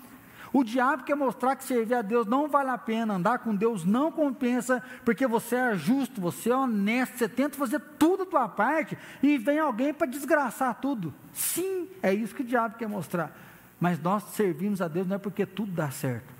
O 0.53 0.63
diabo 0.63 1.03
quer 1.03 1.15
mostrar 1.15 1.55
que 1.55 1.63
servir 1.63 1.95
a 1.95 2.01
Deus 2.01 2.25
não 2.25 2.47
vale 2.47 2.69
a 2.69 2.77
pena, 2.77 3.15
andar 3.15 3.39
com 3.39 3.53
Deus 3.53 3.83
não 3.83 4.11
compensa, 4.11 4.81
porque 5.03 5.27
você 5.27 5.55
é 5.55 5.75
justo, 5.75 6.21
você 6.21 6.49
é 6.49 6.55
honesto, 6.55 7.17
você 7.17 7.29
tenta 7.29 7.57
fazer 7.57 7.79
tudo 7.99 8.23
a 8.23 8.25
tua 8.25 8.47
parte 8.47 8.97
e 9.21 9.37
vem 9.37 9.59
alguém 9.59 9.93
para 9.93 10.07
desgraçar 10.07 10.75
tudo. 10.75 11.13
Sim, 11.33 11.87
é 12.01 12.13
isso 12.13 12.33
que 12.33 12.41
o 12.41 12.45
diabo 12.45 12.77
quer 12.77 12.87
mostrar. 12.87 13.35
Mas 13.79 14.01
nós 14.01 14.23
servimos 14.35 14.81
a 14.81 14.87
Deus 14.87 15.05
não 15.07 15.17
é 15.17 15.19
porque 15.19 15.45
tudo 15.45 15.71
dá 15.71 15.91
certo. 15.91 16.33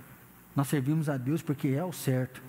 Nós 0.56 0.68
servimos 0.68 1.10
a 1.10 1.18
Deus 1.18 1.42
porque 1.42 1.68
é 1.68 1.84
o 1.84 1.94
certo. 1.94 2.42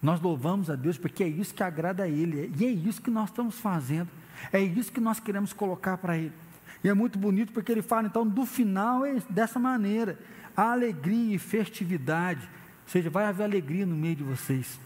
Nós 0.00 0.20
louvamos 0.20 0.70
a 0.70 0.74
Deus 0.74 0.96
porque 0.96 1.22
é 1.22 1.28
isso 1.28 1.54
que 1.54 1.62
agrada 1.62 2.04
a 2.04 2.08
Ele. 2.08 2.52
E 2.58 2.64
é 2.64 2.70
isso 2.70 3.02
que 3.02 3.10
nós 3.10 3.28
estamos 3.28 3.58
fazendo. 3.58 4.08
É 4.52 4.60
isso 4.60 4.90
que 4.90 5.00
nós 5.00 5.20
queremos 5.20 5.52
colocar 5.52 5.98
para 5.98 6.16
Ele. 6.16 6.32
E 6.82 6.88
é 6.88 6.94
muito 6.94 7.18
bonito 7.18 7.52
porque 7.52 7.70
ele 7.70 7.82
fala 7.82 8.08
então 8.08 8.26
do 8.26 8.44
final 8.44 9.06
é 9.06 9.16
dessa 9.30 9.58
maneira 9.58 10.18
alegria 10.56 11.36
e 11.36 11.38
festividade, 11.38 12.48
ou 12.84 12.88
seja, 12.88 13.10
vai 13.10 13.24
haver 13.24 13.44
alegria 13.44 13.86
no 13.86 13.96
meio 13.96 14.16
de 14.16 14.22
vocês. 14.22 14.78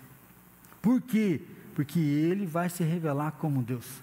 Por 0.81 1.01
quê? 1.01 1.41
Porque 1.75 1.99
ele 1.99 2.47
vai 2.47 2.69
se 2.69 2.83
revelar 2.83 3.33
como 3.33 3.63
Deus. 3.63 4.03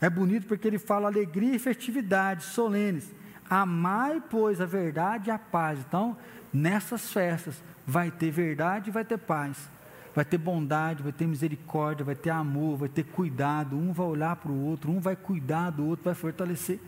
É 0.00 0.08
bonito 0.08 0.46
porque 0.46 0.66
ele 0.66 0.78
fala 0.78 1.08
alegria 1.08 1.54
e 1.54 1.58
festividade 1.58 2.44
solenes. 2.44 3.10
Amai, 3.48 4.22
pois, 4.30 4.60
a 4.60 4.66
verdade 4.66 5.28
e 5.28 5.32
a 5.32 5.38
paz. 5.38 5.80
Então, 5.80 6.16
nessas 6.52 7.12
festas, 7.12 7.62
vai 7.86 8.10
ter 8.10 8.30
verdade 8.30 8.90
e 8.90 8.92
vai 8.92 9.04
ter 9.04 9.18
paz. 9.18 9.68
Vai 10.14 10.24
ter 10.24 10.38
bondade, 10.38 11.02
vai 11.02 11.12
ter 11.12 11.26
misericórdia, 11.26 12.04
vai 12.04 12.14
ter 12.14 12.30
amor, 12.30 12.76
vai 12.76 12.88
ter 12.88 13.04
cuidado. 13.04 13.76
Um 13.76 13.92
vai 13.92 14.06
olhar 14.06 14.36
para 14.36 14.52
o 14.52 14.64
outro, 14.64 14.90
um 14.90 15.00
vai 15.00 15.16
cuidar 15.16 15.70
do 15.70 15.86
outro, 15.86 16.04
vai 16.04 16.14
fortalecer. 16.14 16.78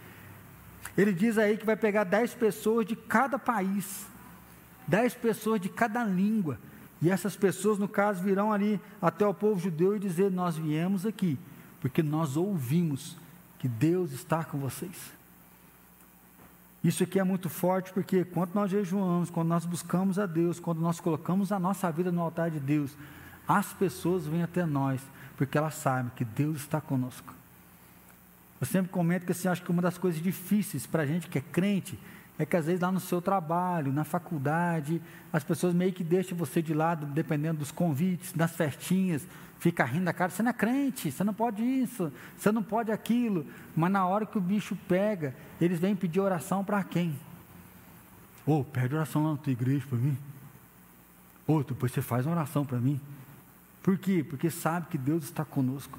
Ele 0.97 1.12
diz 1.12 1.39
aí 1.39 1.57
que 1.57 1.66
vai 1.66 1.76
pegar 1.76 2.05
dez 2.05 2.35
pessoas 2.35 2.87
de 2.87 2.95
cada 2.95 3.39
país, 3.39 4.07
dez 4.87 5.14
pessoas 5.14 5.61
de 5.61 5.68
cada 5.68 6.05
língua. 6.05 6.59
E 7.03 7.11
essas 7.11 7.37
pessoas, 7.37 7.78
no 7.78 7.89
caso, 7.89 8.22
virão 8.22 8.53
ali 8.53 8.80
até 9.01 9.26
o 9.26 9.35
povo 9.35 9.61
judeu 9.61 9.97
e 9.97 9.99
dizer: 9.99 10.30
Nós 10.30 10.57
viemos 10.57 11.05
aqui, 11.05 11.39
porque 11.80 12.03
nós 12.03 12.37
ouvimos 12.37 13.16
que 13.59 13.68
Deus 13.68 14.12
está 14.12 14.45
com 14.45 14.59
vocês. 14.59 15.12
Isso 16.85 17.03
aqui 17.03 17.18
é 17.18 17.24
muito 17.24 17.49
forte 17.49 17.91
porque 17.95 18.26
quando 18.26 18.55
nós 18.55 18.70
jejuamos, 18.70 19.30
quando 19.30 19.49
nós 19.49 19.64
buscamos 19.64 20.18
a 20.18 20.26
Deus, 20.26 20.61
quando 20.61 20.80
nós 20.80 21.01
colocamos 21.01 21.51
a 21.51 21.59
nossa 21.59 21.91
vida 21.91 22.12
no 22.12 22.20
altar 22.20 22.51
de 22.51 22.61
Deus, 22.61 22.95
as 23.49 23.72
pessoas 23.72 24.26
vêm 24.26 24.43
até 24.43 24.66
nós, 24.66 25.01
porque 25.35 25.57
elas 25.57 25.74
sabem 25.76 26.12
que 26.14 26.26
Deus 26.26 26.59
está 26.59 26.82
conosco. 26.82 27.35
Eu 28.65 28.67
sempre 28.67 28.91
comento 28.91 29.27
que 29.27 29.33
assim, 29.33 29.47
acho 29.47 29.62
que 29.62 29.71
uma 29.71 29.83
das 29.83 29.99
coisas 29.99 30.23
difíceis 30.23 30.87
para 30.87 31.03
a 31.03 31.07
gente 31.07 31.29
que 31.29 31.37
é 31.37 31.43
crente 31.43 31.99
é 32.39 32.47
que 32.47 32.57
às 32.57 32.65
vezes 32.65 32.81
lá 32.81 32.91
no 32.91 32.99
seu 32.99 33.21
trabalho, 33.21 33.93
na 33.93 34.05
faculdade, 34.05 35.03
as 35.31 35.45
pessoas 35.45 35.75
meio 35.75 35.93
que 35.93 36.03
deixam 36.03 36.37
você 36.39 36.62
de 36.62 36.73
lado, 36.73 37.05
dependendo 37.05 37.59
dos 37.59 37.71
convites, 37.71 38.33
das 38.33 38.57
festinhas, 38.57 39.29
fica 39.59 39.85
rindo 39.85 40.07
da 40.07 40.15
cara, 40.15 40.31
você 40.31 40.43
não 40.43 40.49
é 40.49 40.55
crente, 40.55 41.12
você 41.12 41.23
não 41.23 41.35
pode 41.35 41.62
isso, 41.62 42.11
você 42.39 42.51
não 42.51 42.62
pode 42.62 42.91
aquilo, 42.91 43.45
mas 43.77 43.93
na 43.93 44.07
hora 44.07 44.25
que 44.25 44.39
o 44.39 44.41
bicho 44.41 44.75
pega, 44.89 45.37
eles 45.61 45.79
vêm 45.79 45.95
pedir 45.95 46.21
oração 46.21 46.65
para 46.65 46.83
quem? 46.83 47.15
Ô, 48.47 48.61
oh, 48.61 48.65
pede 48.65 48.95
oração 48.95 49.25
lá 49.25 49.33
na 49.33 49.37
tua 49.37 49.53
igreja 49.53 49.85
para 49.87 49.99
mim. 49.99 50.17
Ô, 51.47 51.57
oh, 51.57 51.62
depois 51.62 51.93
você 51.93 52.01
faz 52.01 52.25
uma 52.25 52.35
oração 52.35 52.65
para 52.65 52.79
mim. 52.79 52.99
Por 53.83 53.99
quê? 53.99 54.25
Porque 54.27 54.49
sabe 54.49 54.87
que 54.87 54.97
Deus 54.97 55.25
está 55.25 55.45
conosco. 55.45 55.99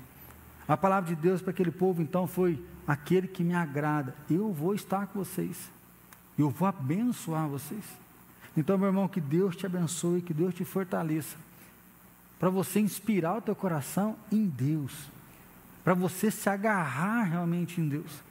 A 0.68 0.76
palavra 0.76 1.14
de 1.14 1.22
Deus 1.22 1.42
para 1.42 1.52
aquele 1.52 1.72
povo 1.72 2.02
então 2.02 2.26
foi: 2.28 2.64
aquele 2.88 3.28
que 3.28 3.44
me 3.44 3.54
agrada, 3.54 4.16
eu 4.30 4.52
vou 4.52 4.74
estar 4.74 5.08
com 5.08 5.20
vocês, 5.20 5.70
eu 6.38 6.50
vou 6.50 6.68
abençoar 6.68 7.48
vocês. 7.48 7.84
Então, 8.58 8.78
meu 8.78 8.88
irmão, 8.88 9.08
que 9.08 9.20
Deus 9.20 9.56
te 9.56 9.66
abençoe, 9.66 10.22
que 10.22 10.34
Deus 10.34 10.54
te 10.54 10.64
fortaleça, 10.64 11.36
para 12.40 12.50
você 12.50 12.80
inspirar 12.80 13.38
o 13.38 13.42
teu 13.42 13.56
coração 13.56 14.16
em 14.32 14.46
Deus, 14.46 14.94
para 15.84 15.94
você 15.94 16.32
se 16.32 16.50
agarrar 16.50 17.24
realmente 17.24 17.82
em 17.82 17.88
Deus. 17.88 18.24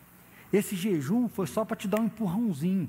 Esse 0.52 0.76
jejum 0.76 1.28
foi 1.28 1.46
só 1.46 1.64
para 1.64 1.76
te 1.76 1.86
dar 1.88 2.00
um 2.00 2.06
empurrãozinho. 2.06 2.88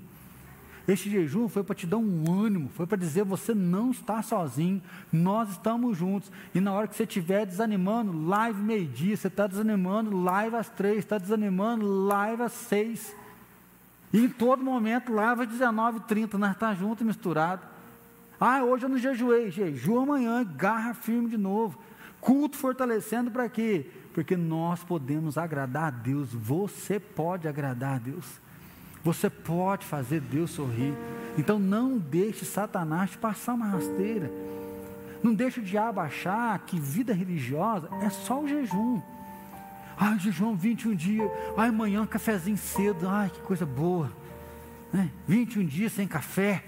Este 0.88 1.10
jejum 1.10 1.48
foi 1.48 1.64
para 1.64 1.74
te 1.74 1.88
dar 1.88 1.98
um 1.98 2.32
ânimo, 2.32 2.70
foi 2.76 2.86
para 2.86 2.98
dizer: 2.98 3.24
você 3.24 3.56
não 3.56 3.92
está 3.92 4.22
sozinho, 4.22 4.82
nós 5.12 5.50
estamos 5.50 5.98
juntos. 5.98 6.32
E 6.54 6.60
na 6.60 6.72
hora 6.74 6.88
que 6.88 6.96
você 6.96 7.04
estiver 7.04 7.46
desanimando, 7.46 8.28
live 8.28 8.62
meio-dia, 8.62 9.18
você 9.18 9.28
está 9.28 9.48
desanimando, 9.48 10.16
live 10.16 10.56
às 10.56 10.70
três, 10.70 11.00
está 11.00 11.18
desanimando, 11.18 11.86
live 12.06 12.44
às 12.44 12.52
seis. 12.52 13.16
E 14.14 14.20
em 14.20 14.30
todo 14.30 14.64
momento, 14.64 15.12
live 15.12 15.42
às 15.42 15.50
19h30, 15.50 16.34
nós 16.34 16.52
estamos 16.52 16.58
tá 16.60 16.74
juntos 16.76 17.02
e 17.02 17.06
misturados. 17.06 17.66
Ah, 18.40 18.64
hoje 18.64 18.86
eu 18.86 18.90
não 18.90 18.98
jejuei, 18.98 19.50
jejum 19.50 20.02
amanhã, 20.02 20.46
garra 20.56 20.94
firme 20.94 21.30
de 21.30 21.38
novo. 21.38 21.80
Culto 22.22 22.58
fortalecendo 22.58 23.32
para 23.32 23.50
quê? 23.50 23.90
Porque 24.14 24.38
nós 24.38 24.84
podemos 24.84 25.38
agradar 25.38 25.86
a 25.86 25.90
Deus, 25.90 26.34
você 26.34 27.00
pode 27.00 27.48
agradar 27.48 27.96
a 27.96 28.00
Deus. 28.00 28.45
Você 29.06 29.30
pode 29.30 29.86
fazer 29.86 30.20
Deus 30.20 30.50
sorrir. 30.50 30.96
Então 31.38 31.60
não 31.60 31.96
deixe 31.96 32.44
Satanás 32.44 33.12
te 33.12 33.20
passar 33.20 33.54
uma 33.54 33.68
rasteira. 33.68 34.32
Não 35.22 35.32
deixe 35.32 35.60
o 35.60 35.64
diabo 35.64 36.00
achar 36.00 36.58
que 36.66 36.80
vida 36.80 37.14
religiosa 37.14 37.88
é 38.02 38.10
só 38.10 38.42
o 38.42 38.48
jejum. 38.48 39.00
Ai, 39.96 40.18
jejum 40.18 40.56
21 40.56 40.96
dias. 40.96 41.32
Ai, 41.56 41.70
amanhã 41.70 42.04
cafezinho 42.08 42.58
cedo. 42.58 43.08
Ai, 43.08 43.30
que 43.30 43.42
coisa 43.42 43.64
boa. 43.64 44.12
Né? 44.92 45.12
21 45.28 45.68
dias 45.68 45.92
sem 45.92 46.08
café. 46.08 46.64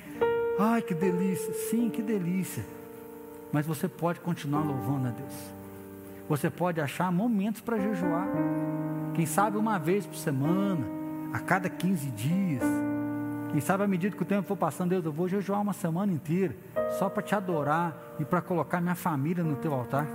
Ai, 0.60 0.84
que 0.84 0.94
delícia. 0.94 1.52
Sim, 1.72 1.90
que 1.90 2.04
delícia. 2.04 2.64
Mas 3.52 3.66
você 3.66 3.88
pode 3.88 4.20
continuar 4.20 4.62
louvando 4.62 5.08
a 5.08 5.12
Deus. 5.12 5.34
Você 6.30 6.52
pode 6.52 6.80
achar 6.80 7.12
momentos 7.12 7.62
para 7.62 7.80
jejuar. 7.80 8.28
Quem 9.16 9.26
sabe 9.26 9.58
uma 9.58 9.80
vez 9.80 10.06
por 10.06 10.16
semana 10.16 10.97
a 11.34 11.40
cada 11.40 11.70
15 11.70 12.12
dias. 12.12 12.64
Quem 13.52 13.62
sabe 13.62 13.84
à 13.84 13.88
medida 13.88 14.16
que 14.16 14.22
o 14.22 14.26
tempo 14.26 14.48
for 14.48 14.58
passando, 14.58 14.90
Deus, 14.90 15.06
eu 15.06 15.12
vou 15.12 15.28
jejuar 15.28 15.62
uma 15.62 15.74
semana 15.74 16.12
inteira, 16.12 16.56
só 17.00 17.10
para 17.10 17.24
te 17.24 17.34
adorar 17.34 17.96
e 18.20 18.26
para 18.26 18.42
colocar 18.42 18.82
minha 18.82 18.96
família 18.96 19.44
no 19.44 19.56
teu 19.56 19.74
altar. 19.74 20.06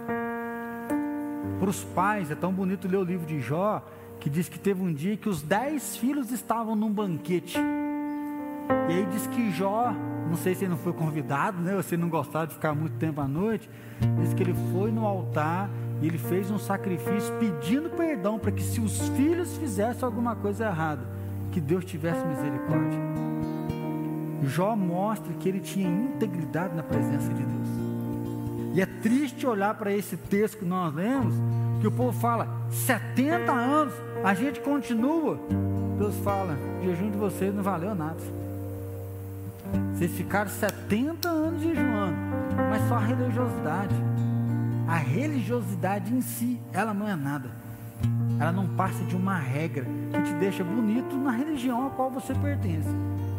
Para 1.58 1.70
os 1.70 1.82
pais, 1.82 2.30
é 2.30 2.34
tão 2.34 2.52
bonito 2.52 2.88
ler 2.88 2.98
o 2.98 3.04
livro 3.04 3.26
de 3.26 3.40
Jó, 3.40 3.82
que 4.20 4.28
diz 4.28 4.48
que 4.48 4.58
teve 4.58 4.82
um 4.82 4.92
dia 4.92 5.16
que 5.16 5.28
os 5.28 5.42
dez 5.42 5.96
filhos 5.96 6.30
estavam 6.30 6.76
num 6.76 6.90
banquete. 6.90 7.58
E 8.88 8.92
aí 8.92 9.06
diz 9.10 9.26
que 9.26 9.50
Jó, 9.50 9.92
não 10.28 10.36
sei 10.36 10.54
se 10.54 10.64
ele 10.64 10.70
não 10.70 10.78
foi 10.78 10.92
convidado, 10.92 11.60
né, 11.60 11.74
ou 11.74 11.82
se 11.82 11.94
ele 11.94 12.02
não 12.02 12.08
gostava 12.08 12.46
de 12.46 12.54
ficar 12.54 12.74
muito 12.74 12.96
tempo 12.96 13.20
à 13.20 13.26
noite, 13.26 13.68
diz 14.20 14.34
que 14.34 14.42
ele 14.42 14.54
foi 14.72 14.92
no 14.92 15.06
altar 15.06 15.68
e 16.02 16.06
ele 16.08 16.18
fez 16.18 16.50
um 16.50 16.58
sacrifício 16.58 17.32
pedindo 17.38 17.88
perdão 17.90 18.36
para 18.36 18.50
que 18.50 18.62
se 18.62 18.80
os 18.80 19.08
filhos 19.10 19.56
fizessem 19.56 20.04
alguma 20.04 20.34
coisa 20.34 20.66
errada, 20.66 21.06
que 21.52 21.60
Deus 21.60 21.84
tivesse 21.84 22.26
misericórdia. 22.26 22.98
Jó 24.42 24.74
mostra 24.74 25.32
que 25.34 25.48
ele 25.48 25.60
tinha 25.60 25.88
integridade 25.88 26.74
na 26.74 26.82
presença 26.82 27.32
de 27.32 27.44
Deus. 27.44 27.68
E 28.74 28.80
é 28.80 28.86
triste 28.86 29.46
olhar 29.46 29.74
para 29.74 29.92
esse 29.92 30.16
texto 30.16 30.58
que 30.58 30.64
nós 30.64 30.92
lemos, 30.92 31.34
que 31.80 31.86
o 31.86 31.92
povo 31.92 32.18
fala, 32.18 32.48
70 32.70 33.52
anos, 33.52 33.94
a 34.24 34.34
gente 34.34 34.60
continua. 34.60 35.38
Deus 35.98 36.16
fala, 36.24 36.58
o 36.80 36.84
jejum 36.84 37.12
de 37.12 37.16
vocês 37.16 37.54
não 37.54 37.62
valeu 37.62 37.94
nada. 37.94 38.20
Vocês 39.94 40.10
ficaram 40.12 40.50
70 40.50 41.28
anos 41.28 41.62
jejuando, 41.62 42.16
mas 42.68 42.88
só 42.88 42.98
religiosidade. 42.98 43.94
A 44.92 44.96
religiosidade 44.96 46.12
em 46.12 46.20
si, 46.20 46.60
ela 46.70 46.92
não 46.92 47.08
é 47.08 47.16
nada. 47.16 47.48
Ela 48.38 48.52
não 48.52 48.68
passa 48.76 49.02
de 49.04 49.16
uma 49.16 49.38
regra 49.38 49.86
que 50.12 50.22
te 50.22 50.34
deixa 50.34 50.62
bonito 50.62 51.16
na 51.16 51.30
religião 51.30 51.86
a 51.86 51.90
qual 51.90 52.10
você 52.10 52.34
pertence. 52.34 52.90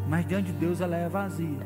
Mas 0.10 0.26
diante 0.26 0.52
de 0.52 0.54
Deus 0.54 0.82
ela 0.82 0.96
é 0.96 1.08
vazia. 1.08 1.60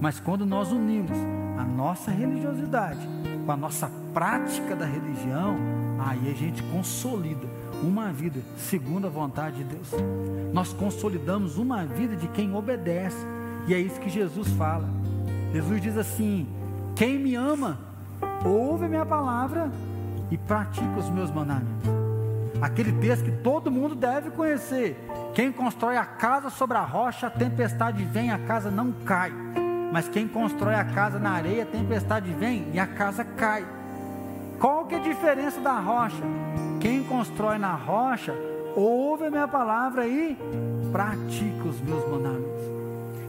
Mas 0.00 0.18
quando 0.18 0.46
nós 0.46 0.72
unimos 0.72 1.18
a 1.58 1.64
nossa 1.64 2.10
religiosidade 2.10 3.06
com 3.44 3.52
a 3.52 3.56
nossa 3.58 3.90
prática 4.14 4.74
da 4.74 4.86
religião, 4.86 5.58
aí 5.98 6.30
a 6.30 6.34
gente 6.34 6.62
consolida 6.72 7.46
uma 7.82 8.10
vida 8.10 8.40
segundo 8.56 9.06
a 9.06 9.10
vontade 9.10 9.58
de 9.58 9.64
Deus. 9.64 9.90
Nós 10.50 10.72
consolidamos 10.72 11.58
uma 11.58 11.84
vida 11.84 12.16
de 12.16 12.26
quem 12.28 12.54
obedece. 12.54 13.26
E 13.68 13.74
é 13.74 13.78
isso 13.78 14.00
que 14.00 14.08
Jesus 14.08 14.48
fala. 14.52 14.88
Jesus 15.52 15.82
diz 15.82 15.98
assim: 15.98 16.48
Quem 16.94 17.18
me 17.18 17.34
ama, 17.34 17.78
ouve 18.44 18.86
a 18.86 18.88
minha 18.88 19.06
palavra 19.06 19.70
e 20.30 20.36
pratica 20.36 20.98
os 20.98 21.08
meus 21.10 21.30
mandamentos. 21.30 21.88
Aquele 22.60 22.92
texto 22.92 23.24
que 23.24 23.32
todo 23.32 23.70
mundo 23.70 23.94
deve 23.94 24.30
conhecer. 24.30 24.96
Quem 25.34 25.52
constrói 25.52 25.96
a 25.96 26.04
casa 26.04 26.48
sobre 26.48 26.76
a 26.76 26.82
rocha, 26.82 27.26
a 27.26 27.30
tempestade 27.30 28.02
vem, 28.04 28.30
a 28.30 28.38
casa 28.38 28.70
não 28.70 28.92
cai. 29.04 29.32
Mas 29.92 30.08
quem 30.08 30.26
constrói 30.26 30.74
a 30.74 30.84
casa 30.84 31.18
na 31.18 31.30
areia, 31.30 31.62
a 31.64 31.66
tempestade 31.66 32.32
vem 32.32 32.68
e 32.72 32.78
a 32.78 32.86
casa 32.86 33.24
cai. 33.24 33.64
Qual 34.58 34.86
que 34.86 34.94
é 34.94 34.98
a 34.98 35.02
diferença 35.02 35.60
da 35.60 35.78
rocha? 35.78 36.22
Quem 36.80 37.04
constrói 37.04 37.58
na 37.58 37.74
rocha, 37.74 38.34
ouve 38.74 39.26
a 39.26 39.30
minha 39.30 39.48
palavra 39.48 40.06
e 40.06 40.36
pratica 40.90 41.68
os 41.68 41.80
meus 41.80 42.08
mandamentos. 42.08 42.62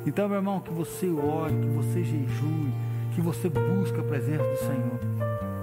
Então, 0.05 0.29
meu 0.29 0.37
irmão, 0.37 0.61
que 0.61 0.71
você 0.71 1.07
ore, 1.09 1.53
que 1.53 1.67
você 1.67 2.01
jejue, 2.01 2.71
que 3.17 3.21
você 3.21 3.49
busque 3.49 3.99
a 3.99 4.03
presença 4.03 4.43
do 4.43 4.57
Senhor 4.59 4.99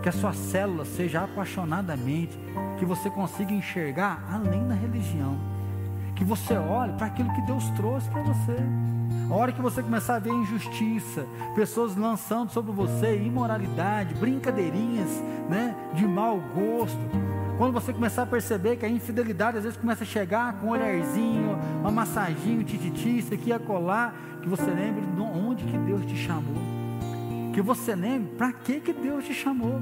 que 0.02 0.08
a 0.08 0.12
sua 0.12 0.34
célula 0.34 0.84
seja 0.84 1.22
apaixonadamente, 1.22 2.38
que 2.78 2.84
você 2.84 3.08
consiga 3.08 3.54
enxergar 3.54 4.22
além 4.30 4.68
da 4.68 4.74
religião, 4.74 5.38
que 6.14 6.22
você 6.22 6.54
olhe 6.54 6.92
para 6.94 7.06
aquilo 7.06 7.32
que 7.32 7.40
Deus 7.42 7.64
trouxe 7.70 8.10
para 8.10 8.20
você. 8.22 8.56
A 9.30 9.34
hora 9.34 9.50
que 9.50 9.62
você 9.62 9.82
começar 9.82 10.16
a 10.16 10.18
ver 10.18 10.30
injustiça, 10.30 11.24
pessoas 11.54 11.96
lançando 11.96 12.50
sobre 12.50 12.70
você 12.70 13.16
imoralidade, 13.16 14.14
brincadeirinhas, 14.14 15.08
né, 15.48 15.74
de 15.94 16.04
mau 16.06 16.38
gosto. 16.54 16.98
Quando 17.56 17.72
você 17.72 17.90
começar 17.90 18.24
a 18.24 18.26
perceber 18.26 18.76
que 18.76 18.84
a 18.84 18.88
infidelidade 18.90 19.56
às 19.58 19.62
vezes 19.62 19.78
começa 19.78 20.02
a 20.02 20.06
chegar 20.06 20.54
com 20.54 20.66
um 20.66 20.70
olharzinho, 20.70 21.56
uma 21.80 21.90
massaginho, 21.90 22.62
tititi, 22.64 23.20
isso 23.20 23.32
aqui 23.32 23.52
a 23.52 23.58
colar, 23.60 24.14
que 24.42 24.48
você 24.48 24.66
lembre 24.66 25.06
de 25.06 25.20
onde 25.20 25.64
que 25.64 25.78
Deus 25.78 26.04
te 26.04 26.16
chamou 26.16 26.73
que 27.54 27.62
você 27.62 27.94
lembre 27.94 28.34
para 28.36 28.52
que, 28.52 28.80
que 28.80 28.92
Deus 28.92 29.24
te 29.24 29.32
chamou. 29.32 29.80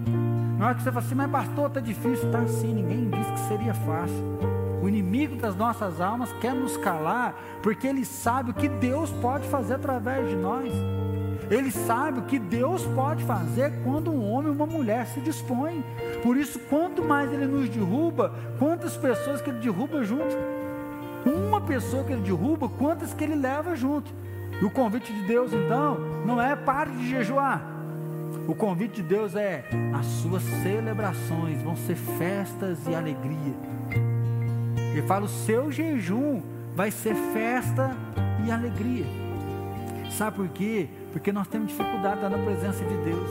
Na 0.59 0.67
hora 0.67 0.75
que 0.75 0.83
você 0.83 0.93
fala 0.93 1.05
assim, 1.05 1.15
mas 1.15 1.31
pastor, 1.31 1.69
está 1.69 1.81
difícil, 1.81 2.27
está 2.27 2.41
assim, 2.41 2.75
ninguém 2.75 3.09
disse 3.09 3.33
que 3.33 3.49
seria 3.49 3.73
fácil. 3.73 4.39
O 4.83 4.89
inimigo 4.89 5.37
das 5.37 5.57
nossas 5.57 5.99
almas 5.99 6.31
quer 6.35 6.53
nos 6.53 6.77
calar, 6.77 7.35
porque 7.63 7.87
ele 7.87 8.05
sabe 8.05 8.51
o 8.51 8.55
que 8.55 8.69
Deus 8.69 9.11
pode 9.23 9.49
fazer 9.49 9.75
através 9.75 10.29
de 10.29 10.37
nós. 10.37 10.71
Ele 11.51 11.71
sabe 11.71 12.19
o 12.19 12.23
que 12.25 12.39
Deus 12.39 12.85
pode 12.95 13.25
fazer 13.25 13.73
quando 13.83 14.11
um 14.13 14.31
homem 14.31 14.51
ou 14.51 14.55
uma 14.55 14.67
mulher 14.67 15.07
se 15.07 15.21
dispõe. 15.21 15.83
Por 16.23 16.37
isso, 16.37 16.59
quanto 16.59 17.03
mais 17.03 17.33
ele 17.33 17.47
nos 17.47 17.71
derruba, 17.71 18.35
quantas 18.59 18.99
pessoas 18.99 19.41
que 19.41 19.49
ele 19.49 19.61
derruba 19.61 20.05
junto. 20.05 20.37
Uma 21.25 21.61
pessoa 21.61 22.05
que 22.05 22.13
ele 22.13 22.23
derruba, 22.23 22.69
quantas 22.69 23.15
que 23.15 23.25
ele 23.25 23.35
leva 23.35 23.75
junto. 23.75 24.13
E 24.63 24.65
o 24.65 24.71
convite 24.71 25.13
de 25.13 25.23
Deus, 25.23 25.53
então, 25.53 25.99
não 26.25 26.41
é 26.41 26.55
pare 26.55 26.93
de 26.93 27.11
jejuar. 27.11 27.61
O 28.47 28.55
convite 28.55 29.03
de 29.03 29.03
Deus 29.03 29.35
é 29.35 29.65
as 29.93 30.07
suas 30.07 30.41
celebrações 30.63 31.61
vão 31.63 31.75
ser 31.75 31.97
festas 31.97 32.79
e 32.87 32.95
alegria. 32.95 33.55
Ele 34.93 35.03
fala: 35.03 35.25
o 35.25 35.29
seu 35.29 35.73
jejum 35.73 36.41
vai 36.77 36.93
ser 36.93 37.17
festa 37.33 37.91
e 38.47 38.53
alegria. 38.53 39.05
Sabe 40.13 40.37
por 40.37 40.49
quê? 40.51 40.89
Porque 41.11 41.33
nós 41.33 41.49
temos 41.49 41.67
dificuldade 41.67 42.21
na 42.21 42.39
presença 42.39 42.85
de 42.85 42.97
Deus. 42.99 43.31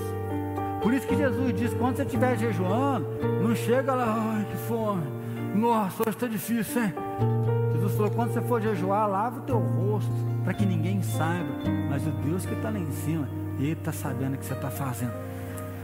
Por 0.83 0.93
isso 0.93 1.07
que 1.07 1.15
Jesus 1.15 1.53
diz: 1.57 1.73
quando 1.75 1.95
você 1.95 2.03
estiver 2.03 2.37
jejuando, 2.37 3.07
não 3.41 3.55
chega 3.55 3.95
lá, 3.95 4.33
ai 4.35 4.45
que 4.51 4.57
fome, 4.67 5.03
nossa, 5.55 6.03
hoje 6.03 6.09
está 6.09 6.27
difícil, 6.27 6.83
hein? 6.83 6.93
Jesus 7.75 7.95
falou: 7.95 8.11
quando 8.11 8.33
você 8.33 8.41
for 8.41 8.61
jejuar, 8.61 9.07
lava 9.07 9.39
o 9.39 9.43
teu 9.43 9.59
rosto, 9.59 10.30
para 10.43 10.53
que 10.53 10.65
ninguém 10.65 11.01
saiba. 11.01 11.49
Mas 11.89 12.05
o 12.05 12.11
Deus 12.11 12.45
que 12.45 12.53
está 12.53 12.69
lá 12.69 12.79
em 12.79 12.91
cima, 12.91 13.27
Ele 13.59 13.73
está 13.73 13.91
sabendo 13.91 14.35
o 14.35 14.37
que 14.37 14.45
você 14.45 14.53
está 14.53 14.69
fazendo. 14.69 15.13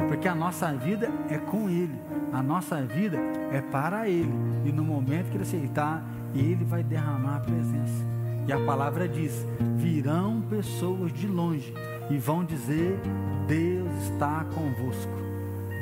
Porque 0.08 0.28
a 0.28 0.36
nossa 0.36 0.72
vida 0.74 1.10
é 1.30 1.38
com 1.38 1.70
Ele, 1.70 2.00
a 2.32 2.44
nossa 2.44 2.82
vida 2.84 3.18
é 3.52 3.62
para 3.62 4.08
Ele. 4.08 4.32
E 4.66 4.72
no 4.72 4.84
momento 4.84 5.30
que 5.30 5.38
Ele 5.38 5.44
aceitar, 5.44 6.04
Ele 6.36 6.64
vai 6.64 6.84
derramar 6.84 7.38
a 7.38 7.40
presença. 7.40 8.06
E 8.48 8.54
a 8.54 8.60
palavra 8.60 9.08
diz: 9.08 9.46
virão 9.76 10.42
pessoas 10.42 11.12
de 11.12 11.28
longe 11.28 11.74
e 12.10 12.18
vão 12.18 12.46
dizer: 12.46 13.00
Deus 13.48 13.92
está 14.04 14.46
convosco. 14.54 15.18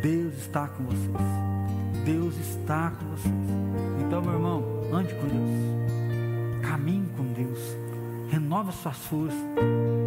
Deus 0.02 0.36
está 0.36 0.68
com 0.68 0.84
vocês. 0.84 2.06
Deus 2.06 2.38
está 2.38 2.92
com 2.92 3.06
vocês. 3.08 3.34
Então, 4.06 4.22
meu 4.22 4.34
irmão, 4.34 4.64
ande 4.94 5.14
com 5.16 5.28
Deus. 5.28 5.65
Renova 8.76 8.82
suas 8.82 8.98
forças. 8.98 9.40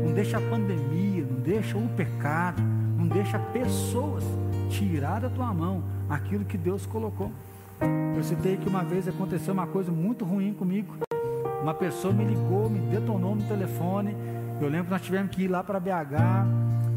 Não 0.04 0.12
deixa 0.12 0.38
a 0.38 0.40
pandemia, 0.40 1.24
não 1.24 1.40
deixa 1.40 1.76
o 1.76 1.88
pecado, 1.88 2.62
não 2.96 3.06
deixa 3.08 3.38
pessoas 3.38 4.24
tirar 4.70 5.20
da 5.20 5.30
tua 5.30 5.52
mão 5.54 5.82
aquilo 6.08 6.44
que 6.44 6.58
Deus 6.58 6.84
colocou. 6.86 7.32
Eu 8.16 8.22
citei 8.22 8.56
que 8.56 8.68
uma 8.68 8.84
vez 8.84 9.08
aconteceu 9.08 9.54
uma 9.54 9.66
coisa 9.66 9.90
muito 9.90 10.24
ruim 10.24 10.52
comigo. 10.52 10.94
Uma 11.62 11.74
pessoa 11.74 12.12
me 12.12 12.24
ligou, 12.24 12.68
me 12.68 12.80
detonou 12.80 13.34
no 13.34 13.42
telefone. 13.42 14.14
Eu 14.60 14.68
lembro 14.68 14.86
que 14.86 14.90
nós 14.90 15.02
tivemos 15.02 15.34
que 15.34 15.44
ir 15.44 15.48
lá 15.48 15.62
para 15.62 15.80
BH. 15.80 16.44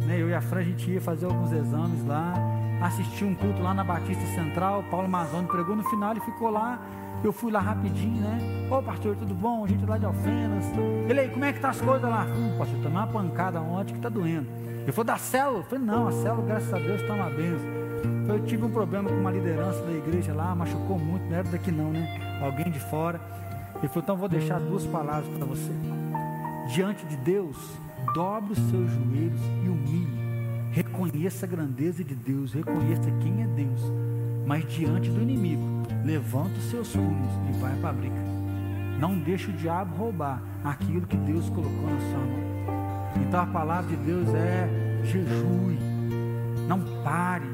Né? 0.08 0.20
Eu 0.20 0.30
e 0.30 0.34
a 0.34 0.42
Fran, 0.42 0.60
a 0.60 0.64
gente 0.64 0.90
ia 0.90 1.02
fazer 1.02 1.26
alguns 1.26 1.52
exames 1.52 2.06
lá. 2.06 2.34
Assisti 2.82 3.24
um 3.24 3.36
culto 3.36 3.62
lá 3.62 3.74
na 3.74 3.84
Batista 3.84 4.26
Central. 4.36 4.84
Paulo 4.90 5.08
Mazoni 5.08 5.48
pregou 5.48 5.76
no 5.76 5.84
final, 5.84 6.12
ele 6.12 6.22
ficou 6.22 6.50
lá 6.50 6.80
eu 7.24 7.32
fui 7.32 7.52
lá 7.52 7.60
rapidinho, 7.60 8.22
né? 8.22 8.68
Ô 8.70 8.82
pastor, 8.82 9.16
tudo 9.16 9.34
bom? 9.34 9.66
A 9.66 9.68
gente 9.68 9.86
lá 9.86 9.98
de 9.98 10.06
Alfenas. 10.06 10.66
Ele 11.10 11.20
aí, 11.20 11.30
como 11.30 11.46
é 11.46 11.54
que 11.54 11.60
tá 11.60 11.70
as 11.70 11.82
coisas 11.82 12.10
lá? 12.10 12.26
Hum, 12.26 12.58
pastor, 12.58 12.80
tomei 12.82 12.98
uma 12.98 13.08
pancada 13.08 13.62
ontem 13.62 13.94
que 13.94 14.00
tá 14.00 14.10
doendo. 14.10 14.48
Ele 14.82 14.92
falou 14.92 15.06
da 15.06 15.18
célula. 15.18 15.60
Eu 15.60 15.64
falei, 15.64 15.86
não, 15.86 16.08
a 16.08 16.12
célula, 16.12 16.46
graças 16.46 16.74
a 16.74 16.78
Deus, 16.78 17.02
está 17.02 17.14
uma 17.14 17.30
benção. 17.30 17.82
Eu 18.28 18.44
tive 18.46 18.66
um 18.66 18.72
problema 18.72 19.10
com 19.10 19.16
uma 19.16 19.32
liderança 19.32 19.82
da 19.84 19.92
igreja 19.92 20.34
lá, 20.34 20.56
machucou 20.56 20.98
muito, 20.98 21.24
não 21.26 21.36
era 21.36 21.48
daqui 21.48 21.72
não, 21.72 21.92
né? 21.92 22.40
Alguém 22.42 22.72
de 22.72 22.80
fora. 22.80 23.20
Ele 23.76 23.88
falou, 23.88 24.04
então 24.04 24.18
vou 24.18 24.30
deixar 24.30 24.60
duas 24.60 24.86
palavras 24.88 25.28
para 25.38 25.46
você. 25.46 25.72
Diante 26.74 27.06
de 27.06 27.18
Deus, 27.18 27.58
dobre 28.14 28.54
os 28.54 28.60
seus 28.70 28.90
joelhos 28.92 29.42
e 29.64 29.70
humilhe. 29.70 30.22
Reconheça 30.72 31.46
a 31.46 31.50
grandeza 31.50 32.04
de 32.04 32.16
Deus, 32.16 32.54
reconheça 32.54 33.12
quem 33.22 33.44
é 33.44 33.48
Deus. 33.48 33.82
Mas 34.46 34.66
diante 34.74 35.10
do 35.10 35.22
inimigo, 35.22 35.81
levanta 36.04 36.58
os 36.58 36.70
seus 36.70 36.90
punhos 36.90 37.32
e 37.50 37.60
vai 37.60 37.76
para 37.78 37.90
a 37.90 37.94
briga. 37.94 38.22
Não 39.00 39.18
deixe 39.18 39.50
o 39.50 39.54
diabo 39.54 39.96
roubar 39.96 40.42
aquilo 40.64 41.08
que 41.08 41.18
Deus 41.18 41.50
colocou 41.50 41.90
na 41.90 42.00
sua 42.00 42.20
mão. 42.20 42.52
Então 43.28 43.42
a 43.42 43.46
palavra 43.46 43.90
de 43.90 43.96
Deus 43.98 44.28
é 44.34 44.70
jejue, 45.04 45.78
não 46.68 46.80
pare, 47.04 47.48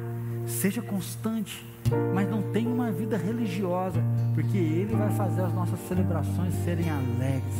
seja 0.46 0.82
constante, 0.82 1.66
mas 2.14 2.30
não 2.30 2.42
tenha 2.52 2.70
uma 2.70 2.92
vida 2.92 3.18
religiosa, 3.18 4.02
porque 4.34 4.58
Ele 4.58 4.96
vai 4.96 5.10
fazer 5.12 5.42
as 5.42 5.54
nossas 5.54 5.80
celebrações 5.88 6.54
serem 6.66 6.90
alegres, 6.90 7.56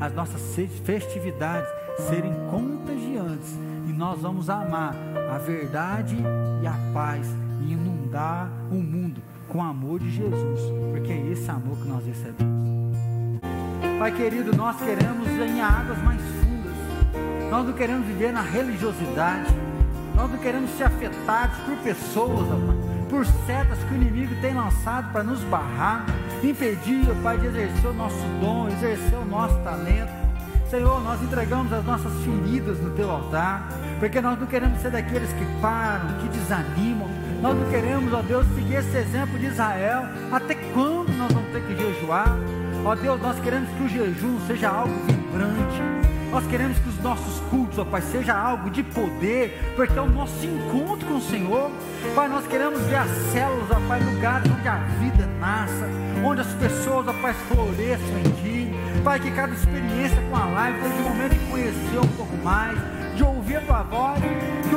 as 0.00 0.12
nossas 0.14 0.40
festividades 0.84 1.68
serem 2.08 2.32
contagiantes, 2.50 3.54
e 3.88 3.92
nós 3.92 4.20
vamos 4.20 4.50
amar 4.50 4.94
a 5.30 5.38
verdade 5.38 6.16
e 6.62 6.66
a 6.66 6.92
paz 6.92 7.26
e 7.62 7.72
inundar 7.72 8.50
o 8.70 8.76
mundo 8.76 9.20
com 9.56 9.62
o 9.62 9.64
amor 9.64 9.98
de 9.98 10.10
Jesus, 10.10 10.60
porque 10.90 11.10
é 11.10 11.32
esse 11.32 11.50
amor 11.50 11.78
que 11.78 11.88
nós 11.88 12.04
recebemos. 12.04 12.94
Pai 13.98 14.12
querido, 14.12 14.54
nós 14.54 14.76
queremos 14.76 15.26
em 15.28 15.62
águas 15.62 15.96
mais 16.02 16.20
fundas, 16.20 17.50
nós 17.50 17.66
não 17.66 17.72
queremos 17.72 18.06
viver 18.06 18.34
na 18.34 18.42
religiosidade, 18.42 19.46
nós 20.14 20.30
não 20.30 20.36
queremos 20.36 20.70
ser 20.72 20.84
afetados 20.84 21.56
por 21.60 21.74
pessoas, 21.78 22.46
por 23.08 23.24
setas 23.46 23.78
que 23.84 23.94
o 23.94 23.96
inimigo 23.96 24.34
tem 24.42 24.52
lançado 24.52 25.10
para 25.10 25.22
nos 25.22 25.40
barrar, 25.44 26.04
impedir, 26.44 27.06
Pai, 27.22 27.38
de 27.38 27.46
exercer 27.46 27.90
o 27.90 27.94
nosso 27.94 28.22
dom, 28.38 28.68
exercer 28.68 29.18
o 29.18 29.24
nosso 29.24 29.58
talento. 29.60 30.12
Senhor, 30.68 31.02
nós 31.02 31.22
entregamos 31.22 31.72
as 31.72 31.82
nossas 31.82 32.12
feridas 32.22 32.78
no 32.80 32.90
teu 32.90 33.10
altar, 33.10 33.70
porque 33.98 34.20
nós 34.20 34.38
não 34.38 34.46
queremos 34.46 34.82
ser 34.82 34.90
daqueles 34.90 35.32
que 35.32 35.46
param, 35.62 36.18
que 36.18 36.28
desanimam. 36.28 37.08
Nós 37.40 37.56
não 37.56 37.70
queremos, 37.70 38.12
ó 38.12 38.22
Deus, 38.22 38.46
seguir 38.54 38.76
esse 38.76 38.96
exemplo 38.96 39.38
de 39.38 39.46
Israel. 39.46 40.04
Até 40.32 40.54
quando 40.54 41.16
nós 41.16 41.32
vamos 41.32 41.50
ter 41.52 41.62
que 41.62 41.76
jejuar? 41.76 42.38
Ó 42.84 42.94
Deus, 42.94 43.20
nós 43.20 43.38
queremos 43.40 43.68
que 43.70 43.82
o 43.82 43.88
jejum 43.88 44.38
seja 44.46 44.68
algo 44.68 44.94
vibrante 45.06 46.06
nós 46.36 46.46
queremos 46.48 46.78
que 46.78 46.88
os 46.90 46.98
nossos 47.00 47.40
cultos, 47.48 47.78
ó 47.78 47.84
Pai, 47.86 48.02
seja 48.02 48.36
algo 48.36 48.68
de 48.68 48.82
poder, 48.82 49.72
porque 49.74 49.98
é 49.98 50.02
o 50.02 50.06
nosso 50.06 50.44
encontro 50.44 51.06
com 51.08 51.14
o 51.14 51.20
Senhor. 51.22 51.70
Pai, 52.14 52.28
nós 52.28 52.46
queremos 52.46 52.78
ver 52.82 52.96
as 52.96 53.10
células, 53.32 53.70
ó 53.70 53.80
Pai, 53.88 54.00
lugares 54.00 54.50
onde 54.50 54.68
a 54.68 54.76
vida 55.00 55.26
nasça, 55.40 55.88
onde 56.22 56.42
as 56.42 56.52
pessoas, 56.54 57.08
ó 57.08 57.12
Pai, 57.22 57.32
floresçam 57.48 58.18
em 58.18 58.30
Ti. 58.42 58.70
Pai, 59.02 59.18
que 59.18 59.30
cada 59.30 59.54
experiência 59.54 60.20
com 60.28 60.36
a 60.36 60.44
live 60.44 60.82
seja 60.82 60.94
um 60.94 61.08
momento 61.08 61.32
de 61.32 61.50
conhecer 61.50 61.98
um 61.98 62.16
pouco 62.16 62.36
mais, 62.44 62.78
de 63.14 63.22
ouvir 63.22 63.56
a 63.56 63.60
Tua 63.62 63.82
voz, 63.84 64.20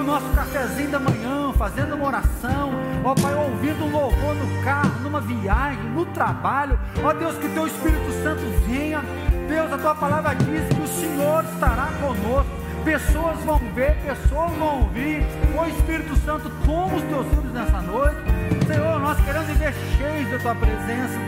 nosso 0.10 0.30
cafezinho 0.34 0.89
da 0.89 0.99
manhã, 0.99 1.53
fazendo 1.57 1.95
uma 1.95 2.07
oração, 2.07 2.72
ó 3.03 3.14
Pai, 3.14 3.34
ouvindo 3.36 3.86
um 3.86 3.91
louvor 3.91 4.36
no 4.36 4.64
carro, 4.64 4.99
numa 5.01 5.22
viagem, 5.22 5.84
no 5.91 6.05
trabalho, 6.07 6.80
ó 7.03 7.14
Deus, 7.14 7.38
que 7.38 7.47
Teu 7.49 7.68
Espírito 7.68 8.12
Santo 8.24 8.41
venha 8.68 9.03
Deus, 9.49 9.74
a 9.74 9.78
tua 9.80 9.95
palavra 9.95 10.36
diz 10.36 10.68
que 10.68 10.80
o 10.80 10.88
Senhor 10.88 11.43
estará 11.43 11.88
conosco. 11.99 12.51
Pessoas 12.86 13.39
vão 13.39 13.57
ver, 13.74 13.95
pessoas 14.05 14.51
vão 14.51 14.82
ouvir. 14.82 15.26
O 15.57 15.66
Espírito 15.66 16.16
Santo, 16.18 16.51
toma 16.64 16.95
os 16.95 17.03
teus 17.03 17.28
filhos 17.28 17.51
nessa 17.51 17.82
noite. 17.82 18.18
Senhor, 18.68 18.99
nós 18.99 19.20
queremos 19.26 19.47
viver 19.47 19.74
cheios 19.97 20.32
da 20.32 20.38
tua 20.38 20.55
presença. 20.55 21.20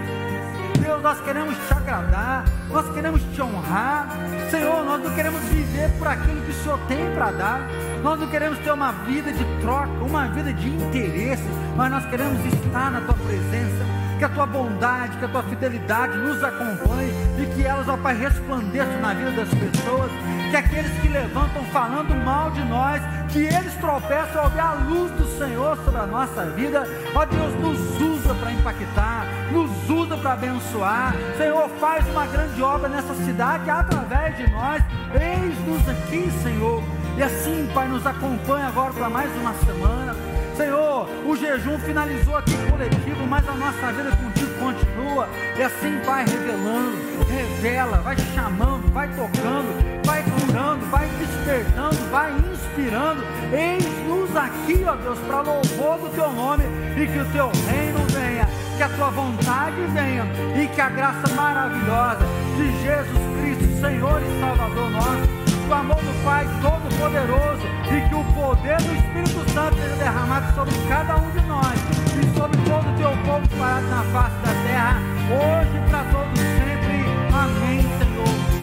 Deus, 0.80 1.02
nós 1.02 1.20
queremos 1.22 1.56
te 1.68 1.74
agradar, 1.74 2.46
nós 2.70 2.94
queremos 2.94 3.22
te 3.34 3.42
honrar. 3.42 4.08
Senhor, 4.52 4.86
nós 4.86 5.04
não 5.04 5.16
queremos 5.16 5.42
viver 5.46 5.90
por 5.98 6.08
aquilo 6.08 6.42
que 6.42 6.52
o 6.52 6.54
Senhor 6.54 6.80
tem 6.88 7.12
para 7.16 7.32
dar. 7.32 7.68
Nós 8.04 8.20
não 8.20 8.28
queremos 8.28 8.58
ter 8.60 8.72
uma 8.72 8.92
vida 8.92 9.32
de 9.32 9.44
troca, 9.62 9.92
uma 10.04 10.28
vida 10.28 10.52
de 10.52 10.70
interesse, 10.70 11.48
mas 11.76 11.92
nós 11.92 12.06
queremos 12.06 12.44
estar 12.46 12.92
na 12.92 13.02
tua 13.02 13.14
presença 13.14 13.86
que 14.22 14.26
a 14.26 14.30
tua 14.30 14.46
bondade, 14.46 15.18
que 15.18 15.26
a 15.26 15.28
tua 15.28 15.42
fidelidade 15.42 16.16
nos 16.16 16.44
acompanhe 16.44 17.12
e 17.40 17.46
que 17.56 17.64
elas, 17.64 17.88
ó 17.88 17.98
Pai, 17.98 18.16
resplandeçam 18.16 19.02
na 19.02 19.16
vida 19.16 19.32
das 19.32 19.50
pessoas, 19.50 20.12
que 20.52 20.56
aqueles 20.56 20.92
que 21.00 21.08
levantam 21.08 21.64
falando 21.72 22.16
mal 22.24 22.52
de 22.52 22.64
nós, 22.66 23.02
que 23.30 23.40
eles 23.40 23.74
tropeçam 23.76 24.44
ao 24.44 24.50
ver 24.52 24.60
a 24.60 24.74
luz 24.74 25.12
do 25.14 25.26
Senhor 25.40 25.76
sobre 25.84 26.02
a 26.02 26.06
nossa 26.06 26.46
vida, 26.52 26.88
ó 27.16 27.26
Deus, 27.26 27.56
nos 27.56 28.00
usa 28.00 28.36
para 28.36 28.52
impactar, 28.52 29.26
nos 29.52 29.90
usa 29.90 30.16
para 30.18 30.34
abençoar, 30.34 31.16
Senhor, 31.36 31.68
faz 31.80 32.08
uma 32.10 32.28
grande 32.28 32.62
obra 32.62 32.90
nessa 32.90 33.16
cidade 33.16 33.68
através 33.72 34.38
de 34.38 34.48
nós, 34.52 34.84
eis-nos 35.20 35.90
aqui, 35.90 36.30
Senhor, 36.44 36.84
e 37.18 37.24
assim, 37.24 37.70
Pai, 37.74 37.88
nos 37.88 38.06
acompanha 38.06 38.68
agora 38.68 38.94
para 38.94 39.10
mais 39.10 39.32
uma 39.36 39.54
semana. 39.54 40.16
Senhor, 40.56 41.08
o 41.26 41.36
jejum 41.36 41.78
finalizou 41.80 42.36
aqui 42.38 42.56
coletivo, 42.70 43.26
mas 43.28 43.48
a 43.48 43.54
nossa 43.54 43.92
vida 43.92 44.16
contigo 44.16 44.54
continua. 44.60 45.28
E 45.58 45.64
assim 45.64 46.00
vai 46.06 46.26
revelando, 46.26 46.98
revela, 47.30 47.98
vai 47.98 48.16
chamando, 48.18 48.92
vai 48.94 49.08
tocando, 49.10 50.02
vai 50.06 50.24
curando, 50.24 50.86
vai 50.88 51.08
despertando, 51.20 52.10
vai 52.12 52.32
inspirando. 52.52 53.24
Eis-nos 53.52 54.36
aqui, 54.36 54.84
ó 54.88 54.96
Deus, 54.96 55.20
para 55.20 55.42
louvor 55.42 55.98
do 55.98 56.10
teu 56.16 56.32
nome 56.32 56.64
e 56.96 57.08
que 57.08 57.20
o 57.20 57.26
teu 57.32 57.52
reino 57.68 58.00
venha, 58.10 58.48
que 58.78 58.84
a 58.84 58.90
tua 58.90 59.10
vontade 59.10 59.82
venha 59.94 60.26
e 60.62 60.68
que 60.68 60.82
a 60.82 60.90
graça 60.90 61.28
maravilhosa 61.36 62.26
de 62.56 62.82
Jesus 62.82 63.20
Cristo, 63.42 63.82
Senhor 63.82 64.22
e 64.22 64.40
Salvador 64.40 64.90
nosso 64.92 65.41
o 65.72 65.74
amor 65.74 65.96
do 65.96 66.24
Pai 66.26 66.46
Todo-Poderoso 66.62 67.66
e 67.86 68.10
que 68.10 68.14
o 68.14 68.26
poder 68.34 68.76
do 68.82 68.94
Espírito 68.94 69.50
Santo 69.54 69.78
seja 69.78 69.96
derramado 69.96 70.54
sobre 70.54 70.76
cada 70.90 71.16
um 71.16 71.32
de 71.32 71.40
nós 71.48 71.80
e 72.20 72.38
sobre 72.38 72.58
todo 72.64 72.90
o 72.90 72.98
teu 72.98 73.12
povo 73.26 73.48
parado 73.58 73.88
na 73.88 74.04
face 74.04 74.36
da 74.42 74.54
terra, 74.68 75.00
hoje 75.32 75.78
e 75.78 75.90
para 75.90 76.04
todos 76.12 76.40
sempre. 76.40 77.06
Amém. 77.34 78.11